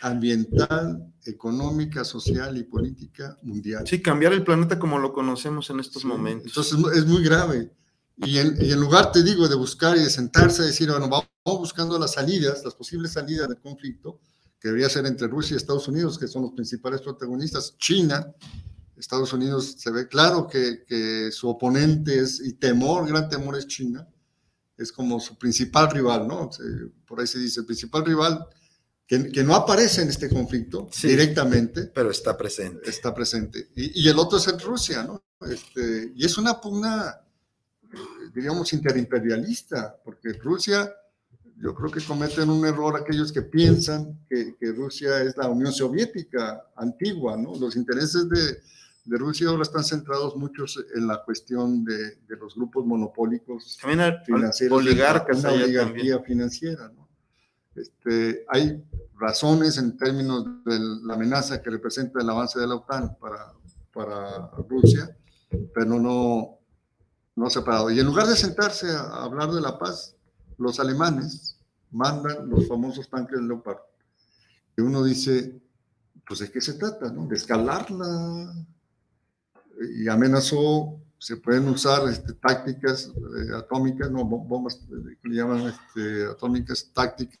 ambiental, 0.00 1.12
económica, 1.24 2.04
social 2.04 2.56
y 2.56 2.62
política 2.62 3.36
mundial. 3.42 3.84
Sí, 3.84 4.00
cambiar 4.00 4.32
el 4.32 4.44
planeta 4.44 4.78
como 4.78 5.00
lo 5.00 5.12
conocemos 5.12 5.70
en 5.70 5.80
estos 5.80 6.04
momentos. 6.04 6.46
Entonces 6.46 6.96
es 6.98 7.04
muy 7.04 7.24
grave. 7.24 7.72
Y 8.16 8.38
en, 8.38 8.56
y 8.60 8.70
en, 8.70 8.80
lugar, 8.80 9.10
te 9.10 9.22
digo, 9.22 9.48
de 9.48 9.56
buscar 9.56 9.96
y 9.96 10.00
de 10.00 10.10
sentarse 10.10 10.62
a 10.62 10.66
decir, 10.66 10.90
bueno, 10.90 11.08
vamos 11.08 11.28
buscando 11.44 11.98
las 11.98 12.12
salidas, 12.12 12.62
las 12.64 12.74
posibles 12.74 13.12
salidas 13.12 13.48
del 13.48 13.58
conflicto, 13.58 14.20
que 14.60 14.68
debería 14.68 14.88
ser 14.88 15.06
entre 15.06 15.26
Rusia 15.26 15.54
y 15.54 15.56
Estados 15.56 15.88
Unidos, 15.88 16.18
que 16.18 16.28
son 16.28 16.42
los 16.42 16.52
principales 16.52 17.00
protagonistas, 17.00 17.76
China, 17.78 18.32
Estados 18.96 19.32
Unidos 19.32 19.74
se 19.78 19.90
ve 19.90 20.06
claro 20.06 20.46
que, 20.46 20.84
que 20.86 21.30
su 21.32 21.48
oponente 21.48 22.20
es, 22.20 22.40
y 22.40 22.54
temor, 22.54 23.08
gran 23.08 23.28
temor 23.28 23.58
es 23.58 23.66
China, 23.66 24.08
es 24.76 24.92
como 24.92 25.20
su 25.20 25.36
principal 25.36 25.90
rival, 25.90 26.26
¿no? 26.26 26.50
Por 27.06 27.20
ahí 27.20 27.26
se 27.26 27.38
dice, 27.38 27.60
el 27.60 27.66
principal 27.66 28.04
rival 28.04 28.46
que, 29.06 29.44
no 29.44 29.54
aparece 29.54 30.02
en 30.02 30.08
este 30.08 30.28
conflicto 30.28 30.88
directamente. 31.02 31.90
Pero 31.94 32.10
está 32.10 32.36
presente. 32.36 32.88
Está 32.88 33.14
presente. 33.14 33.70
Y, 33.76 34.08
el 34.08 34.18
otro 34.18 34.38
es 34.38 34.62
Rusia, 34.62 35.04
¿no? 35.04 35.22
Este, 35.40 36.12
y 36.14 36.24
es 36.24 36.38
una 36.38 36.60
pugna, 36.60 37.20
diríamos, 38.34 38.72
interimperialista, 38.72 39.96
porque 40.04 40.32
Rusia, 40.34 40.92
yo 41.56 41.74
creo 41.74 41.90
que 41.90 42.00
cometen 42.00 42.50
un 42.50 42.66
error 42.66 42.96
aquellos 42.96 43.32
que 43.32 43.42
piensan 43.42 44.18
que, 44.28 44.54
Rusia 44.72 45.22
es 45.22 45.36
la 45.36 45.48
Unión 45.48 45.72
Soviética 45.72 46.64
antigua, 46.76 47.36
¿no? 47.36 47.54
Los 47.56 47.76
intereses 47.76 48.28
de, 48.28 48.58
de 49.04 49.18
Rusia 49.18 49.48
ahora 49.48 49.62
están 49.62 49.84
centrados 49.84 50.36
muchos 50.36 50.84
en 50.94 51.06
la 51.06 51.22
cuestión 51.22 51.84
de, 51.84 52.16
de 52.16 52.36
los 52.38 52.54
grupos 52.54 52.84
monopólicos 52.86 53.78
financieros. 54.26 54.78
Oligarcas. 54.78 55.38
Una 55.40 55.52
oligarquía 55.52 56.18
financiera, 56.20 56.88
¿no? 56.88 57.04
Este, 57.74 58.44
hay 58.48 58.84
razones 59.18 59.78
en 59.78 59.96
términos 59.96 60.44
de 60.64 60.78
la 61.04 61.14
amenaza 61.14 61.60
que 61.60 61.70
representa 61.70 62.20
el 62.20 62.30
avance 62.30 62.58
de 62.58 62.66
la 62.66 62.76
OTAN 62.76 63.16
para, 63.18 63.52
para 63.92 64.50
Rusia, 64.68 65.16
pero 65.74 65.98
no, 65.98 66.58
no 67.36 67.50
separado. 67.50 67.90
Y 67.90 68.00
en 68.00 68.06
lugar 68.06 68.26
de 68.26 68.36
sentarse 68.36 68.90
a 68.90 69.24
hablar 69.24 69.50
de 69.50 69.60
la 69.60 69.78
paz, 69.78 70.16
los 70.58 70.78
alemanes 70.80 71.58
mandan 71.90 72.48
los 72.48 72.68
famosos 72.68 73.08
tanques 73.08 73.40
Leopard. 73.40 73.78
Y 74.76 74.82
uno 74.82 75.02
dice, 75.04 75.60
pues 76.26 76.40
de 76.40 76.50
qué 76.50 76.60
se 76.60 76.74
trata, 76.74 77.10
¿no? 77.10 77.26
De 77.26 77.36
escalarla. 77.36 78.66
Y 79.96 80.08
amenazó, 80.08 81.00
se 81.18 81.36
pueden 81.36 81.68
usar 81.68 82.08
este, 82.08 82.34
tácticas 82.34 83.06
eh, 83.08 83.54
atómicas, 83.56 84.10
no, 84.10 84.24
bombas 84.24 84.76
eh, 84.76 85.16
que 85.22 85.28
le 85.28 85.36
llaman 85.36 85.62
este, 85.62 86.26
atómicas 86.26 86.90
tácticas 86.92 87.40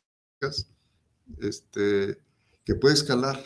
este, 1.38 2.18
que 2.64 2.74
puede 2.74 2.94
escalar 2.94 3.38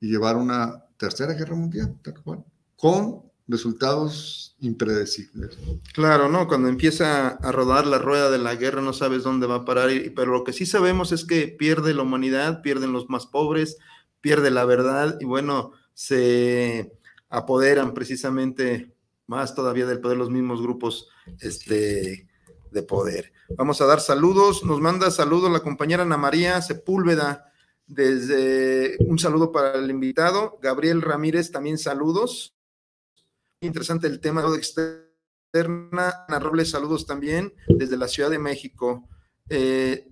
y 0.00 0.10
llevar 0.10 0.36
una 0.36 0.84
tercera 0.96 1.32
guerra 1.32 1.56
mundial, 1.56 1.98
con 2.76 3.27
resultados 3.48 4.54
impredecibles. 4.60 5.58
Claro, 5.94 6.28
¿no? 6.28 6.46
Cuando 6.46 6.68
empieza 6.68 7.28
a 7.28 7.52
rodar 7.52 7.86
la 7.86 7.98
rueda 7.98 8.30
de 8.30 8.38
la 8.38 8.54
guerra 8.54 8.82
no 8.82 8.92
sabes 8.92 9.22
dónde 9.22 9.46
va 9.46 9.56
a 9.56 9.64
parar, 9.64 9.90
pero 10.14 10.32
lo 10.32 10.44
que 10.44 10.52
sí 10.52 10.66
sabemos 10.66 11.12
es 11.12 11.24
que 11.24 11.48
pierde 11.48 11.94
la 11.94 12.02
humanidad, 12.02 12.60
pierden 12.62 12.92
los 12.92 13.08
más 13.08 13.26
pobres, 13.26 13.78
pierde 14.20 14.50
la 14.50 14.64
verdad 14.64 15.16
y 15.20 15.24
bueno, 15.24 15.72
se 15.94 16.92
apoderan 17.30 17.94
precisamente 17.94 18.94
más 19.26 19.54
todavía 19.54 19.86
del 19.86 20.00
poder 20.00 20.18
los 20.18 20.30
mismos 20.30 20.62
grupos 20.62 21.08
este, 21.40 22.28
de 22.70 22.82
poder. 22.82 23.32
Vamos 23.56 23.80
a 23.80 23.86
dar 23.86 24.00
saludos. 24.00 24.64
Nos 24.64 24.80
manda 24.80 25.10
saludos 25.10 25.50
la 25.50 25.60
compañera 25.60 26.02
Ana 26.02 26.16
María 26.16 26.60
Sepúlveda. 26.62 27.44
desde 27.86 28.96
un 29.00 29.18
saludo 29.18 29.50
para 29.50 29.78
el 29.78 29.90
invitado. 29.90 30.58
Gabriel 30.60 31.00
Ramírez, 31.00 31.50
también 31.50 31.78
saludos. 31.78 32.57
Interesante 33.60 34.06
el 34.06 34.20
tema 34.20 34.42
de 34.42 34.56
externa. 34.56 36.24
Ana 36.28 36.38
Robles, 36.38 36.70
saludos 36.70 37.06
también 37.06 37.52
desde 37.66 37.96
la 37.96 38.06
Ciudad 38.06 38.30
de 38.30 38.38
México. 38.38 39.08
Eh, 39.48 40.06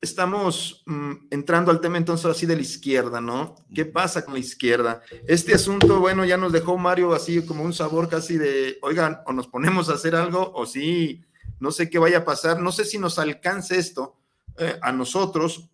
estamos 0.00 0.82
mm, 0.86 1.12
entrando 1.30 1.70
al 1.70 1.80
tema 1.80 1.98
entonces 1.98 2.26
así 2.26 2.46
de 2.46 2.56
la 2.56 2.62
izquierda, 2.62 3.20
¿no? 3.20 3.54
¿Qué 3.72 3.84
pasa 3.84 4.24
con 4.24 4.34
la 4.34 4.40
izquierda? 4.40 5.02
Este 5.28 5.54
asunto, 5.54 6.00
bueno, 6.00 6.24
ya 6.24 6.36
nos 6.36 6.52
dejó 6.52 6.78
Mario 6.78 7.12
así 7.14 7.46
como 7.46 7.62
un 7.62 7.72
sabor 7.72 8.08
casi 8.08 8.38
de, 8.38 8.78
oigan, 8.82 9.20
o 9.24 9.32
nos 9.32 9.46
ponemos 9.46 9.88
a 9.88 9.94
hacer 9.94 10.16
algo 10.16 10.50
o 10.52 10.66
sí, 10.66 11.22
no 11.60 11.70
sé 11.70 11.90
qué 11.90 12.00
vaya 12.00 12.18
a 12.18 12.24
pasar, 12.24 12.60
no 12.60 12.72
sé 12.72 12.84
si 12.84 12.98
nos 12.98 13.20
alcance 13.20 13.78
esto 13.78 14.16
eh, 14.58 14.80
a 14.82 14.90
nosotros 14.90 15.70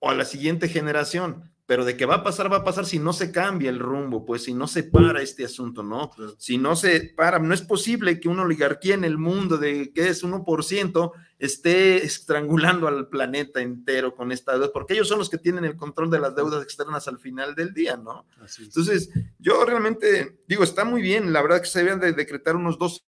o 0.00 0.10
a 0.10 0.14
la 0.14 0.24
siguiente 0.24 0.68
generación, 0.68 1.52
pero 1.68 1.84
de 1.84 1.98
que 1.98 2.06
va 2.06 2.14
a 2.14 2.22
pasar, 2.24 2.50
va 2.50 2.56
a 2.56 2.64
pasar 2.64 2.86
si 2.86 2.98
no 2.98 3.12
se 3.12 3.30
cambia 3.30 3.68
el 3.68 3.78
rumbo, 3.78 4.24
pues 4.24 4.44
si 4.44 4.54
no 4.54 4.66
se 4.66 4.84
para 4.84 5.20
este 5.20 5.44
asunto, 5.44 5.82
¿no? 5.82 6.10
Si 6.38 6.56
no 6.56 6.74
se 6.74 7.12
para, 7.14 7.38
no 7.40 7.52
es 7.52 7.60
posible 7.60 8.18
que 8.20 8.30
una 8.30 8.44
oligarquía 8.44 8.94
en 8.94 9.04
el 9.04 9.18
mundo 9.18 9.58
de 9.58 9.92
que 9.92 10.08
es 10.08 10.24
1% 10.24 11.12
esté 11.38 12.02
estrangulando 12.02 12.88
al 12.88 13.08
planeta 13.08 13.60
entero 13.60 14.14
con 14.14 14.32
esta 14.32 14.52
deuda, 14.52 14.70
porque 14.72 14.94
ellos 14.94 15.08
son 15.08 15.18
los 15.18 15.28
que 15.28 15.36
tienen 15.36 15.66
el 15.66 15.76
control 15.76 16.08
de 16.10 16.20
las 16.20 16.34
deudas 16.34 16.62
externas 16.62 17.06
al 17.06 17.18
final 17.18 17.54
del 17.54 17.74
día, 17.74 17.98
¿no? 17.98 18.26
Entonces, 18.60 19.10
yo 19.38 19.62
realmente 19.66 20.40
digo, 20.48 20.64
está 20.64 20.86
muy 20.86 21.02
bien, 21.02 21.34
la 21.34 21.42
verdad 21.42 21.60
que 21.60 21.68
se 21.68 21.84
deben 21.84 22.00
de 22.00 22.14
decretar 22.14 22.56
unos 22.56 22.78
dos 22.78 23.04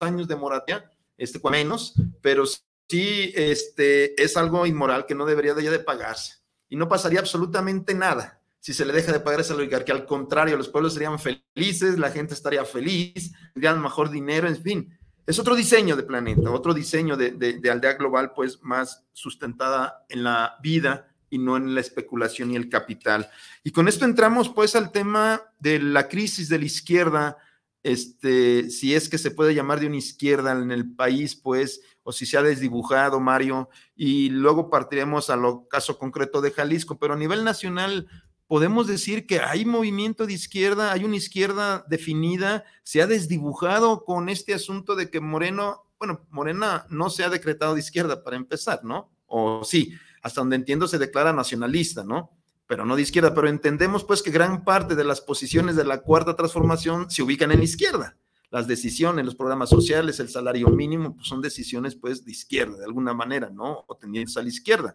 años 0.00 0.26
de 0.26 0.34
moratia, 0.34 0.90
este, 1.16 1.40
menos, 1.48 1.94
pero 2.20 2.42
sí 2.44 3.32
este, 3.36 4.20
es 4.20 4.36
algo 4.36 4.66
inmoral 4.66 5.06
que 5.06 5.14
no 5.14 5.26
debería 5.26 5.54
de 5.54 5.62
ya 5.62 5.70
de 5.70 5.78
pagarse 5.78 6.39
y 6.70 6.76
no 6.76 6.88
pasaría 6.88 7.20
absolutamente 7.20 7.92
nada 7.94 8.40
si 8.60 8.74
se 8.74 8.84
le 8.84 8.92
deja 8.92 9.12
de 9.12 9.20
pagar 9.20 9.40
esa 9.40 9.54
oligarquía. 9.54 9.94
Al 9.94 10.06
contrario, 10.06 10.56
los 10.56 10.68
pueblos 10.68 10.94
serían 10.94 11.18
felices, 11.18 11.98
la 11.98 12.10
gente 12.10 12.34
estaría 12.34 12.64
feliz, 12.64 13.32
tendrían 13.54 13.82
mejor 13.82 14.10
dinero, 14.10 14.46
en 14.48 14.62
fin. 14.62 14.98
Es 15.26 15.38
otro 15.38 15.54
diseño 15.54 15.96
de 15.96 16.02
planeta, 16.02 16.50
otro 16.50 16.74
diseño 16.74 17.16
de, 17.16 17.30
de, 17.30 17.70
aldea 17.70 17.94
global, 17.94 18.32
pues 18.34 18.60
más 18.62 19.04
sustentada 19.12 20.04
en 20.08 20.24
la 20.24 20.56
vida 20.62 21.08
y 21.30 21.38
no 21.38 21.56
en 21.56 21.74
la 21.74 21.80
especulación 21.80 22.50
y 22.50 22.56
el 22.56 22.68
capital. 22.68 23.30
Y 23.62 23.70
con 23.70 23.88
esto 23.88 24.04
entramos 24.04 24.48
pues 24.48 24.74
al 24.76 24.90
tema 24.92 25.42
de 25.58 25.78
la 25.78 26.08
crisis 26.08 26.48
de 26.48 26.58
la 26.58 26.64
izquierda, 26.64 27.38
este, 27.82 28.70
si 28.70 28.94
es 28.94 29.08
que 29.08 29.18
se 29.18 29.30
puede 29.30 29.54
llamar 29.54 29.80
de 29.80 29.86
una 29.86 29.96
izquierda 29.96 30.52
en 30.52 30.70
el 30.70 30.92
país, 30.94 31.36
pues 31.36 31.80
o 32.02 32.12
si 32.12 32.26
se 32.26 32.38
ha 32.38 32.42
desdibujado, 32.42 33.20
Mario, 33.20 33.68
y 33.94 34.30
luego 34.30 34.70
partiremos 34.70 35.30
al 35.30 35.42
caso 35.68 35.98
concreto 35.98 36.40
de 36.40 36.50
Jalisco, 36.50 36.98
pero 36.98 37.14
a 37.14 37.16
nivel 37.16 37.44
nacional 37.44 38.08
podemos 38.46 38.86
decir 38.86 39.26
que 39.26 39.40
hay 39.40 39.64
movimiento 39.64 40.26
de 40.26 40.32
izquierda, 40.32 40.92
hay 40.92 41.04
una 41.04 41.16
izquierda 41.16 41.84
definida, 41.88 42.64
se 42.82 43.00
ha 43.00 43.06
desdibujado 43.06 44.04
con 44.04 44.28
este 44.28 44.54
asunto 44.54 44.96
de 44.96 45.10
que 45.10 45.20
Moreno, 45.20 45.84
bueno, 45.98 46.26
Morena 46.30 46.86
no 46.88 47.10
se 47.10 47.22
ha 47.22 47.28
decretado 47.28 47.74
de 47.74 47.80
izquierda 47.80 48.24
para 48.24 48.36
empezar, 48.36 48.82
¿no? 48.82 49.12
O 49.26 49.62
sí, 49.62 49.94
hasta 50.22 50.40
donde 50.40 50.56
entiendo 50.56 50.88
se 50.88 50.98
declara 50.98 51.32
nacionalista, 51.32 52.02
¿no? 52.02 52.30
Pero 52.66 52.84
no 52.84 52.96
de 52.96 53.02
izquierda, 53.02 53.34
pero 53.34 53.48
entendemos 53.48 54.04
pues 54.04 54.22
que 54.22 54.30
gran 54.30 54.64
parte 54.64 54.94
de 54.94 55.04
las 55.04 55.20
posiciones 55.20 55.76
de 55.76 55.84
la 55.84 55.98
cuarta 55.98 56.34
transformación 56.34 57.10
se 57.10 57.22
ubican 57.22 57.52
en 57.52 57.58
la 57.58 57.64
izquierda 57.64 58.16
las 58.50 58.66
decisiones, 58.66 59.24
los 59.24 59.36
programas 59.36 59.70
sociales, 59.70 60.18
el 60.20 60.28
salario 60.28 60.68
mínimo, 60.68 61.14
pues 61.14 61.28
son 61.28 61.40
decisiones 61.40 61.94
pues 61.94 62.24
de 62.24 62.32
izquierda, 62.32 62.78
de 62.78 62.84
alguna 62.84 63.14
manera, 63.14 63.48
¿no? 63.50 63.84
O 63.86 63.96
tendientes 63.96 64.36
a 64.36 64.42
la 64.42 64.48
izquierda. 64.48 64.94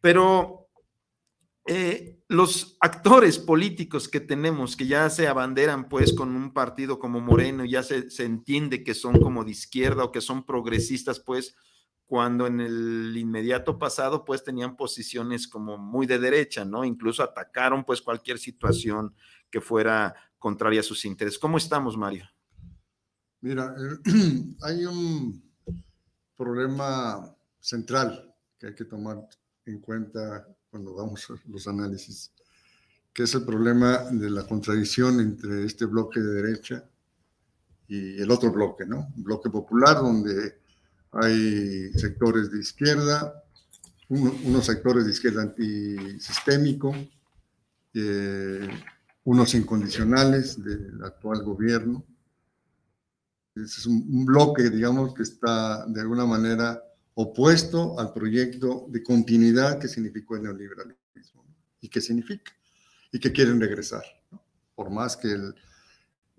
Pero 0.00 0.68
eh, 1.66 2.18
los 2.28 2.76
actores 2.80 3.38
políticos 3.38 4.08
que 4.08 4.18
tenemos, 4.18 4.76
que 4.76 4.88
ya 4.88 5.08
se 5.10 5.28
abanderan 5.28 5.88
pues 5.88 6.12
con 6.12 6.34
un 6.34 6.52
partido 6.52 6.98
como 6.98 7.20
Moreno, 7.20 7.64
ya 7.64 7.84
se, 7.84 8.10
se 8.10 8.24
entiende 8.24 8.82
que 8.82 8.94
son 8.94 9.20
como 9.20 9.44
de 9.44 9.52
izquierda 9.52 10.02
o 10.04 10.10
que 10.10 10.20
son 10.20 10.44
progresistas, 10.44 11.20
pues 11.20 11.54
cuando 12.04 12.48
en 12.48 12.60
el 12.60 13.16
inmediato 13.16 13.78
pasado 13.78 14.24
pues 14.24 14.42
tenían 14.42 14.76
posiciones 14.76 15.46
como 15.46 15.78
muy 15.78 16.06
de 16.06 16.18
derecha, 16.18 16.64
¿no? 16.64 16.84
Incluso 16.84 17.22
atacaron 17.22 17.84
pues 17.84 18.02
cualquier 18.02 18.38
situación 18.38 19.14
que 19.50 19.60
fuera 19.60 20.14
contraria 20.38 20.80
a 20.80 20.82
sus 20.82 21.04
intereses. 21.04 21.38
¿Cómo 21.38 21.58
estamos, 21.58 21.96
Mario? 21.96 22.28
Mira, 23.42 23.74
hay 24.62 24.84
un 24.86 25.42
problema 26.36 27.36
central 27.58 28.32
que 28.56 28.68
hay 28.68 28.74
que 28.74 28.84
tomar 28.84 29.18
en 29.66 29.80
cuenta 29.80 30.46
cuando 30.70 30.94
damos 30.94 31.26
los 31.48 31.66
análisis, 31.66 32.30
que 33.12 33.24
es 33.24 33.34
el 33.34 33.44
problema 33.44 33.98
de 34.12 34.30
la 34.30 34.46
contradicción 34.46 35.18
entre 35.18 35.64
este 35.64 35.86
bloque 35.86 36.20
de 36.20 36.42
derecha 36.42 36.84
y 37.88 38.22
el 38.22 38.30
otro 38.30 38.52
bloque, 38.52 38.86
¿no? 38.86 39.08
Un 39.16 39.24
bloque 39.24 39.50
popular 39.50 39.96
donde 39.96 40.58
hay 41.10 41.92
sectores 41.94 42.52
de 42.52 42.60
izquierda, 42.60 43.42
unos 44.08 44.64
sectores 44.64 45.04
de 45.04 45.10
izquierda 45.10 45.42
antisistémico, 45.42 46.94
eh, 47.92 48.68
unos 49.24 49.54
incondicionales 49.54 50.62
del 50.62 51.02
actual 51.04 51.42
gobierno, 51.42 52.04
es 53.54 53.86
un, 53.86 54.24
bloque, 54.24 54.70
digamos, 54.70 55.14
que 55.14 55.22
está 55.22 55.86
de 55.86 56.00
alguna 56.00 56.24
manera 56.24 56.82
opuesto 57.14 57.98
al 57.98 58.12
proyecto 58.12 58.86
de 58.88 59.02
continuidad 59.02 59.78
que 59.78 59.88
significó 59.88 60.36
el 60.36 60.44
neoliberalismo 60.44 61.44
y 61.80 61.88
que 61.88 62.00
significa 62.00 62.52
y 63.10 63.18
que 63.20 63.30
quieren 63.30 63.60
regresar, 63.60 64.02
por 64.74 64.90
más 64.90 65.16
que 65.16 65.32
el... 65.32 65.54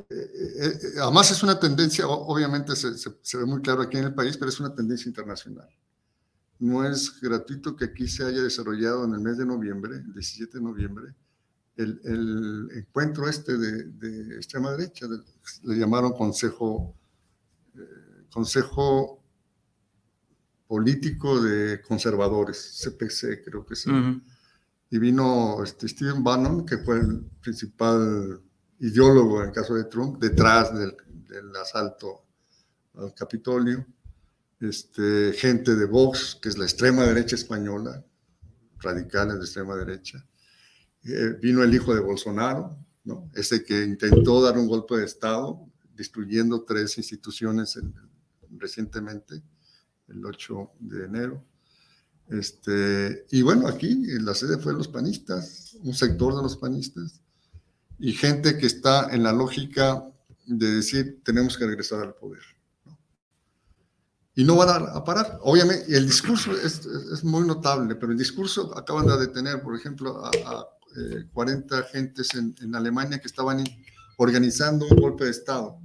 Eh, 0.10 0.16
eh, 0.16 0.66
eh, 0.66 1.00
además 1.02 1.30
es 1.30 1.44
una 1.44 1.60
tendencia, 1.60 2.08
obviamente 2.08 2.76
se, 2.76 2.98
se, 2.98 3.38
ve 3.38 3.46
muy 3.46 3.62
claro 3.62 3.84
aquí 3.84 3.98
en 3.98 4.06
el 4.06 4.16
país, 4.16 4.36
pero 4.38 4.50
es 4.50 4.60
una 4.60 4.74
tendencia 4.74 5.08
internacional. 5.08 5.70
No 6.58 6.84
es 6.84 7.22
gratuito 7.22 7.76
que 7.76 7.86
aquí 7.86 8.08
se 8.08 8.26
haya 8.26 8.42
desarrollado 8.42 9.06
en 9.06 9.14
el 9.14 9.20
mes 9.20 9.38
de 9.38 9.46
noviembre, 9.46 9.98
el 9.98 10.14
17 10.14 10.58
de 10.58 10.64
noviembre, 10.64 11.14
el, 11.76 12.02
el 12.04 12.70
encuentro 12.76 13.30
este 13.30 13.56
de, 13.56 13.84
de 13.84 14.36
extrema 14.36 14.72
derecha, 14.72 15.06
le 15.64 15.76
llamaron 15.78 16.14
Consejo 16.14 16.96
Consejo 18.34 19.24
Político 20.66 21.40
de 21.40 21.82
Conservadores, 21.84 22.82
CPC 22.82 23.44
creo 23.46 23.64
que 23.64 23.76
sí. 23.76 23.92
Y 24.90 24.98
vino 24.98 25.64
este, 25.64 25.88
Stephen 25.88 26.24
Bannon, 26.24 26.66
que 26.66 26.80
fue 26.80 27.00
el 27.00 27.26
principal 27.42 28.42
ideólogo 28.80 29.42
en 29.42 29.50
el 29.50 29.54
caso 29.54 29.76
de 29.76 29.84
Trump, 29.84 30.20
detrás 30.20 30.74
del, 30.74 30.96
asalto 31.62 32.26
al 32.96 33.14
Capitolio. 33.14 33.86
Este, 34.60 35.34
gente 35.34 35.76
de 35.76 35.86
Vox, 35.86 36.40
que 36.42 36.50
es 36.50 36.58
la 36.58 36.66
extrema 36.66 37.04
derecha 37.04 37.36
española, 37.36 38.04
radicales 38.80 39.36
de 39.36 39.42
extrema 39.42 39.76
derecha. 39.76 40.26
Eh, 41.04 41.38
vino 41.40 41.62
el 41.64 41.74
hijo 41.74 41.94
de 41.94 42.02
Bolsonaro, 42.02 42.78
¿no? 43.04 43.30
ese 43.36 43.64
que 43.64 43.84
intentó 43.84 44.42
dar 44.42 44.58
un 44.58 44.68
golpe 44.68 44.96
de 44.96 45.06
Estado, 45.06 45.60
destruyendo 45.94 46.64
tres 46.64 46.98
instituciones 46.98 47.76
en, 47.76 47.94
recientemente, 48.58 49.42
el 50.08 50.26
8 50.26 50.72
de 50.80 51.06
enero. 51.06 51.44
Este, 52.30 53.26
y 53.32 53.42
bueno, 53.42 53.68
aquí 53.68 54.06
la 54.20 54.34
sede 54.34 54.58
fue 54.58 54.74
los 54.74 54.88
panistas, 54.88 55.78
un 55.84 55.94
sector 55.94 56.36
de 56.36 56.42
los 56.42 56.58
panistas, 56.58 57.22
y 58.00 58.14
gente 58.14 58.58
que 58.58 58.66
está 58.66 59.14
en 59.14 59.24
la 59.24 59.32
lógica 59.32 60.04
de 60.46 60.72
decir 60.72 61.22
tenemos 61.24 61.58
que 61.58 61.66
regresar 61.66 62.02
al 62.02 62.16
poder. 62.16 62.42
Y 64.36 64.44
no 64.44 64.56
van 64.56 64.70
a, 64.70 65.04
parar. 65.04 65.40
Obviamente, 65.44 65.96
el 65.96 66.08
discurso 66.08 66.58
es, 66.58 66.86
es, 66.86 67.24
muy 67.24 67.46
notable, 67.46 67.94
pero 67.96 68.12
el 68.12 68.18
discurso 68.18 68.76
acaban 68.76 69.06
de 69.06 69.18
detener, 69.18 69.62
por 69.62 69.76
ejemplo, 69.76 70.26
a, 70.26 70.32
40 71.34 71.80
eh, 71.80 71.84
gentes 71.92 72.34
en, 72.36 72.56
en 72.62 72.76
Alemania 72.76 73.20
que 73.20 73.28
estaban 73.28 73.64
organizando 74.18 74.88
un 74.88 74.98
golpe 74.98 75.26
de 75.26 75.32
Estado 75.32 75.80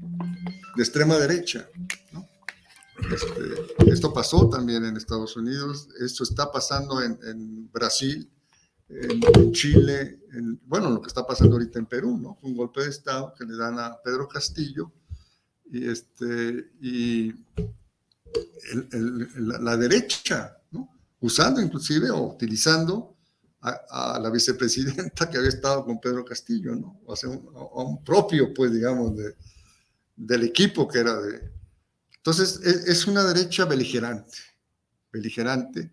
de 0.76 0.82
extrema 0.82 1.16
derecha. 1.16 1.68
¿no? 2.12 2.27
Este, 2.98 3.90
esto 3.90 4.12
pasó 4.12 4.48
también 4.48 4.84
en 4.84 4.96
Estados 4.96 5.36
Unidos, 5.36 5.88
esto 6.00 6.24
está 6.24 6.50
pasando 6.50 7.00
en, 7.00 7.70
Brasil, 7.70 8.28
en, 8.88 9.52
Chile, 9.52 10.20
bueno, 10.66 10.90
lo 10.90 11.00
que 11.00 11.08
está 11.08 11.26
pasando 11.26 11.54
ahorita 11.54 11.78
en 11.78 11.86
Perú, 11.86 12.18
¿no? 12.18 12.38
Un 12.42 12.56
golpe 12.56 12.82
de 12.82 12.90
Estado 12.90 13.32
que 13.38 13.44
le 13.44 13.56
dan 13.56 13.78
a 13.78 13.96
Pedro 14.02 14.26
Castillo 14.26 14.90
y, 15.70 15.88
este, 15.88 16.72
y 16.80 17.32
la, 19.40 19.76
derecha, 19.76 20.58
¿no? 20.72 20.88
Usando 21.20 21.60
inclusive 21.60 22.10
o 22.10 22.34
utilizando 22.34 23.16
a, 23.60 24.18
la 24.20 24.30
vicepresidenta 24.30 25.30
que 25.30 25.38
había 25.38 25.50
estado 25.50 25.84
con 25.84 26.00
Pedro 26.00 26.24
Castillo, 26.24 26.74
¿no? 26.74 27.00
O 27.06 27.14
sea, 27.14 27.30
un, 27.30 27.48
a 27.54 27.82
un 27.82 28.02
propio, 28.02 28.52
pues, 28.52 28.72
digamos, 28.72 29.16
de, 29.16 29.36
del 30.16 30.42
equipo 30.42 30.88
que 30.88 30.98
era 30.98 31.20
de, 31.20 31.57
entonces, 32.28 32.60
es 32.86 33.06
una 33.06 33.24
derecha 33.24 33.64
beligerante, 33.64 34.36
beligerante, 35.10 35.90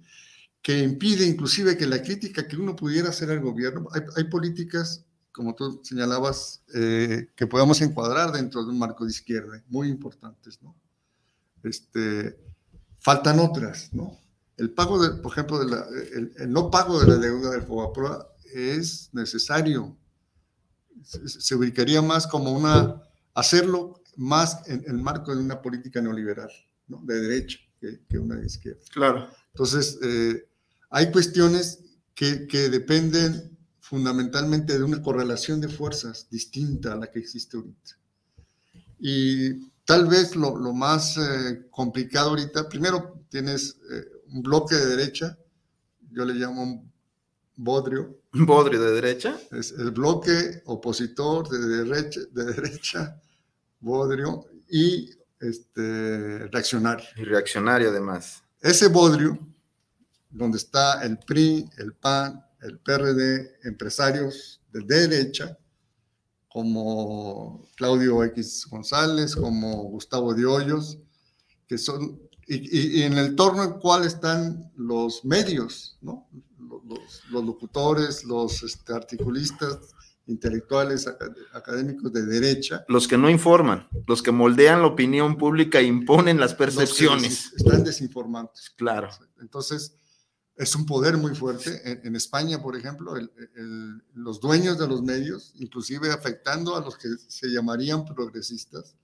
que 0.62 0.80
impide 0.80 1.26
inclusive 1.26 1.78
que 1.78 1.88
la 1.88 2.02
crítica 2.02 2.46
que 2.46 2.58
uno 2.58 2.76
pudiera 2.76 3.08
hacer 3.08 3.30
al 3.32 3.40
gobierno, 3.40 3.88
hay, 4.18 4.26
políticas, 4.26 5.06
como 5.32 5.56
tú 5.56 5.80
señalabas, 5.82 6.62
eh, 6.74 7.30
que 7.38 7.48
podamos 7.48 7.82
encuadrar 7.82 8.34
dentro 8.34 8.66
de 8.66 8.72
un 8.72 8.78
marco 8.78 9.06
de 9.06 9.12
izquierda, 9.12 9.64
muy 9.70 9.88
importantes. 9.88 10.60
Este, 11.64 12.38
faltan 13.00 13.40
otras, 13.40 13.94
¿no? 13.94 14.20
El 14.58 14.72
pago, 14.72 15.00
por 15.22 15.32
ejemplo, 15.32 15.64
de 15.64 16.34
el, 16.38 16.52
no 16.52 16.70
pago 16.70 17.00
de 17.00 17.08
la 17.08 17.16
deuda 17.16 17.52
del 17.52 17.62
FOBAPROA 17.62 18.28
es 18.54 19.10
necesario. 19.14 19.96
Se, 21.02 21.56
ubicaría 21.56 22.02
más 22.02 22.28
como 22.28 22.52
una, 22.52 23.02
hacerlo 23.34 24.02
más 24.18 24.68
en 24.68 24.84
el 24.88 24.98
marco 24.98 25.36
de 25.36 25.42
una 25.42 25.62
política 25.62 26.02
neoliberal, 26.02 26.50
¿no? 26.88 27.02
de 27.04 27.20
derecha, 27.22 27.60
que, 27.80 28.18
una 28.18 28.36
de 28.36 28.46
izquierda. 28.46 28.82
Claro. 28.92 29.30
Entonces, 29.54 30.00
eh, 30.02 30.48
hay 30.90 31.12
cuestiones 31.12 31.80
que, 32.14 32.48
que, 32.48 32.70
dependen 32.70 33.58
fundamentalmente 33.80 34.78
de 34.78 34.84
una 34.84 35.02
correlación 35.02 35.62
de 35.62 35.68
fuerzas 35.68 36.28
distinta 36.30 36.94
a 36.94 36.96
la 36.96 37.12
que 37.12 37.20
existe 37.20 37.58
ahorita. 37.58 37.98
Y 39.00 39.70
tal 39.84 40.08
vez 40.08 40.36
lo, 40.36 40.58
lo 40.58 40.74
más 40.74 41.18
eh, 41.18 41.68
complicado 41.70 42.30
ahorita, 42.32 42.68
primero 42.68 43.22
tienes 43.30 43.78
eh, 43.92 44.06
un 44.34 44.42
bloque 44.42 44.76
de 44.76 44.86
derecha, 44.88 45.38
yo 46.12 46.26
le 46.26 46.34
llamo 46.34 46.64
un 46.64 46.92
bodrio. 47.56 48.22
¿Un 48.34 48.46
bodrio 48.46 48.82
de 48.82 48.92
derecha? 48.94 49.40
Es 49.52 49.72
el 49.72 49.92
bloque 49.92 50.62
opositor 50.66 51.50
de 51.50 51.84
derecha, 51.84 52.22
de 52.32 52.46
derecha 52.46 53.22
bodrio 53.80 54.46
y 54.70 55.10
este, 55.40 56.48
reaccionario. 56.48 57.06
Y 57.16 57.24
reaccionario 57.24 57.90
además. 57.90 58.44
Ese 58.62 58.88
bodrio, 58.88 59.38
donde 60.30 60.58
está 60.58 61.04
el 61.04 61.18
PRI, 61.20 61.70
el 61.78 61.94
PAN, 61.94 62.44
el 62.62 62.80
PRD, 62.80 63.60
empresarios 63.64 64.62
de 64.72 64.82
derecha, 65.08 65.58
como 66.50 67.68
Claudio 67.76 68.24
X 68.24 68.66
González, 68.70 69.36
como 69.36 69.84
Gustavo 69.90 70.34
de 70.34 70.46
Hoyos, 70.46 70.98
que 71.68 71.78
son, 71.78 72.20
y, 72.48 73.02
en 73.02 73.18
el 73.18 73.36
torno 73.36 73.64
en 73.64 73.74
cual 73.74 74.06
están 74.06 74.72
los 74.76 75.26
medios, 75.26 75.98
¿no? 76.02 76.28
los, 76.58 77.22
los, 77.30 77.44
locutores, 77.44 78.24
los 78.24 78.64
este, 78.64 78.94
articulistas, 78.94 79.80
intelectuales, 80.28 81.08
académicos 81.54 82.12
de 82.12 82.26
derecha. 82.26 82.86
Los 82.88 83.08
que 83.08 83.18
no 83.18 83.30
informan, 83.30 83.88
los 84.08 84.22
que 84.24 84.32
moldean 84.32 84.82
la 84.82 84.88
opinión 84.88 85.38
pública 85.38 85.80
e 85.80 85.84
imponen 85.84 86.40
las 86.40 86.54
percepciones. 86.54 87.54
están 87.56 87.84
desinformantes. 87.84 88.72
Claro. 88.76 89.10
Entonces, 89.40 89.96
es 90.56 90.76
un 90.76 90.86
poder 90.86 91.18
muy 91.18 91.36
fuerte. 91.36 91.82
En, 92.08 92.16
España, 92.16 92.62
por 92.62 92.76
ejemplo, 92.76 93.14
los 94.14 94.40
dueños 94.40 94.80
de 94.80 94.88
los 94.88 95.02
medios, 95.02 95.52
inclusive 95.56 96.12
afectando 96.12 96.76
a 96.76 96.82
los 96.82 96.98
que 96.98 97.10
se 97.28 97.48
llamarían 97.48 98.06
progresistas, 98.06 98.96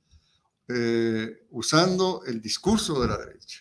eh, 0.68 1.46
usando 1.52 2.24
el 2.26 2.42
discurso 2.42 3.02
de 3.02 3.08
la 3.08 3.18
derecha. 3.18 3.60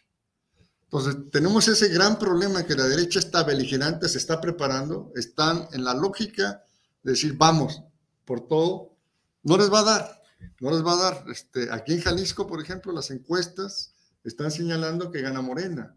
Entonces, 0.84 1.16
tenemos 1.30 1.68
ese 1.68 1.88
gran 1.88 2.18
problema 2.18 2.64
que 2.64 2.74
la 2.74 2.86
derecha 2.86 3.18
está 3.18 3.42
beligerante, 3.42 4.08
se 4.08 4.18
está 4.18 4.40
preparando, 4.40 5.12
están 5.14 5.68
en 5.72 5.84
la 5.84 5.94
lógica 5.94 6.64
decir, 7.02 7.36
vamos 7.36 7.82
por 8.24 8.46
todo, 8.46 8.94
no 9.42 9.56
les 9.56 9.72
va 9.72 9.80
a 9.80 9.84
dar, 9.84 10.22
no 10.60 10.70
les 10.70 10.84
va 10.84 10.92
a 10.92 10.96
dar. 10.96 11.24
Este, 11.28 11.70
aquí 11.70 11.94
en 11.94 12.00
Jalisco, 12.00 12.46
por 12.46 12.60
ejemplo, 12.60 12.92
las 12.92 13.10
encuestas 13.10 13.94
están 14.24 14.50
señalando 14.50 15.10
que 15.10 15.22
gana 15.22 15.40
Morena, 15.40 15.96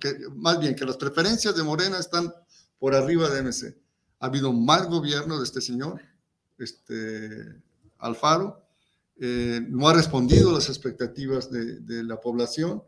que, 0.00 0.16
más 0.34 0.60
bien 0.60 0.74
que 0.74 0.84
las 0.84 0.96
preferencias 0.96 1.56
de 1.56 1.62
Morena 1.62 1.98
están 1.98 2.32
por 2.78 2.94
arriba 2.94 3.30
de 3.30 3.42
MC. 3.42 3.76
Ha 4.20 4.26
habido 4.26 4.50
un 4.50 4.64
mal 4.64 4.86
gobierno 4.86 5.38
de 5.38 5.44
este 5.44 5.60
señor, 5.60 6.00
este, 6.58 7.62
Alfaro, 7.98 8.62
eh, 9.16 9.64
no 9.68 9.88
ha 9.88 9.94
respondido 9.94 10.50
a 10.50 10.54
las 10.54 10.68
expectativas 10.68 11.50
de, 11.50 11.80
de 11.80 12.02
la 12.02 12.20
población, 12.20 12.82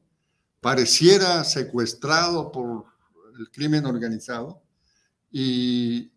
pareciera 0.61 1.45
secuestrado 1.45 2.51
por 2.51 2.85
el 3.39 3.51
crimen 3.51 3.87
organizado 3.87 4.63
y 5.31 6.11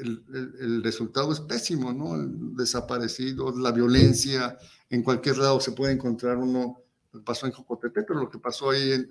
el, 0.00 0.82
resultado 0.82 1.32
es 1.32 1.40
pésimo, 1.40 1.92
¿no? 1.92 2.16
Desaparecidos, 2.56 3.56
la 3.58 3.72
violencia, 3.72 4.58
en 4.90 5.02
cualquier 5.02 5.38
lado 5.38 5.60
se 5.60 5.72
puede 5.72 5.92
encontrar 5.92 6.36
uno, 6.36 6.82
pasó 7.24 7.46
en 7.46 7.52
Jocotepec, 7.52 8.06
pero 8.06 8.20
lo 8.20 8.30
que 8.30 8.38
pasó 8.38 8.70
ahí 8.70 9.06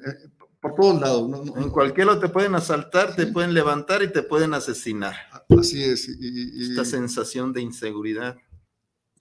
por 0.62 0.76
todos 0.76 1.02
lados. 1.02 1.28
¿no? 1.28 1.58
En 1.58 1.70
cualquier 1.70 2.08
lado 2.08 2.20
te 2.20 2.30
pueden 2.30 2.56
asaltar, 2.56 3.16
te 3.16 3.28
pueden 3.28 3.54
levantar 3.54 4.04
y 4.04 4.12
te 4.12 4.24
pueden 4.24 4.54
asesinar. 4.54 5.16
Así 5.60 5.84
es. 5.84 6.08
Y, 6.08 6.72
Esta 6.72 6.86
sensación 6.86 7.52
de 7.52 7.62
inseguridad. 7.62 8.38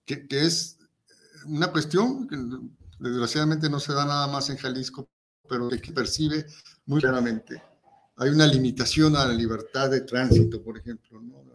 Que, 0.05 0.27
que, 0.27 0.45
es 0.45 0.79
una 1.47 1.73
cuestión 1.73 2.29
que 2.29 2.37
desgraciadamente 2.99 3.71
no 3.71 3.81
se 3.81 3.93
da 3.93 4.05
nada 4.05 4.27
más 4.27 4.51
en 4.51 4.59
Jalisco, 4.59 5.09
pero 5.49 5.69
que 5.69 5.93
percibe 5.93 6.47
muy 6.85 7.01
claramente. 7.01 7.63
Hay 8.17 8.29
una 8.29 8.47
limitación 8.47 9.17
a 9.17 9.25
la 9.25 9.33
libertad 9.33 9.91
de 9.91 10.03
tránsito, 10.03 10.63
por 10.63 10.77
ejemplo, 10.77 11.23
¿no? 11.23 11.50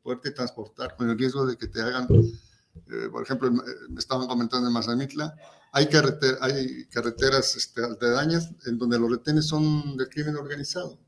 De, 0.00 0.02
poderte 0.02 0.30
transportar 0.30 0.96
con 0.96 1.10
el 1.10 1.18
riesgo 1.18 1.46
de 1.46 1.56
que 1.56 1.68
te 1.68 1.80
hagan, 1.80 2.08
eh, 2.10 3.08
por 3.10 3.22
ejemplo, 3.22 3.50
me 3.50 3.98
estaban 3.98 4.26
comentando 4.26 4.66
en 4.66 4.72
Mazamitla, 4.72 5.34
hay, 5.72 5.88
hay 6.40 6.84
carreteras 6.86 7.56
este, 7.56 7.82
en 8.66 8.78
donde 8.78 8.98
los 8.98 9.10
retenes 9.10 9.46
son 9.46 9.96
del 9.96 10.08
crimen 10.08 10.36
organizado. 10.36 10.98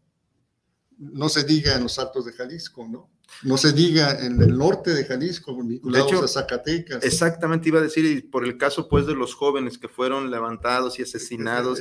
No 0.98 1.28
se 1.28 1.42
diga 1.42 1.74
en 1.74 1.82
los 1.82 1.98
altos 1.98 2.26
de 2.26 2.32
Jalisco, 2.32 2.86
¿no? 2.86 3.10
No 3.42 3.56
se 3.56 3.72
diga 3.72 4.24
en 4.24 4.40
el 4.40 4.56
norte 4.56 4.92
de 4.92 5.04
Jalisco, 5.04 5.56
vinculados 5.56 6.10
de 6.10 6.16
hecho, 6.16 6.24
a 6.24 6.28
Zacatecas. 6.28 7.02
Exactamente, 7.02 7.68
iba 7.68 7.80
a 7.80 7.82
decir, 7.82 8.30
por 8.30 8.44
el 8.44 8.56
caso 8.56 8.88
pues 8.88 9.06
de 9.06 9.14
los 9.14 9.34
jóvenes 9.34 9.78
que 9.78 9.88
fueron 9.88 10.30
levantados 10.30 10.98
y 10.98 11.02
asesinados, 11.02 11.80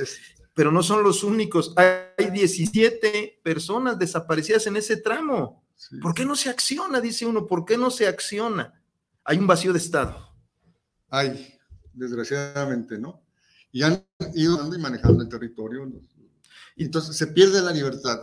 pero 0.54 0.72
no 0.72 0.82
son 0.82 1.04
los 1.04 1.22
únicos. 1.22 1.74
Hay 1.76 2.30
17 2.30 3.40
personas 3.44 3.98
desaparecidas 3.98 4.66
en 4.66 4.76
ese 4.76 4.96
tramo. 4.96 5.62
¿Por 6.00 6.14
qué 6.14 6.24
no 6.24 6.36
se 6.36 6.48
acciona? 6.48 7.00
Dice 7.00 7.26
uno, 7.26 7.46
¿por 7.46 7.64
qué 7.64 7.76
no 7.76 7.90
se 7.90 8.06
acciona? 8.06 8.82
Hay 9.24 9.38
un 9.38 9.46
vacío 9.46 9.72
de 9.72 9.78
Estado. 9.78 10.28
Hay, 11.08 11.58
desgraciadamente, 11.92 12.98
¿no? 12.98 13.22
Y 13.70 13.82
han 13.82 14.04
ido 14.34 14.54
andando 14.54 14.76
y 14.76 14.80
manejando 14.80 15.22
el 15.22 15.28
territorio. 15.28 15.90
Y 16.76 16.84
entonces 16.84 17.16
se 17.16 17.26
pierde 17.28 17.60
la 17.62 17.72
libertad, 17.72 18.20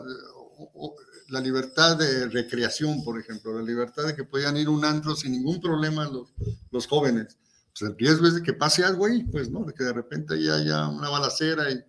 la 1.29 1.39
libertad 1.39 1.97
de 1.97 2.27
recreación, 2.27 3.03
por 3.03 3.19
ejemplo, 3.19 3.53
la 3.53 3.63
libertad 3.63 4.03
de 4.05 4.15
que 4.15 4.23
puedan 4.23 4.57
ir 4.57 4.69
un 4.69 4.85
antro 4.85 5.15
sin 5.15 5.31
ningún 5.31 5.61
problema 5.61 6.05
los, 6.09 6.33
los 6.71 6.87
jóvenes. 6.87 7.37
Pues 7.71 7.89
el 7.89 7.97
riesgo 7.97 8.27
es 8.27 8.35
de 8.35 8.43
que 8.43 8.53
pase 8.53 8.83
algo 8.83 9.05
ahí, 9.05 9.23
pues, 9.23 9.49
¿no? 9.49 9.63
De 9.63 9.73
que 9.73 9.83
de 9.83 9.93
repente 9.93 10.41
ya 10.41 10.55
haya 10.55 10.87
una 10.87 11.09
balacera 11.09 11.71
y... 11.71 11.83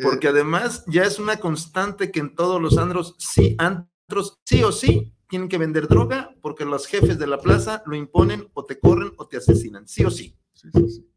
Porque 0.00 0.28
además 0.28 0.84
ya 0.86 1.02
es 1.02 1.18
una 1.18 1.38
constante 1.40 2.12
que 2.12 2.20
en 2.20 2.36
todos 2.36 2.62
los 2.62 2.78
antros 2.78 3.16
sí, 3.18 3.56
han 3.58 3.90
sí 4.44 4.62
o 4.62 4.72
sí 4.72 5.14
tienen 5.28 5.48
que 5.48 5.58
vender 5.58 5.88
droga 5.88 6.34
porque 6.40 6.64
los 6.64 6.86
jefes 6.86 7.18
de 7.18 7.26
la 7.26 7.38
plaza 7.38 7.82
lo 7.86 7.96
imponen 7.96 8.48
o 8.54 8.64
te 8.64 8.78
corren 8.78 9.12
o 9.18 9.28
te 9.28 9.36
asesinan, 9.36 9.86
sí 9.86 10.04
o 10.04 10.10
sí. 10.10 10.36
sí, 10.52 10.68
sí, 10.72 10.88
sí. 10.88 11.12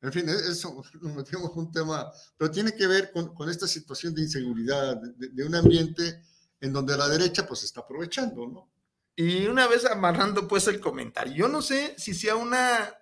En 0.00 0.12
fin, 0.12 0.28
eso 0.28 0.80
nos 1.00 1.14
metimos 1.14 1.50
un 1.56 1.72
tema, 1.72 2.08
pero 2.36 2.50
tiene 2.52 2.72
que 2.72 2.86
ver 2.86 3.10
con, 3.10 3.34
con 3.34 3.48
esta 3.48 3.66
situación 3.66 4.14
de 4.14 4.22
inseguridad, 4.22 4.96
de, 4.96 5.28
de, 5.30 5.44
un 5.44 5.56
ambiente 5.56 6.22
en 6.60 6.72
donde 6.72 6.96
la 6.96 7.08
derecha 7.08 7.46
pues 7.46 7.64
está 7.64 7.80
aprovechando, 7.80 8.46
¿no? 8.46 8.70
Y 9.16 9.46
una 9.46 9.66
vez 9.66 9.84
amarrando 9.84 10.46
pues 10.46 10.68
el 10.68 10.78
comentario, 10.78 11.34
yo 11.34 11.48
no 11.48 11.62
sé 11.62 11.96
si 11.98 12.14
sea 12.14 12.36
una 12.36 12.94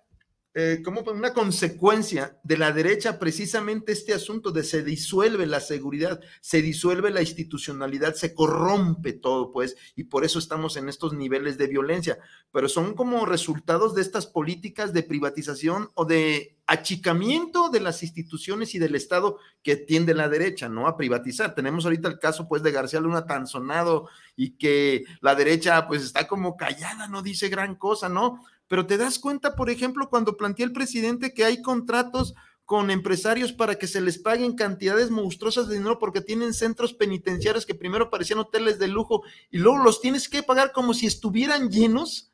eh, 0.53 0.81
como 0.83 1.01
una 1.01 1.33
consecuencia 1.33 2.39
de 2.43 2.57
la 2.57 2.71
derecha 2.71 3.19
precisamente 3.19 3.91
este 3.91 4.13
asunto 4.13 4.51
de 4.51 4.63
se 4.63 4.83
disuelve 4.83 5.45
la 5.45 5.59
seguridad, 5.59 6.19
se 6.41 6.61
disuelve 6.61 7.11
la 7.11 7.21
institucionalidad, 7.21 8.15
se 8.15 8.33
corrompe 8.33 9.13
todo, 9.13 9.51
pues, 9.51 9.75
y 9.95 10.05
por 10.05 10.25
eso 10.25 10.39
estamos 10.39 10.75
en 10.77 10.89
estos 10.89 11.13
niveles 11.13 11.57
de 11.59 11.67
violencia, 11.67 12.17
pero 12.51 12.69
son 12.69 12.95
como 12.95 13.25
resultados 13.25 13.93
de 13.93 14.01
estas 14.01 14.25
políticas 14.25 14.93
de 14.93 15.03
privatización 15.03 15.91
o 15.93 16.05
de 16.05 16.57
achicamiento 16.65 17.69
de 17.69 17.79
las 17.79 18.03
instituciones 18.03 18.75
y 18.75 18.79
del 18.79 18.95
Estado 18.95 19.37
que 19.63 19.77
tiende 19.77 20.13
la 20.13 20.27
derecha, 20.27 20.67
¿no? 20.67 20.87
A 20.87 20.97
privatizar. 20.97 21.55
Tenemos 21.55 21.85
ahorita 21.85 22.09
el 22.09 22.19
caso, 22.19 22.47
pues, 22.47 22.61
de 22.63 22.71
García 22.71 22.99
Luna 22.99 23.25
tan 23.25 23.47
sonado 23.47 24.09
y 24.35 24.57
que 24.57 25.05
la 25.21 25.35
derecha, 25.35 25.87
pues, 25.87 26.03
está 26.03 26.27
como 26.27 26.57
callada, 26.57 27.07
no 27.07 27.21
dice 27.21 27.47
gran 27.47 27.75
cosa, 27.75 28.09
¿no? 28.09 28.41
Pero 28.67 28.85
te 28.85 28.97
das 28.97 29.19
cuenta, 29.19 29.55
por 29.55 29.69
ejemplo, 29.69 30.09
cuando 30.09 30.37
plantea 30.37 30.65
el 30.65 30.73
presidente 30.73 31.33
que 31.33 31.45
hay 31.45 31.61
contratos 31.61 32.33
con 32.65 32.91
empresarios 32.91 33.53
para 33.53 33.75
que 33.75 33.87
se 33.87 34.01
les 34.01 34.19
paguen 34.19 34.53
cantidades 34.55 35.09
monstruosas 35.09 35.69
de 35.69 35.75
dinero 35.75 35.99
porque 35.99 36.19
tienen 36.19 36.53
centros 36.53 36.93
penitenciarios 36.93 37.65
que 37.65 37.73
primero 37.73 38.09
parecían 38.09 38.39
hoteles 38.39 38.77
de 38.77 38.89
lujo 38.89 39.23
y 39.49 39.57
luego 39.59 39.77
los 39.77 40.01
tienes 40.01 40.27
que 40.27 40.43
pagar 40.43 40.73
como 40.73 40.93
si 40.93 41.07
estuvieran 41.07 41.69
llenos. 41.69 42.33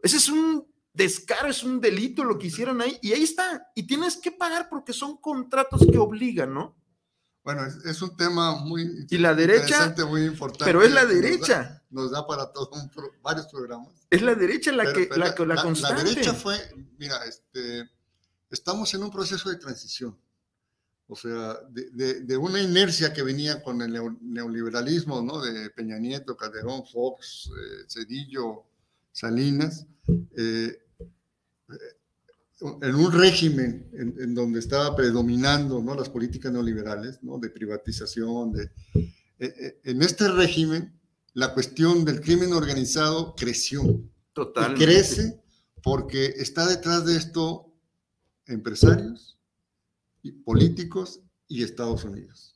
Ese 0.00 0.18
es 0.18 0.28
un 0.28 0.68
descaro, 0.94 1.48
es 1.48 1.64
un 1.64 1.80
delito 1.80 2.22
lo 2.22 2.38
que 2.38 2.46
hicieron 2.46 2.80
ahí 2.80 2.96
y 3.02 3.12
ahí 3.12 3.24
está. 3.24 3.72
Y 3.74 3.88
tienes 3.88 4.16
que 4.16 4.30
pagar 4.30 4.68
porque 4.68 4.92
son 4.92 5.16
contratos 5.16 5.84
que 5.90 5.98
obligan, 5.98 6.54
¿no? 6.54 6.76
Bueno, 7.44 7.66
es, 7.66 7.76
es 7.84 8.00
un 8.02 8.16
tema 8.16 8.56
muy 8.64 9.06
Y 9.10 9.18
la 9.18 9.34
derecha, 9.34 9.62
interesante, 9.62 10.04
muy 10.04 10.24
importante. 10.24 10.64
pero 10.64 10.82
es 10.82 10.92
la 10.92 11.02
Nos 11.02 11.10
da- 11.10 11.14
derecha, 11.20 11.82
Nos 11.90 12.10
da, 12.12 12.26
para 12.26 12.52
todo 12.52 12.70
un 12.72 12.88
pro- 12.88 13.12
varios 13.22 13.46
programas. 13.48 13.88
es 14.10 14.22
la 14.22 14.34
derecha 14.34 14.70
la 14.72 14.84
Pero- 14.84 14.94
que 14.96 15.06
pero 15.06 15.16
la, 15.24 15.34
que- 15.34 15.46
la 15.46 15.62
constante. 15.62 16.04
derecha 16.04 16.34
fue, 16.34 16.56
mira, 16.98 17.24
este, 17.24 17.90
estamos 18.50 18.94
en 18.94 19.02
un 19.02 19.10
proceso 19.10 19.50
de 19.50 19.56
transición. 19.56 20.16
O 21.08 21.16
sea, 21.16 21.58
de, 21.68 21.90
de- 21.90 22.20
de 22.20 22.36
una 22.36 22.60
inercia 22.62 23.12
que 23.12 23.22
venía 23.22 23.60
con 23.62 23.82
el 23.82 23.92
neo- 23.92 24.16
neoliberalismo, 24.22 25.20
¿no? 25.20 25.40
De 25.42 25.68
Peña 25.70 25.98
Nieto, 25.98 26.36
Calderón, 26.36 26.86
Fox, 26.86 27.50
eh, 27.50 27.84
Cedillo, 27.88 28.62
Salinas, 29.10 29.84
eh, 30.36 30.78
en 32.80 32.94
un 32.94 33.12
régimen 33.12 33.88
en, 33.92 34.14
en 34.20 34.34
donde 34.34 34.60
estaba 34.60 34.94
predominando 34.94 35.82
¿no? 35.82 35.94
las 35.94 36.08
políticas 36.08 36.52
neoliberales, 36.52 37.22
¿no? 37.22 37.38
de 37.38 37.50
privatización, 37.50 38.52
de, 38.52 38.62
eh, 38.94 39.10
eh, 39.38 39.80
en 39.84 40.02
este 40.02 40.28
régimen 40.28 40.98
la 41.34 41.52
cuestión 41.54 42.04
del 42.04 42.20
crimen 42.20 42.52
organizado 42.52 43.34
creció. 43.34 43.82
Y 43.82 44.10
Totalmente. 44.32 44.84
crece 44.84 45.42
porque 45.82 46.26
está 46.36 46.66
detrás 46.66 47.04
de 47.04 47.16
esto 47.16 47.72
empresarios, 48.46 49.38
y 50.22 50.32
políticos 50.32 51.20
y 51.48 51.62
Estados 51.62 52.04
Unidos. 52.04 52.52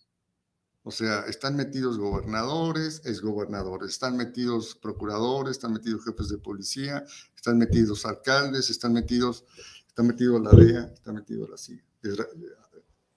O 0.83 0.93
sea, 0.93 1.23
están 1.23 1.57
metidos 1.57 1.99
gobernadores, 1.99 3.03
exgobernadores, 3.05 3.91
están 3.91 4.17
metidos 4.17 4.77
procuradores, 4.77 5.53
están 5.57 5.73
metidos 5.73 6.05
jefes 6.05 6.29
de 6.29 6.39
policía, 6.39 7.05
están 7.35 7.59
metidos 7.59 8.07
alcaldes, 8.07 8.71
están 8.71 8.93
metidos, 8.93 9.45
está 9.97 10.03
metido 10.03 10.39
la 10.39 10.51
DEA, 10.51 10.93
está 10.93 11.11
metido 11.11 11.49
la 11.49 11.57
CIA. 11.57 11.83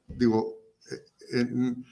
Digo, 0.07 0.55
eh, 0.89 1.39
en- 1.39 1.85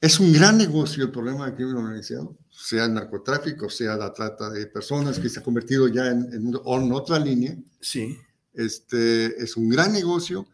es 0.00 0.18
un 0.18 0.32
gran 0.32 0.56
negocio 0.56 1.04
el 1.04 1.10
problema 1.10 1.44
del 1.46 1.54
crimen 1.54 1.76
organizado, 1.76 2.36
sea 2.50 2.86
el 2.86 2.94
narcotráfico, 2.94 3.68
sea 3.68 3.96
la 3.96 4.12
trata 4.14 4.48
de 4.50 4.66
personas 4.66 5.18
que 5.18 5.28
se 5.28 5.40
ha 5.40 5.42
convertido 5.42 5.88
ya 5.88 6.08
en, 6.08 6.24
en 6.32 6.46
en 6.48 6.92
otra 6.92 7.18
línea. 7.18 7.54
Sí. 7.80 8.16
Este, 8.54 9.42
es 9.42 9.56
un 9.58 9.68
gran 9.68 9.92
negocio 9.92 10.46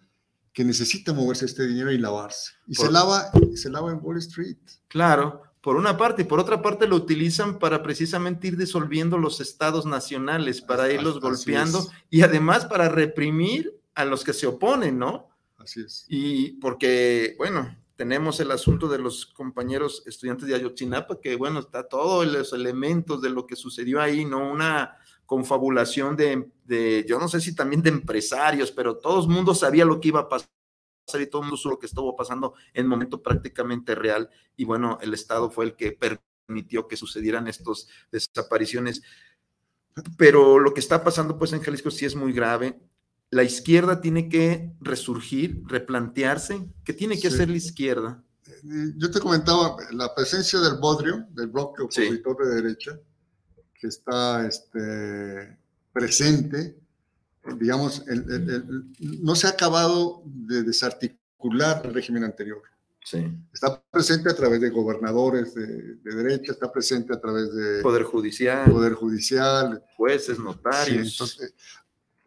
que 0.53 0.65
necesita 0.65 1.13
moverse 1.13 1.45
este 1.47 1.67
dinero 1.67 1.93
y 1.93 1.99
lavarse. 1.99 2.53
Y 2.67 2.75
Por- 2.75 2.87
se 2.87 2.93
lava, 2.93 3.31
se 3.55 3.71
lava 3.71 3.93
en 3.93 4.01
Wall 4.03 4.19
Street. 4.19 4.59
Claro, 4.89 5.43
por 5.61 5.77
una 5.77 5.97
parte, 5.97 6.23
y 6.23 6.25
por 6.25 6.41
otra 6.41 6.63
parte 6.63 6.87
lo 6.87 6.97
utilizan 6.97 7.59
para 7.59 7.83
precisamente 7.83 8.49
ir 8.49 8.57
disolviendo 8.57 9.19
los 9.19 9.41
estados 9.41 9.85
nacionales, 9.87 10.61
para 10.63 10.85
Así- 10.85 10.95
irlos 10.95 11.21
golpeando 11.21 11.87
y 12.09 12.23
además 12.23 12.65
para 12.67 12.89
reprimir 12.89 13.75
a 13.95 14.05
los 14.05 14.25
que 14.25 14.33
se 14.33 14.47
oponen, 14.47 14.99
¿no? 14.99 15.29
Así 15.59 15.83
es. 15.83 16.07
Y 16.09 16.53
porque, 16.53 17.35
bueno, 17.37 17.77
tenemos 17.97 18.41
el 18.41 18.51
asunto 18.51 18.89
de 18.89 18.99
los 18.99 19.27
compañeros 19.27 20.03
estudiantes 20.07 20.49
de 20.49 20.55
Ayotzinapa, 20.55 21.21
que 21.21 21.37
bueno, 21.37 21.61
está 21.61 21.87
todos 21.87 22.27
los 22.27 22.55
elementos 22.55 23.21
de 23.21 23.29
lo 23.29 23.47
que 23.47 23.57
sucedió 23.57 24.01
ahí, 24.01 24.25
¿no? 24.25 24.51
Una 24.51 24.97
confabulación 25.27 26.17
de, 26.17 26.51
de, 26.65 27.05
yo 27.07 27.19
no 27.19 27.29
sé 27.29 27.41
si 27.41 27.55
también 27.55 27.83
de 27.83 27.91
empresarios, 27.91 28.73
pero 28.73 28.97
todo 28.97 29.23
el 29.23 29.29
mundo 29.29 29.55
sabía 29.55 29.85
lo 29.85 30.01
que 30.01 30.09
iba 30.09 30.21
a 30.21 30.29
pasar 30.29 30.49
y 31.21 31.27
todo 31.27 31.43
el 31.43 31.47
mundo 31.47 31.57
supo 31.57 31.75
lo 31.75 31.79
que 31.79 31.87
estuvo 31.87 32.15
pasando 32.17 32.55
en 32.73 32.87
momento 32.87 33.23
prácticamente 33.23 33.95
real. 33.95 34.31
Y 34.57 34.65
bueno, 34.65 34.99
el 35.01 35.15
Estado 35.15 35.51
fue 35.51 35.65
el 35.67 35.77
que 35.77 35.93
permitió 35.93 36.87
que 36.89 36.97
sucedieran 36.97 37.49
estas 37.49 37.89
desapariciones. 38.13 39.03
Pero 40.17 40.59
lo 40.59 40.73
que 40.73 40.81
está 40.81 41.03
pasando 41.03 41.37
pues 41.39 41.53
en 41.53 41.61
Jalisco 41.63 41.91
sí 41.91 42.05
es 42.05 42.15
muy 42.15 42.33
grave 42.33 42.81
la 43.33 43.45
izquierda 43.45 44.01
tiene 44.01 44.29
que 44.29 44.73
resurgir, 44.81 45.63
replantearse. 45.67 46.67
¿Qué 46.85 46.93
tiene 46.93 47.15
que 47.15 47.29
Sí. 47.29 47.35
hacer 47.35 47.49
la 47.49 47.57
izquierda? 47.57 48.25
Eh, 48.45 48.93
Yo 48.97 49.09
te 49.11 49.21
comentaba 49.21 49.77
la 49.93 50.13
presencia 50.15 50.59
del 50.59 50.79
Bodrio, 50.81 51.27
del 51.31 51.47
bloque 51.47 51.85
Sí. 51.91 52.07
opositor 52.07 52.45
de 52.45 52.55
derecha, 52.57 52.99
que 53.73 53.87
está 53.87 54.45
este, 54.49 55.57
presente, 55.93 56.77
digamos, 57.59 58.05
el- 58.09 58.31
el- 58.31 58.51
el- 58.51 59.23
no 59.23 59.35
se 59.35 59.47
ha 59.47 59.51
acabado 59.51 60.23
de 60.27 60.63
desarticular 60.63 61.83
el 61.85 61.95
régimen 61.95 62.25
anterior. 62.25 62.63
Sí. 63.03 63.27
Está 63.53 63.83
presente 63.91 64.29
a 64.31 64.35
través 64.35 64.61
de 64.61 64.69
gobernadores 64.69 65.55
de, 65.55 65.67
de 65.97 66.15
derecha, 66.15 66.53
está 66.53 66.71
presente 66.71 67.15
a 67.15 67.21
través 67.21 67.53
de 67.55 67.81
Poder 67.83 68.03
judicial, 68.03 68.71
Poder 68.71 68.93
Judicial, 68.93 69.83
jueces, 69.97 70.37
Sí, 70.37 70.43
notarios. 70.43 71.13
entonces, 71.13 71.55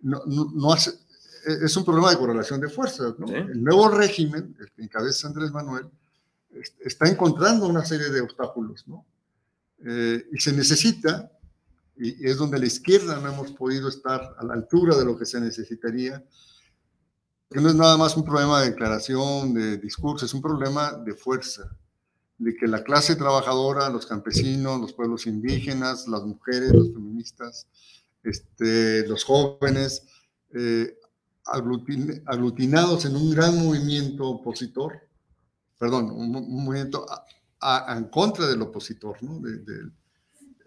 no, 0.01 0.23
no- 0.25 0.51
no 0.53 0.73
hace- 0.73 0.97
es 1.45 1.77
un 1.77 1.85
problema 1.85 2.09
de 2.09 2.17
correlación 2.17 2.59
de 2.59 2.69
fuerzas. 2.69 3.13
¿no? 3.19 3.27
Sí. 3.27 3.35
El 3.35 3.63
nuevo 3.63 3.87
régimen, 3.89 4.55
el 4.59 4.71
que 4.71 4.81
encabeza 4.83 5.27
Andrés 5.27 5.51
Manuel, 5.51 5.85
es- 6.51 6.73
está 6.79 7.07
encontrando 7.07 7.67
una 7.67 7.85
serie 7.85 8.09
de 8.09 8.21
obstáculos. 8.21 8.83
¿no? 8.87 9.05
Eh, 9.85 10.25
y 10.31 10.39
se 10.39 10.53
necesita, 10.53 11.31
y 11.97 12.27
es 12.27 12.37
donde 12.37 12.59
la 12.59 12.65
izquierda 12.65 13.19
no 13.19 13.29
hemos 13.31 13.51
podido 13.51 13.87
estar 13.87 14.35
a 14.37 14.43
la 14.43 14.53
altura 14.53 14.95
de 14.97 15.05
lo 15.05 15.17
que 15.17 15.25
se 15.25 15.39
necesitaría, 15.39 16.23
que 17.49 17.61
no 17.61 17.69
es 17.69 17.75
nada 17.75 17.97
más 17.97 18.17
un 18.17 18.25
problema 18.25 18.61
de 18.61 18.71
declaración, 18.71 19.53
de 19.53 19.77
discurso, 19.77 20.25
es 20.25 20.33
un 20.33 20.41
problema 20.41 20.93
de 20.93 21.13
fuerza, 21.13 21.69
de 22.39 22.55
que 22.55 22.67
la 22.67 22.83
clase 22.83 23.15
trabajadora, 23.15 23.89
los 23.89 24.05
campesinos, 24.07 24.81
los 24.81 24.93
pueblos 24.93 25.27
indígenas, 25.27 26.07
las 26.07 26.23
mujeres, 26.23 26.71
los 26.73 26.91
feministas, 26.91 27.67
este, 28.23 29.07
los 29.07 29.23
jóvenes, 29.23 30.03
eh, 30.53 30.97
aglutin- 31.45 32.23
aglutinados 32.25 33.05
en 33.05 33.15
un 33.15 33.29
gran 33.31 33.57
movimiento 33.63 34.27
opositor, 34.27 34.93
perdón, 35.77 36.09
un, 36.09 36.35
un 36.35 36.63
movimiento 36.65 37.05
a- 37.09 37.23
a- 37.85 37.97
en 37.97 38.05
contra 38.05 38.47
del 38.47 38.61
opositor, 38.63 39.21
¿no? 39.21 39.39
De- 39.39 39.57
de- 39.59 39.91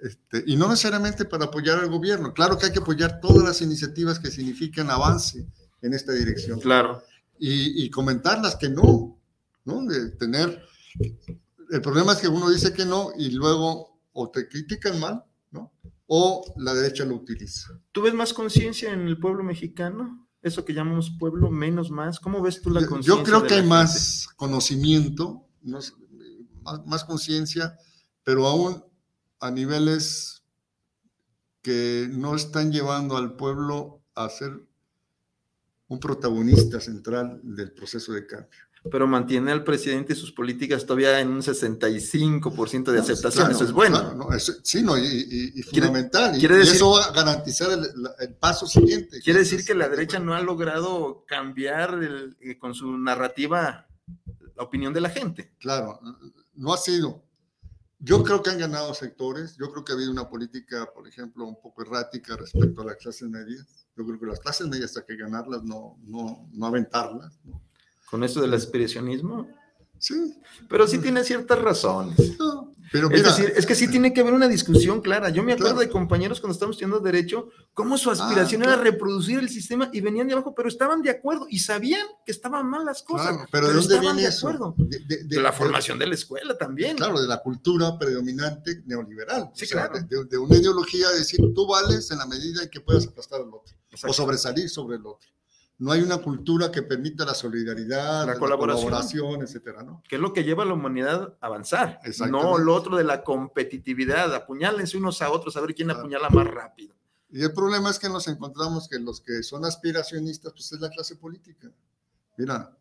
este, 0.00 0.44
y 0.46 0.56
no 0.56 0.68
necesariamente 0.68 1.24
para 1.24 1.46
apoyar 1.46 1.78
al 1.78 1.88
gobierno. 1.88 2.32
Claro 2.34 2.58
que 2.58 2.66
hay 2.66 2.72
que 2.72 2.80
apoyar 2.80 3.20
todas 3.20 3.44
las 3.44 3.62
iniciativas 3.62 4.18
que 4.18 4.30
significan 4.30 4.90
avance 4.90 5.46
en 5.82 5.94
esta 5.94 6.12
dirección 6.12 6.60
Claro. 6.60 7.02
y, 7.38 7.84
y 7.84 7.90
comentarlas 7.90 8.56
que 8.56 8.68
no, 8.68 9.18
¿no? 9.64 9.84
De 9.86 10.10
tener. 10.12 10.62
El 11.70 11.80
problema 11.82 12.12
es 12.12 12.18
que 12.18 12.28
uno 12.28 12.48
dice 12.50 12.72
que 12.72 12.84
no 12.84 13.10
y 13.18 13.30
luego 13.30 13.98
o 14.12 14.30
te 14.30 14.48
critican 14.48 15.00
mal, 15.00 15.24
¿no? 15.50 15.72
O 16.06 16.54
la 16.58 16.72
derecha 16.74 17.04
lo 17.04 17.16
utiliza. 17.16 17.68
¿Tú 17.92 18.02
ves 18.02 18.14
más 18.14 18.32
conciencia 18.32 18.92
en 18.92 19.08
el 19.08 19.18
pueblo 19.18 19.42
mexicano? 19.42 20.28
Eso 20.42 20.64
que 20.64 20.72
llamamos 20.72 21.10
pueblo, 21.18 21.50
menos 21.50 21.90
más. 21.90 22.20
¿Cómo 22.20 22.40
ves 22.40 22.62
tú 22.62 22.70
la 22.70 22.86
conciencia? 22.86 23.14
Yo 23.16 23.22
creo 23.24 23.42
que 23.42 23.54
hay 23.54 23.60
gente? 23.60 23.68
más 23.68 24.28
conocimiento, 24.36 25.48
más, 25.62 25.92
más 26.86 27.04
conciencia, 27.04 27.76
pero 28.22 28.46
aún 28.46 28.84
a 29.40 29.50
niveles 29.50 30.42
que 31.62 32.08
no 32.10 32.34
están 32.36 32.72
llevando 32.72 33.16
al 33.16 33.34
pueblo 33.36 34.00
a 34.14 34.28
ser 34.28 34.60
un 35.88 36.00
protagonista 36.00 36.80
central 36.80 37.40
del 37.42 37.72
proceso 37.72 38.12
de 38.12 38.26
cambio. 38.26 38.50
Pero 38.88 39.08
mantiene 39.08 39.50
al 39.50 39.64
presidente 39.64 40.12
y 40.12 40.16
sus 40.16 40.30
políticas 40.30 40.86
todavía 40.86 41.18
en 41.20 41.28
un 41.28 41.42
65% 41.42 42.92
de 42.92 43.00
aceptación. 43.00 43.50
Eso 43.50 43.64
es 43.64 43.72
bueno. 43.72 43.98
claro, 43.98 44.14
no, 44.14 44.28
sí, 44.62 44.82
no, 44.82 44.96
y, 44.96 45.02
y- 45.02 45.52
y 45.56 45.62
Quiere- 45.64 45.86
fundamental. 45.88 46.36
y- 46.36 46.38
quiere 46.38 46.54
y, 46.54 46.58
decir- 46.58 46.74
eso 46.76 46.90
va 46.92 47.04
a 47.06 47.12
garantizar 47.12 47.68
el, 48.20 48.34
paso 48.34 48.66
siguiente. 48.66 49.20
Quiere 49.22 49.40
decir 49.40 49.64
que 49.64 49.74
la 49.74 49.88
derecha 49.88 50.20
no 50.20 50.34
ha 50.34 50.40
logrado 50.40 51.24
cambiar 51.26 51.94
el- 52.02 52.36
eh, 52.40 52.58
con 52.58 52.74
su 52.74 52.96
narrativa 52.96 53.88
la 54.56 54.62
opinión 54.62 54.92
de 54.94 55.00
la 55.00 55.10
gente. 55.10 55.52
Claro, 55.58 56.00
no 56.54 56.72
ha 56.72 56.78
sido. 56.78 57.24
Yo 57.98 58.22
creo 58.22 58.42
que 58.42 58.50
han 58.50 58.58
ganado 58.58 58.92
sectores. 58.94 59.56
Yo 59.56 59.70
creo 59.70 59.84
que 59.84 59.92
ha 59.92 59.94
habido 59.94 60.10
una 60.10 60.28
política, 60.28 60.90
por 60.94 61.08
ejemplo, 61.08 61.46
un 61.46 61.60
poco 61.60 61.82
errática 61.82 62.36
respecto 62.36 62.82
a 62.82 62.84
las 62.84 62.96
clases 62.96 63.28
medias. 63.28 63.66
Yo 63.96 64.04
creo 64.04 64.18
que 64.18 64.26
las 64.26 64.40
clases 64.40 64.66
medias 64.68 64.96
hay 64.96 65.04
que 65.04 65.16
ganarlas, 65.16 65.62
no, 65.62 65.96
no, 66.04 66.48
no 66.52 66.66
aventarlas. 66.66 67.38
¿no? 67.44 67.60
Con 68.10 68.22
eso 68.22 68.40
del 68.42 68.54
aspiracionismo. 68.54 69.48
Sí, 69.98 70.14
Pero 70.68 70.86
sí 70.86 70.98
tiene 70.98 71.24
ciertas 71.24 71.58
razones. 71.58 72.38
no, 72.38 72.74
pero 72.92 73.10
Es 73.10 73.22
decir, 73.24 73.52
es 73.56 73.66
que 73.66 73.74
sí 73.74 73.88
tiene 73.88 74.12
que 74.14 74.20
haber 74.20 74.32
una 74.32 74.46
discusión 74.48 75.00
clara. 75.00 75.28
Yo 75.30 75.42
me 75.42 75.52
acuerdo 75.52 75.74
Claro. 75.74 75.86
de 75.86 75.90
compañeros 75.92 76.40
cuando 76.40 76.52
estábamos 76.52 76.76
estudiando 76.76 77.00
Derecho, 77.00 77.48
cómo 77.74 77.98
su 77.98 78.10
aspiración 78.10 78.62
claro. 78.62 78.80
era 78.80 78.90
reproducir 78.90 79.38
el 79.40 79.48
sistema 79.48 79.90
y 79.92 80.00
venían 80.00 80.26
de 80.28 80.34
abajo, 80.34 80.54
pero 80.54 80.68
estaban 80.68 81.02
de 81.02 81.10
acuerdo 81.10 81.46
y 81.50 81.58
sabían 81.58 82.06
que 82.24 82.30
estaban 82.32 82.68
mal 82.68 82.84
las 82.84 83.02
cosas. 83.02 83.28
claro, 83.32 83.48
pero 83.50 83.66
¿de 83.68 83.72
dónde 83.74 83.94
estaban 83.94 84.16
viene 84.16 84.28
de 84.30 84.34
acuerdo. 84.36 84.74
De, 84.78 84.98
de- 85.00 85.24
De 85.24 85.40
la 85.40 85.52
formación 85.52 85.98
de 85.98 86.06
la 86.06 86.14
escuela 86.14 86.56
también. 86.56 86.96
Claro, 86.96 87.20
de 87.20 87.26
la 87.26 87.42
cultura 87.42 87.98
predominante 87.98 88.82
neoliberal. 88.86 89.50
Sí, 89.54 89.64
O 89.64 89.68
sea, 89.68 89.88
de, 89.88 90.38
una 90.38 90.56
ideología 90.56 91.08
de 91.10 91.18
decir, 91.18 91.40
tú 91.54 91.66
vales 91.66 92.10
en 92.12 92.18
la 92.18 92.26
medida 92.26 92.62
en 92.62 92.70
que 92.70 92.80
puedas 92.80 93.06
aplastar 93.06 93.40
al 93.40 93.48
otro. 93.48 93.74
O 94.08 94.12
sobresalir 94.12 94.68
sobre 94.70 94.96
el 94.96 95.06
otro. 95.06 95.28
No 95.78 95.92
hay 95.92 96.00
una 96.00 96.18
cultura 96.18 96.72
que 96.72 96.82
permita 96.82 97.24
la 97.26 97.34
solidaridad, 97.34 98.26
La 98.26 98.32
la, 98.32 98.38
colaboración. 98.38 99.42
etcétera, 99.42 99.82
¿no? 99.82 100.02
que 100.08 100.16
es 100.16 100.22
lo 100.22 100.32
que 100.32 100.42
lleva 100.42 100.62
a 100.62 100.66
la 100.66 100.72
humanidad 100.72 101.36
a 101.40 101.46
avanzar. 101.46 102.00
No 102.30 102.56
lo 102.56 102.74
otro 102.74 102.96
de 102.96 103.04
la 103.04 103.22
competitividad, 103.22 104.34
apuñálense 104.34 104.96
unos 104.96 105.20
a 105.20 105.30
otros 105.30 105.56
a 105.56 105.60
ver 105.60 105.74
quién 105.74 105.90
apuñala 105.90 106.30
más 106.30 106.46
rápido. 106.46 106.94
Y 107.30 107.42
el 107.42 107.52
problema 107.52 107.90
es 107.90 107.98
que 107.98 108.08
nos 108.08 108.26
encontramos 108.28 108.88
que 108.88 108.98
los 108.98 109.20
que 109.20 109.42
son 109.42 109.64
aspiracionistas, 109.64 110.52
pues 110.52 110.72
es 110.72 110.80
la 110.80 110.88
clase 110.88 111.16
política. 111.16 111.70
Mira, 112.38 112.74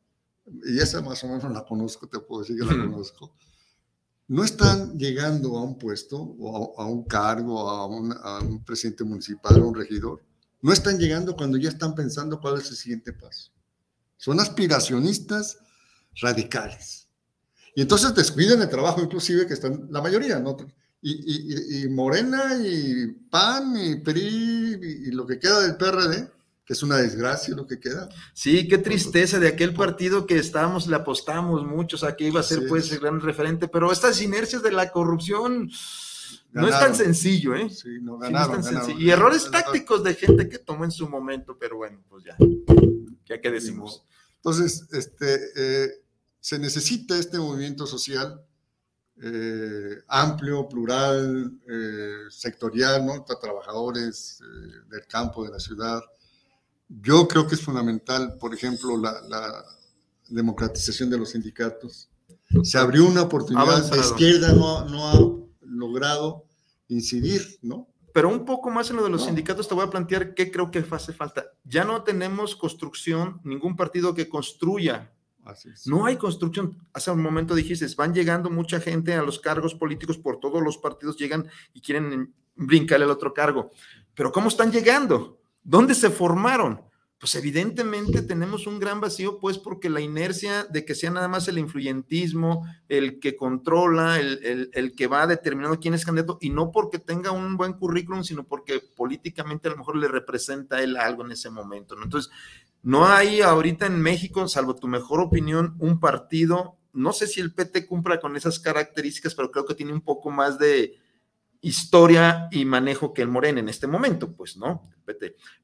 y 0.66 0.80
esa 0.80 1.02
más 1.02 1.24
o 1.24 1.28
menos 1.28 1.52
la 1.52 1.66
conozco, 1.66 2.08
te 2.08 2.20
puedo 2.20 2.42
decir 2.42 2.58
que 2.58 2.66
la 2.66 2.86
conozco, 2.86 3.34
no 4.28 4.44
están 4.44 4.98
llegando 4.98 5.58
a 5.58 5.64
un 5.64 5.78
puesto 5.78 6.18
o 6.18 6.80
a, 6.80 6.86
un 6.86 7.04
cargo, 7.04 7.70
a 7.70 7.86
un, 7.86 8.14
a 8.14 8.40
un 8.40 8.64
presidente 8.64 9.04
municipal 9.04 9.60
o 9.62 9.68
un 9.68 9.76
regidor, 9.76 10.22
no 10.66 10.74
están 10.74 10.98
llegando 10.98 11.36
cuando 11.36 11.60
ya 11.60 11.70
están 11.70 11.94
pensando 11.94 12.40
cuál 12.40 12.60
es 12.60 12.72
el 12.72 12.76
siguiente 12.76 13.14
paso. 13.14 13.52
Son 14.18 14.40
aspiracionistas 14.40 15.60
radicales. 16.20 17.08
Y 17.76 17.84
entonces 17.84 18.16
descuidan 18.16 18.64
el 18.64 18.70
trabajo 18.70 19.00
inclusive 19.00 19.46
que 19.46 19.54
están 19.54 19.86
la 19.92 20.02
mayoría, 20.02 20.40
¿no? 20.40 20.58
Y, 21.04 21.88
Morena 21.90 22.58
y 22.60 23.06
PAN 23.30 23.78
y 23.78 23.98
PRI 23.98 24.80
y, 24.82 25.12
lo 25.12 25.28
que 25.28 25.38
queda 25.38 25.62
del 25.62 25.78
PRD, 25.78 26.32
que 26.66 26.74
es 26.74 26.82
una 26.82 26.98
desgracia 26.98 27.54
lo 27.56 27.68
que 27.68 27.80
queda. 27.80 28.10
Sí, 28.34 28.68
qué 28.68 28.80
tristeza 28.80 29.38
de 29.38 29.50
aquel 29.50 29.76
partido 29.76 30.26
que 30.26 30.40
estábamos, 30.40 30.88
le 30.88 30.96
apostamos 30.96 31.64
mucho, 31.64 31.98
o 31.98 32.00
sea, 32.00 32.16
que 32.16 32.26
iba 32.26 32.40
a 32.40 32.44
ser 32.44 32.68
pues 32.68 32.92
el 32.92 33.02
gran 33.02 33.22
referente, 33.22 33.68
pero 33.68 33.92
estas 33.92 34.20
inercias 34.20 34.64
de 34.64 34.72
la 34.72 34.92
corrupción 34.92 35.70
no 36.56 36.68
es 36.68 36.80
tan 36.80 36.96
sencillo, 36.96 37.54
¿eh? 37.54 37.70
Sí, 37.70 38.00
no 38.02 38.18
ganaron, 38.18 38.64
Y 38.98 39.10
errores 39.10 39.50
tácticos 39.52 40.04
de 40.04 40.16
gente 40.16 40.48
que 40.48 40.58
tomó 40.58 40.86
en 40.86 40.92
su 40.92 41.08
momento, 41.10 41.58
pero 41.60 41.78
bueno, 41.78 42.02
pues 42.08 42.24
ya, 42.24 42.38
ya 43.26 43.42
que 43.42 43.52
decimos. 43.52 44.06
Entonces, 44.38 44.88
este, 44.94 45.40
eh, 45.56 45.90
se 46.40 46.58
necesita 46.58 47.18
este 47.18 47.40
movimiento 47.40 47.86
social 47.86 48.42
eh, 49.22 49.98
amplio, 50.08 50.68
plural, 50.70 51.60
eh, 51.68 52.16
sectorial, 52.30 53.06
¿no? 53.06 53.26
Para 53.26 53.40
trabajadores 53.40 54.40
del 54.90 55.06
campo, 55.08 55.44
de 55.44 55.52
la 55.52 55.60
ciudad. 55.60 56.02
Yo 56.88 57.28
creo 57.28 57.48
que 57.48 57.56
es 57.56 57.62
fundamental, 57.62 58.38
por 58.40 58.54
ejemplo, 58.54 58.98
la, 58.98 59.64
democratización 60.30 61.10
de 61.10 61.20
los 61.20 61.32
sindicatos. 61.32 62.10
Se 62.64 62.80
abrió 62.80 63.06
una 63.06 63.24
oportunidad, 63.24 63.88
la 63.92 63.98
izquierda 63.98 64.54
no, 64.54 64.86
no 64.86 65.08
ha 65.08 65.45
logrado 65.68 66.46
incidir, 66.88 67.60
¿no? 67.62 67.88
Pero 68.14 68.30
un 68.30 68.46
poco 68.46 68.70
más 68.70 68.90
en 68.90 68.96
lo 68.96 69.04
de 69.04 69.10
los 69.10 69.26
sindicatos 69.26 69.68
te 69.68 69.74
voy 69.74 69.86
a 69.86 69.90
plantear 69.90 70.34
qué 70.34 70.50
creo 70.50 70.72
que 70.72 70.86
hace 70.90 71.12
falta. 71.12 71.48
Ya 71.66 71.84
no 71.84 72.04
tenemos 72.04 72.56
construcción, 72.56 73.42
ningún 73.44 73.76
partido 73.76 74.16
que 74.16 74.30
construya. 74.30 75.12
No 75.86 76.06
hay 76.06 76.16
construcción. 76.16 76.78
Hace 76.94 77.12
un 77.12 77.22
momento 77.22 77.54
dijiste, 77.54 77.86
van 77.96 78.14
llegando 78.14 78.50
mucha 78.50 78.80
gente 78.80 79.14
a 79.14 79.22
los 79.22 79.40
cargos 79.40 79.76
políticos 79.76 80.18
por 80.18 80.40
todos 80.40 80.64
los 80.64 80.78
partidos, 80.78 81.18
llegan 81.18 81.48
y 81.74 81.82
quieren 81.82 82.34
brincar 82.56 83.02
el 83.02 83.10
otro 83.10 83.34
cargo. 83.34 83.72
Pero 84.14 84.32
¿cómo 84.32 84.48
están 84.48 84.72
llegando? 84.72 85.40
¿Dónde 85.62 85.94
se 85.94 86.10
formaron? 86.10 86.82
Pues 87.26 87.34
evidentemente 87.34 88.22
tenemos 88.22 88.68
un 88.68 88.78
gran 88.78 89.02
vacío, 89.02 89.40
pues 89.40 89.58
porque 89.58 89.90
la 89.90 90.00
inercia 90.00 90.64
de 90.66 90.86
que 90.86 90.94
sea 90.94 91.10
nada 91.10 91.28
más 91.28 91.48
el 91.48 91.58
influyentismo, 91.58 92.68
el 92.88 93.20
que 93.20 93.36
controla, 93.36 94.20
el, 94.20 94.94
que 94.96 95.08
va 95.08 95.26
determinando 95.26 95.80
quién 95.80 95.96
es 95.96 96.06
candidato, 96.06 96.38
y 96.40 96.52
no 96.52 96.70
porque 96.70 97.00
tenga 97.00 97.32
un 97.32 97.58
buen 97.58 97.74
currículum, 97.74 98.24
sino 98.24 98.44
porque 98.44 98.80
políticamente 98.96 99.68
a 99.68 99.72
lo 99.72 99.78
mejor 99.78 99.96
le 99.96 100.08
representa 100.08 100.84
él 100.84 100.98
algo 100.98 101.26
en 101.26 101.32
ese 101.32 101.50
momento. 101.50 101.96
¿no? 101.96 102.04
Entonces, 102.04 102.32
no 102.84 103.08
hay 103.08 103.42
ahorita 103.42 103.88
en 103.88 104.00
México, 104.00 104.48
salvo 104.48 104.76
tu 104.76 104.88
mejor 104.88 105.20
opinión, 105.20 105.74
un 105.80 106.00
partido, 106.00 106.78
no 106.94 107.12
sé 107.12 107.26
si 107.26 107.42
el 107.42 107.56
PT 107.56 107.88
cumpla 107.88 108.20
con 108.20 108.36
esas 108.36 108.60
características, 108.60 109.34
pero 109.34 109.50
creo 109.50 109.66
que 109.66 109.74
tiene 109.74 109.94
un 109.94 110.02
poco 110.02 110.30
más 110.30 110.60
de, 110.60 111.00
historia 111.62 112.48
y 112.52 112.66
manejo 112.66 113.14
que 113.14 113.22
el 113.22 113.28
Morena 113.28 113.60
en 113.60 113.70
este 113.70 113.88
momento, 113.88 114.34
pues, 114.34 114.58
¿no? 114.58 114.90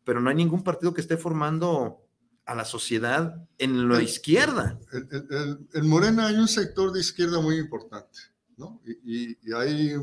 Pero 0.04 0.22
no 0.22 0.30
hay 0.30 0.36
ningún 0.36 0.64
partido 0.64 0.94
que 0.94 1.02
esté 1.02 1.18
formando 1.18 2.06
a 2.46 2.56
la 2.56 2.66
sociedad 2.66 3.48
en 3.58 3.88
la 3.88 4.02
izquierda. 4.02 4.80
En 5.74 5.88
Morena 5.88 6.28
hay 6.28 6.36
un 6.36 6.48
sector 6.48 6.92
de 6.92 7.00
izquierda 7.00 7.39
muy 7.39 7.58
importante, 7.58 8.20
¿no? 8.58 8.82
Y, 8.86 9.38
y, 9.42 9.54
ahí 9.54 9.96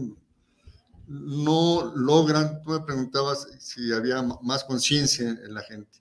no 1.07 1.93
logran, 1.97 2.62
tú 2.62 2.70
me 2.70 2.80
preguntabas 2.80 3.49
si 3.59 3.93
había 3.93 4.22
más 4.43 4.64
conciencia 4.64 5.28
en 5.28 5.55
la 5.55 5.62
gente. 5.62 5.99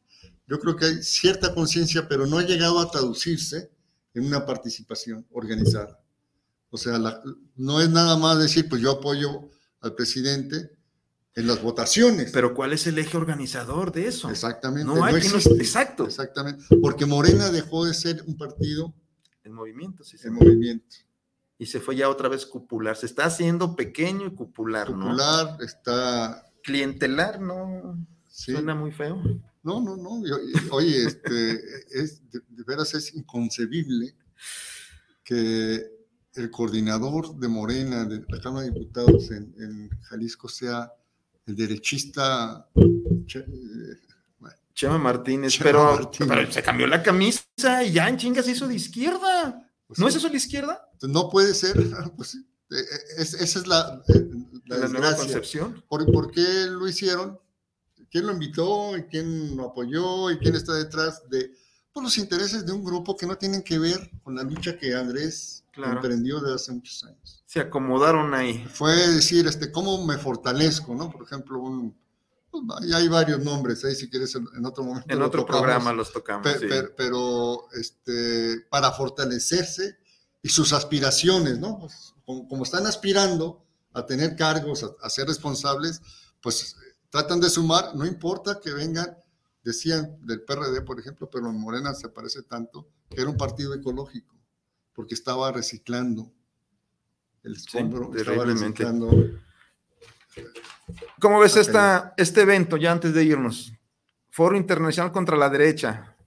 Yo 0.48 0.60
creo 0.60 0.76
que 0.76 0.86
hay 0.86 1.04
cierta 1.04 1.54
conciencia, 1.54 2.08
pero 2.08 2.26
no 2.26 2.38
ha 2.38 2.44
llegado 2.44 2.80
a 2.80 2.90
traducirse 2.90 3.70
en 4.14 4.26
una 4.26 4.46
participación 4.46 5.26
organizada. 5.32 6.00
O 6.70 6.78
sea, 6.78 7.00
no 7.56 7.82
es 7.82 7.90
nada 7.90 8.18
más 8.18 8.40
decir, 8.40 8.68
pues 8.68 8.82
yo 8.82 8.92
apoyo 8.92 9.50
al 9.82 9.96
presidente 9.96 10.72
en 11.36 11.48
las 11.48 11.62
votaciones. 11.62 12.32
Pero 12.32 12.54
¿cuál 12.54 12.74
es 12.74 12.88
el 12.88 12.98
eje 12.98 13.16
organizador 13.16 13.92
de 13.92 14.08
eso? 14.08 14.30
Exactamente. 14.30 14.86
No 14.86 15.04
hay 15.04 15.16
exacto. 15.16 16.06
Exactamente. 16.06 16.64
Porque 16.82 17.06
Morena 17.06 17.50
dejó 17.50 17.86
de 17.86 17.94
ser 17.94 18.24
un 18.26 18.38
partido 18.38 18.94
en 19.44 19.54
movimiento, 19.54 20.04
sí. 20.04 20.18
En 20.24 20.34
movimiento. 20.34 20.96
Y 21.60 21.68
se 21.68 21.80
fue 21.80 21.96
ya 21.96 22.10
otra 22.10 22.28
vez 22.28 22.46
cupular. 22.46 22.98
Se 22.98 23.06
está 23.06 23.26
haciendo 23.26 23.76
pequeño 23.76 24.28
y 24.28 24.36
cupular, 24.36 24.90
¿no? 24.92 25.06
Cupular 25.06 25.58
está. 25.62 26.44
Clientelar, 26.64 27.40
¿no? 27.40 27.98
Suena 28.28 28.76
muy 28.76 28.92
feo. 28.92 29.22
No, 29.64 29.80
no, 29.80 29.96
no. 29.96 30.22
Oye, 30.72 31.06
este, 31.06 31.62
es, 31.92 32.22
de 32.32 32.64
veras 32.66 32.94
es 32.94 33.14
inconcebible 33.14 34.16
que 35.24 35.97
el 36.38 36.52
coordinador 36.52 37.36
de 37.36 37.48
Morena 37.48 38.06
de 38.06 38.24
la 38.28 38.40
Cámara 38.40 38.66
de 38.66 38.72
Diputados 38.72 39.32
en, 39.32 39.90
Jalisco 40.04 40.48
sea 40.48 40.92
el 41.46 41.56
derechista 41.56 42.70
eh, 42.76 43.44
Chema 44.74 45.00
Martínez, 45.00 45.58
pero, 45.62 46.12
se 46.52 46.62
cambió 46.62 46.86
la 46.86 47.02
camisa 47.02 47.44
y 47.84 47.94
ya 47.94 48.08
en 48.08 48.18
chingas 48.18 48.46
se 48.46 48.52
hizo 48.52 48.68
de 48.68 48.76
izquierda. 48.76 49.68
Pues 49.88 49.98
¿No 49.98 50.08
es 50.08 50.16
eso 50.16 50.30
la 50.30 50.38
izquierda? 50.38 50.90
No 51.02 51.30
puede 51.30 51.54
ser. 51.54 51.76
Pues, 52.16 52.36
eh, 52.36 52.76
eh, 52.76 53.22
esa 53.22 53.60
es 53.60 53.66
la, 53.66 54.04
la, 54.66 54.88
nueva 54.90 55.16
concepción. 55.16 55.84
¿Por, 55.88 56.06
¿Por, 56.12 56.32
qué 56.32 56.68
lo 56.70 56.86
hicieron? 56.88 57.40
¿Quién 58.12 58.28
lo 58.28 58.34
invitó? 58.34 58.92
¿Quién 59.10 59.56
lo 59.56 59.68
apoyó? 59.68 60.30
¿Y 60.30 60.38
quién 60.38 60.54
está 60.54 60.74
detrás 60.74 61.28
de 61.30 61.54
pues, 61.94 62.04
los 62.04 62.18
intereses 62.18 62.66
de 62.66 62.74
un 62.74 62.84
grupo 62.84 63.16
que 63.16 63.26
no 63.26 63.38
tienen 63.38 63.64
que 63.64 63.80
ver 63.80 64.12
con 64.22 64.36
la 64.36 64.44
lucha 64.44 64.78
que 64.78 64.94
Andrés 64.94 65.64
emprendió 65.86 66.40
desde 66.40 66.56
hace 66.56 66.72
muchos 66.72 67.04
años. 67.04 67.44
Se 67.46 67.60
acomodaron 67.60 68.34
ahí. 68.34 68.66
Fue 68.72 68.96
decir, 68.96 69.48
este, 69.48 69.72
¿cómo 69.72 70.06
me 70.06 70.18
fortalezco? 70.18 70.96
¿no? 70.96 71.10
Por 71.10 71.24
ejemplo, 71.24 71.60
un, 71.60 71.96
pues, 72.50 72.94
hay 72.94 73.08
varios 73.08 73.44
nombres, 73.44 73.84
ahí 73.86 73.96
si 73.96 74.10
quieres 74.10 74.36
en, 74.36 74.66
otro 74.66 74.84
momento. 74.84 75.14
En 75.14 75.22
otro 75.22 75.46
programa 75.46 75.94
los 75.94 76.12
tocamos. 76.12 76.48
pero 76.96 77.68
este, 77.74 78.62
para 78.70 78.92
fortalecerse 78.92 79.98
y 80.42 80.50
sus 80.50 80.74
aspiraciones, 80.74 81.60
¿no? 81.60 81.80
Pues, 81.80 82.14
como, 82.26 82.64
están 82.64 82.86
aspirando 82.86 83.66
a 83.94 84.06
tener 84.06 84.36
cargos, 84.36 84.86
a, 85.02 85.10
ser 85.10 85.28
responsables, 85.28 86.02
pues 86.42 86.76
tratan 87.10 87.40
de 87.40 87.50
sumar, 87.50 87.96
no 87.96 88.06
importa 88.06 88.60
que 88.60 88.72
vengan, 88.74 89.18
decían 89.64 90.18
del 90.26 90.42
PRD, 90.42 90.82
por 90.82 91.00
ejemplo, 91.00 91.30
pero 91.30 91.50
en 91.50 91.60
Morena 91.60 91.94
se 91.94 92.10
parece 92.10 92.44
tanto, 92.44 92.88
que 93.10 93.22
era 93.22 93.30
un 93.30 93.38
partido 93.38 93.74
ecológico 93.74 94.37
porque 94.98 95.14
estaba 95.14 95.52
reciclando 95.52 96.34
el 97.44 97.54
escombro, 97.54 98.12
estaba 98.16 98.46
reciclando. 98.46 99.08
¿Cómo 101.20 101.40
ves 101.40 101.56
esta, 101.56 102.16
este 102.18 102.42
evento 102.42 102.78
ya 102.78 102.94
antes 102.94 103.14
de 103.14 103.24
irnos? 103.24 103.72
Foro 104.32 104.58
Internacional 104.58 105.12
contra 105.12 105.38
la 105.38 105.52
Derecha. 105.52 106.18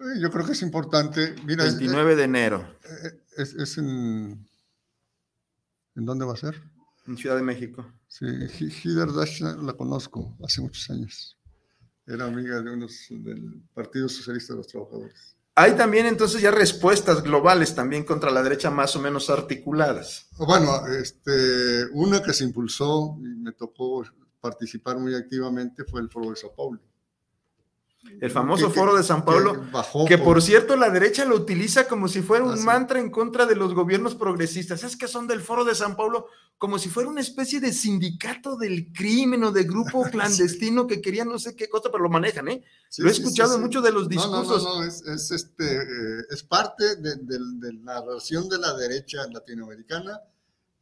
Eh, 0.00 0.18
yo 0.20 0.28
creo 0.28 0.44
que 0.44 0.52
es 0.52 0.62
importante. 0.62 1.36
Mira, 1.44 1.62
29 1.62 2.16
de 2.16 2.24
enero. 2.24 2.76
Eh, 2.82 3.20
es, 3.36 3.78
en. 3.78 4.44
¿En 5.94 6.04
dónde 6.04 6.24
va 6.24 6.32
a 6.32 6.36
ser? 6.36 6.60
En 7.06 7.16
Ciudad 7.16 7.36
de 7.36 7.42
México. 7.42 7.86
Sí, 8.08 8.26
Hider 8.26 9.12
Dash 9.12 9.40
la 9.40 9.74
conozco 9.74 10.36
hace 10.44 10.62
muchos 10.62 10.90
años. 10.90 11.38
Era 12.04 12.24
amiga 12.24 12.60
de 12.60 12.72
unos 12.72 13.06
del 13.08 13.62
Partido 13.72 14.08
Socialista 14.08 14.52
de 14.52 14.56
los 14.56 14.66
Trabajadores. 14.66 15.36
Hay 15.58 15.72
también 15.72 16.04
entonces 16.04 16.42
ya 16.42 16.50
respuestas 16.50 17.22
globales 17.22 17.74
también 17.74 18.04
contra 18.04 18.30
la 18.30 18.42
derecha 18.42 18.70
más 18.70 18.94
o 18.94 19.00
menos 19.00 19.30
articuladas. 19.30 20.28
Bueno, 20.36 20.86
este, 20.86 21.86
una 21.94 22.22
que 22.22 22.34
se 22.34 22.44
impulsó 22.44 23.16
y 23.20 23.40
me 23.40 23.52
tocó 23.52 24.04
participar 24.38 24.98
muy 24.98 25.14
activamente 25.14 25.84
fue 25.84 26.02
el 26.02 26.10
Foro 26.10 26.30
de. 26.30 26.78
El 28.20 28.30
famoso 28.30 28.70
foro 28.70 28.96
de 28.96 29.02
San 29.02 29.24
Pablo, 29.24 29.64
que, 30.08 30.18
por... 30.18 30.40
cierto 30.40 30.76
la 30.76 30.90
derecha 30.90 31.24
lo 31.24 31.36
utiliza 31.36 31.86
como 31.86 32.08
si 32.08 32.22
fuera 32.22 32.44
un 32.44 32.58
ah, 32.58 32.62
mantra 32.62 32.98
en 32.98 33.10
contra 33.10 33.46
de 33.46 33.56
los 33.56 33.74
gobiernos 33.74 34.14
progresistas. 34.14 34.84
Es 34.84 34.96
que 34.96 35.08
son 35.08 35.26
del 35.26 35.40
foro 35.40 35.64
de 35.64 35.74
San 35.74 35.96
Pablo 35.96 36.26
como 36.58 36.78
si 36.78 36.88
fuera 36.88 37.10
una 37.10 37.20
especie 37.20 37.60
de 37.60 37.72
sindicato 37.72 38.56
del 38.56 38.90
crimen 38.92 39.44
o 39.44 39.52
de 39.52 39.64
grupo 39.64 40.02
clandestino 40.10 40.86
que 40.86 41.00
quería 41.00 41.24
no 41.24 41.38
sé 41.38 41.54
qué 41.54 41.68
cosa, 41.68 41.90
pero 41.90 42.04
lo 42.04 42.10
manejan, 42.10 42.48
¿eh? 42.48 42.64
lo 42.98 43.08
he 43.08 43.12
escuchado 43.12 43.56
en 43.56 43.62
muchos 43.62 43.84
de 43.84 43.92
los 43.92 44.08
discursos. 44.08 44.62
No, 44.62 44.74
no, 44.76 44.80
no, 44.80 44.86
es, 44.86 45.30
este, 45.30 45.76
eh, 45.76 46.22
es 46.30 46.42
parte 46.42 46.96
de, 46.96 47.16
de, 47.16 47.38
de 47.58 47.72
la 47.74 48.00
narración 48.00 48.48
de 48.48 48.58
la 48.58 48.74
derecha 48.74 49.26
latinoamericana 49.30 50.20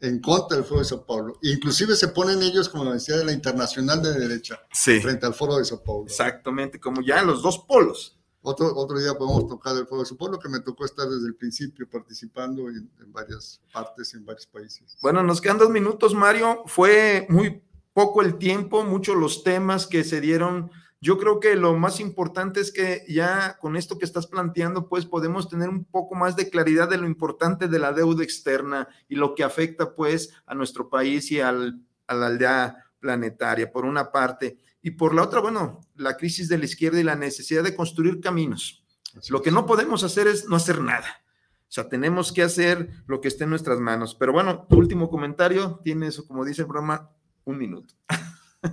en 0.01 0.21
contra 0.21 0.57
del 0.57 0.67
Foro 0.67 0.81
de 0.81 0.87
Sao 0.87 1.07
Paulo. 1.07 1.39
Inclusive 1.43 1.97
se 1.97 2.09
ponen 2.09 2.43
ellos, 2.43 2.69
como 2.69 2.93
decía, 2.93 3.17
de 3.17 3.25
la 3.25 3.33
internacional 3.33 4.03
de 4.03 4.13
derecha, 4.19 4.61
frente 4.73 5.27
al 5.27 5.35
Foro 5.35 5.57
de 5.57 5.65
Sao 5.65 5.83
Paulo. 5.83 6.07
Exactamente, 6.07 6.79
como 6.79 7.01
ya 7.03 7.21
en 7.21 7.27
los 7.27 7.43
dos 7.43 7.61
polos. 7.61 8.19
otro, 8.43 8.75
otro 8.77 8.99
día 8.99 9.15
podemos 9.15 9.49
tocar 9.49 9.77
el 9.77 9.87
fuego. 9.87 10.05
Supongo 10.05 10.39
que 10.39 10.49
me 10.49 10.61
tocó 10.61 10.85
estar 10.85 11.09
desde 11.09 11.27
el 11.27 11.35
principio 11.35 11.89
participando 11.89 12.69
en, 12.69 12.91
en 13.01 13.13
varias 13.13 13.61
partes, 13.73 14.13
en 14.15 14.25
varios 14.25 14.47
países. 14.47 14.97
Bueno, 15.01 15.23
nos 15.23 15.41
quedan 15.41 15.59
dos 15.59 15.71
minutos, 15.71 16.15
Mario. 16.15 16.63
Fue 16.67 17.27
muy 17.31 17.63
poco 17.95 18.21
el 18.21 18.37
tiempo, 18.37 18.85
muchos 18.85 19.17
los 19.17 19.45
temas 19.45 19.87
que 19.87 20.05
se 20.05 20.21
dieron. 20.21 20.71
Yo 21.05 21.19
creo 21.19 21.39
que 21.39 21.55
lo 21.55 21.77
más 21.77 22.01
importante 22.01 22.61
es 22.61 22.73
que 22.73 23.05
ya 23.07 23.59
con 23.61 23.77
esto 23.77 23.99
que 23.99 24.07
estás 24.07 24.27
planteando, 24.27 24.89
pues 24.89 25.05
podemos 25.05 25.51
tener 25.51 25.69
un 25.69 25.85
poco 25.85 26.15
más 26.15 26.35
de 26.35 26.49
claridad 26.49 26.89
de 26.89 26.97
lo 26.97 27.07
importante 27.07 27.69
de 27.69 27.79
la 27.79 27.93
deuda 27.93 28.25
externa 28.25 28.89
y 29.07 29.17
lo 29.17 29.35
que 29.35 29.45
afecta 29.45 29.95
pues 29.95 30.33
a 30.47 30.55
nuestro 30.55 30.89
país 30.89 31.31
y 31.31 31.43
al, 31.43 31.83
a 32.07 32.15
la 32.15 32.29
aldea 32.29 32.87
planetaria, 33.01 33.71
por 33.71 33.85
una 33.85 34.11
parte. 34.13 34.57
Y 34.81 34.93
por 34.93 35.15
la 35.15 35.25
otra, 35.25 35.41
bueno, 35.41 35.83
la 35.95 36.17
crisis 36.17 36.49
de 36.49 36.57
la 36.57 36.65
izquierda 36.65 36.99
y 36.99 37.05
la 37.05 37.17
necesidad 37.17 37.63
de 37.63 37.77
construir 37.77 38.23
caminos. 38.23 38.83
Lo 39.29 39.43
que 39.43 39.51
no 39.51 39.67
podemos 39.67 40.05
hacer 40.05 40.27
es 40.27 40.49
no 40.49 40.57
hacer 40.57 40.81
nada. 40.81 41.23
O 41.69 41.73
sea, 41.75 41.87
tenemos 41.87 42.33
que 42.33 42.43
hacer 42.43 42.89
lo 43.07 43.21
que 43.21 43.29
esté 43.29 43.45
en 43.45 43.51
nuestras 43.51 43.79
manos. 43.79 44.15
Pero 44.15 44.33
bueno, 44.33 44.67
tu 44.71 44.79
último 44.79 45.11
comentario, 45.11 45.83
tienes, 45.85 46.23
como 46.23 46.47
dice 46.47 46.63
el 46.63 46.69
programa, 46.69 47.11
un 47.45 47.59
minuto. 47.59 47.93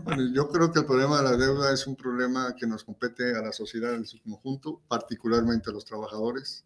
Bueno, 0.04 0.24
yo 0.34 0.48
creo 0.50 0.72
que 0.72 0.80
el 0.80 0.86
problema 0.86 1.18
de 1.18 1.24
la 1.24 1.38
deuda 1.38 1.74
es 1.74 1.86
un 1.88 1.96
problema 1.96 2.56
que 2.56 2.66
nos 2.66 2.84
compete 2.84 3.36
a 3.36 3.42
la 3.42 3.52
sociedad 3.52 3.94
en 3.94 4.06
su 4.06 4.22
conjunto, 4.22 4.82
particularmente 4.88 5.70
a 5.70 5.74
los 5.74 5.86
trabajadores. 5.86 6.66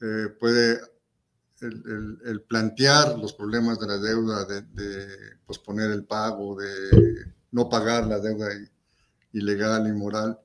Eh, 0.00 0.28
puede 0.40 0.80
el, 1.60 2.42
plantear 2.48 3.18
los 3.18 3.32
problemas 3.32 3.78
de 3.78 3.86
la 3.86 3.98
deuda, 3.98 4.44
de, 4.44 4.62
de 4.62 5.06
posponer 5.46 5.90
el 5.90 6.04
pago, 6.04 6.56
de 6.56 7.32
no 7.52 7.68
pagar 7.68 8.06
la 8.06 8.18
deuda 8.18 8.48
ilegal, 9.32 9.86
inmoral, 9.86 10.38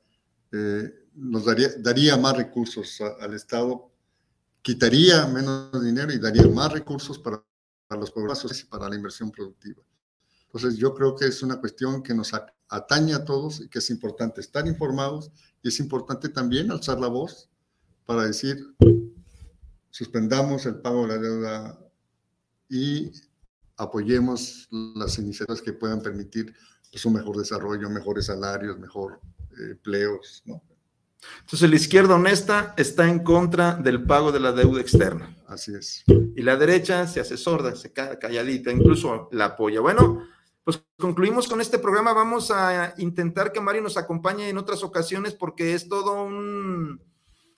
eh, 0.52 1.08
nos 1.16 1.46
daría, 1.46 1.70
daría 1.78 2.18
más 2.18 2.38
recursos 2.38 3.02
al 3.20 3.34
Estado, 3.34 3.92
quitaría 4.62 5.26
menos 5.28 5.84
dinero 5.84 6.12
y 6.12 6.20
daría 6.20 6.48
más 6.48 6.72
recursos 6.72 7.20
para, 7.20 7.44
para 7.88 8.02
los 8.02 8.12
programas 8.12 8.62
y 8.62 8.66
para 8.66 8.90
la 8.90 8.96
inversión 8.96 9.32
productiva. 9.32 9.82
Entonces 10.52 10.80
yo 10.80 10.95
creo 10.95 11.16
que 11.16 11.26
es 11.26 11.43
una 11.43 11.60
cuestión 11.60 12.02
que 12.02 12.16
nos 12.16 12.34
atañe 12.70 13.14
a 13.14 13.24
todos 13.24 13.62
y 13.62 13.70
que 13.70 13.78
es 13.80 13.89
importante 13.91 14.41
estar 14.41 14.66
informados 14.66 15.32
y 15.62 15.68
es 15.68 15.80
importante 15.80 16.30
también 16.30 16.72
alzar 16.72 17.00
la 17.00 17.08
voz 17.08 17.50
para 18.06 18.26
decir, 18.26 18.58
suspendamos 19.91 20.66
el 20.66 20.82
pago 20.82 21.04
de 21.04 21.08
la 21.08 21.18
deuda 21.20 21.80
y 22.68 23.12
apoyemos 23.78 24.68
las 24.95 25.20
iniciativas 25.20 25.62
que 25.62 25.74
puedan 25.74 26.02
permitir 26.02 26.56
pues, 26.91 27.06
un 27.06 27.14
mejor 27.14 27.38
desarrollo, 27.38 27.88
mejores 27.89 28.26
salarios, 28.26 28.80
mejor 28.80 29.22
eh, 29.52 29.72
empleos, 29.72 30.41
¿no? 30.45 30.64
Entonces 31.41 31.70
la 31.70 31.76
izquierda 31.76 32.16
honesta 32.16 32.74
está 32.78 33.08
en 33.08 33.20
contra 33.20 33.76
del 33.76 34.04
pago 34.04 34.32
de 34.32 34.39
la 34.39 34.54
deuda 34.54 34.82
externa. 34.82 35.36
Así 35.47 35.74
es. 35.76 36.04
Y 36.08 36.41
la 36.41 36.56
derecha 36.56 37.08
se 37.08 37.20
hace 37.20 37.38
sorda, 37.38 37.76
se 37.76 37.91
queda 37.91 38.18
calladita, 38.18 38.72
incluso 38.72 39.28
la 39.32 39.45
apoya. 39.45 39.82
Bueno, 39.82 40.24
pues 40.64 40.84
concluimos 40.97 41.47
con 41.47 41.62
este 41.62 41.80
programa. 41.80 42.14
Vamos 42.14 42.51
a 42.51 42.93
intentar 42.97 43.51
que 43.51 43.62
Mario 43.62 43.82
nos 43.82 43.97
acompañe 43.97 44.49
en 44.49 44.57
otras 44.57 44.84
ocasiones 44.84 45.34
porque 45.34 45.74
es 45.74 45.88
todo 45.88 46.24
un, 46.24 47.01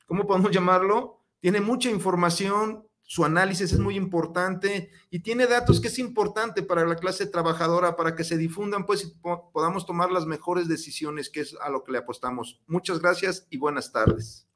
¿cómo 0.06 0.28
podemos 0.28 0.52
llamarlo? 0.52 1.20
Tiene 1.40 1.62
mucha 1.62 1.90
información, 1.90 2.88
su 3.12 3.26
análisis 3.26 3.74
es 3.74 3.80
muy 3.80 3.98
importante 3.98 4.90
y 5.10 5.20
tiene 5.20 5.46
datos 5.46 5.82
que 5.82 5.90
es 5.90 6.00
importante 6.00 6.64
para 6.64 6.86
la 6.86 6.96
clase 6.96 7.26
trabajadora, 7.26 7.98
para 7.98 8.16
que 8.16 8.24
se 8.24 8.38
difundan, 8.38 8.86
pues 8.86 9.04
y 9.04 9.14
podamos 9.52 9.86
tomar 9.86 10.12
las 10.12 10.26
mejores 10.26 10.70
decisiones, 10.70 11.30
que 11.30 11.42
es 11.42 11.58
a 11.62 11.70
lo 11.70 11.84
que 11.84 11.92
le 11.92 11.98
apostamos. 11.98 12.62
Muchas 12.68 13.00
gracias 13.00 13.48
y 13.50 13.58
buenas 13.58 13.92
tardes. 13.92 14.48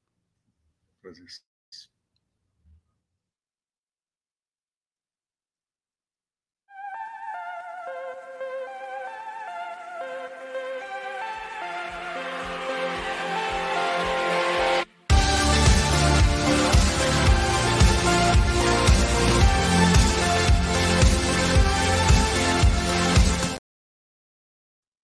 Gracias. 1.01 1.54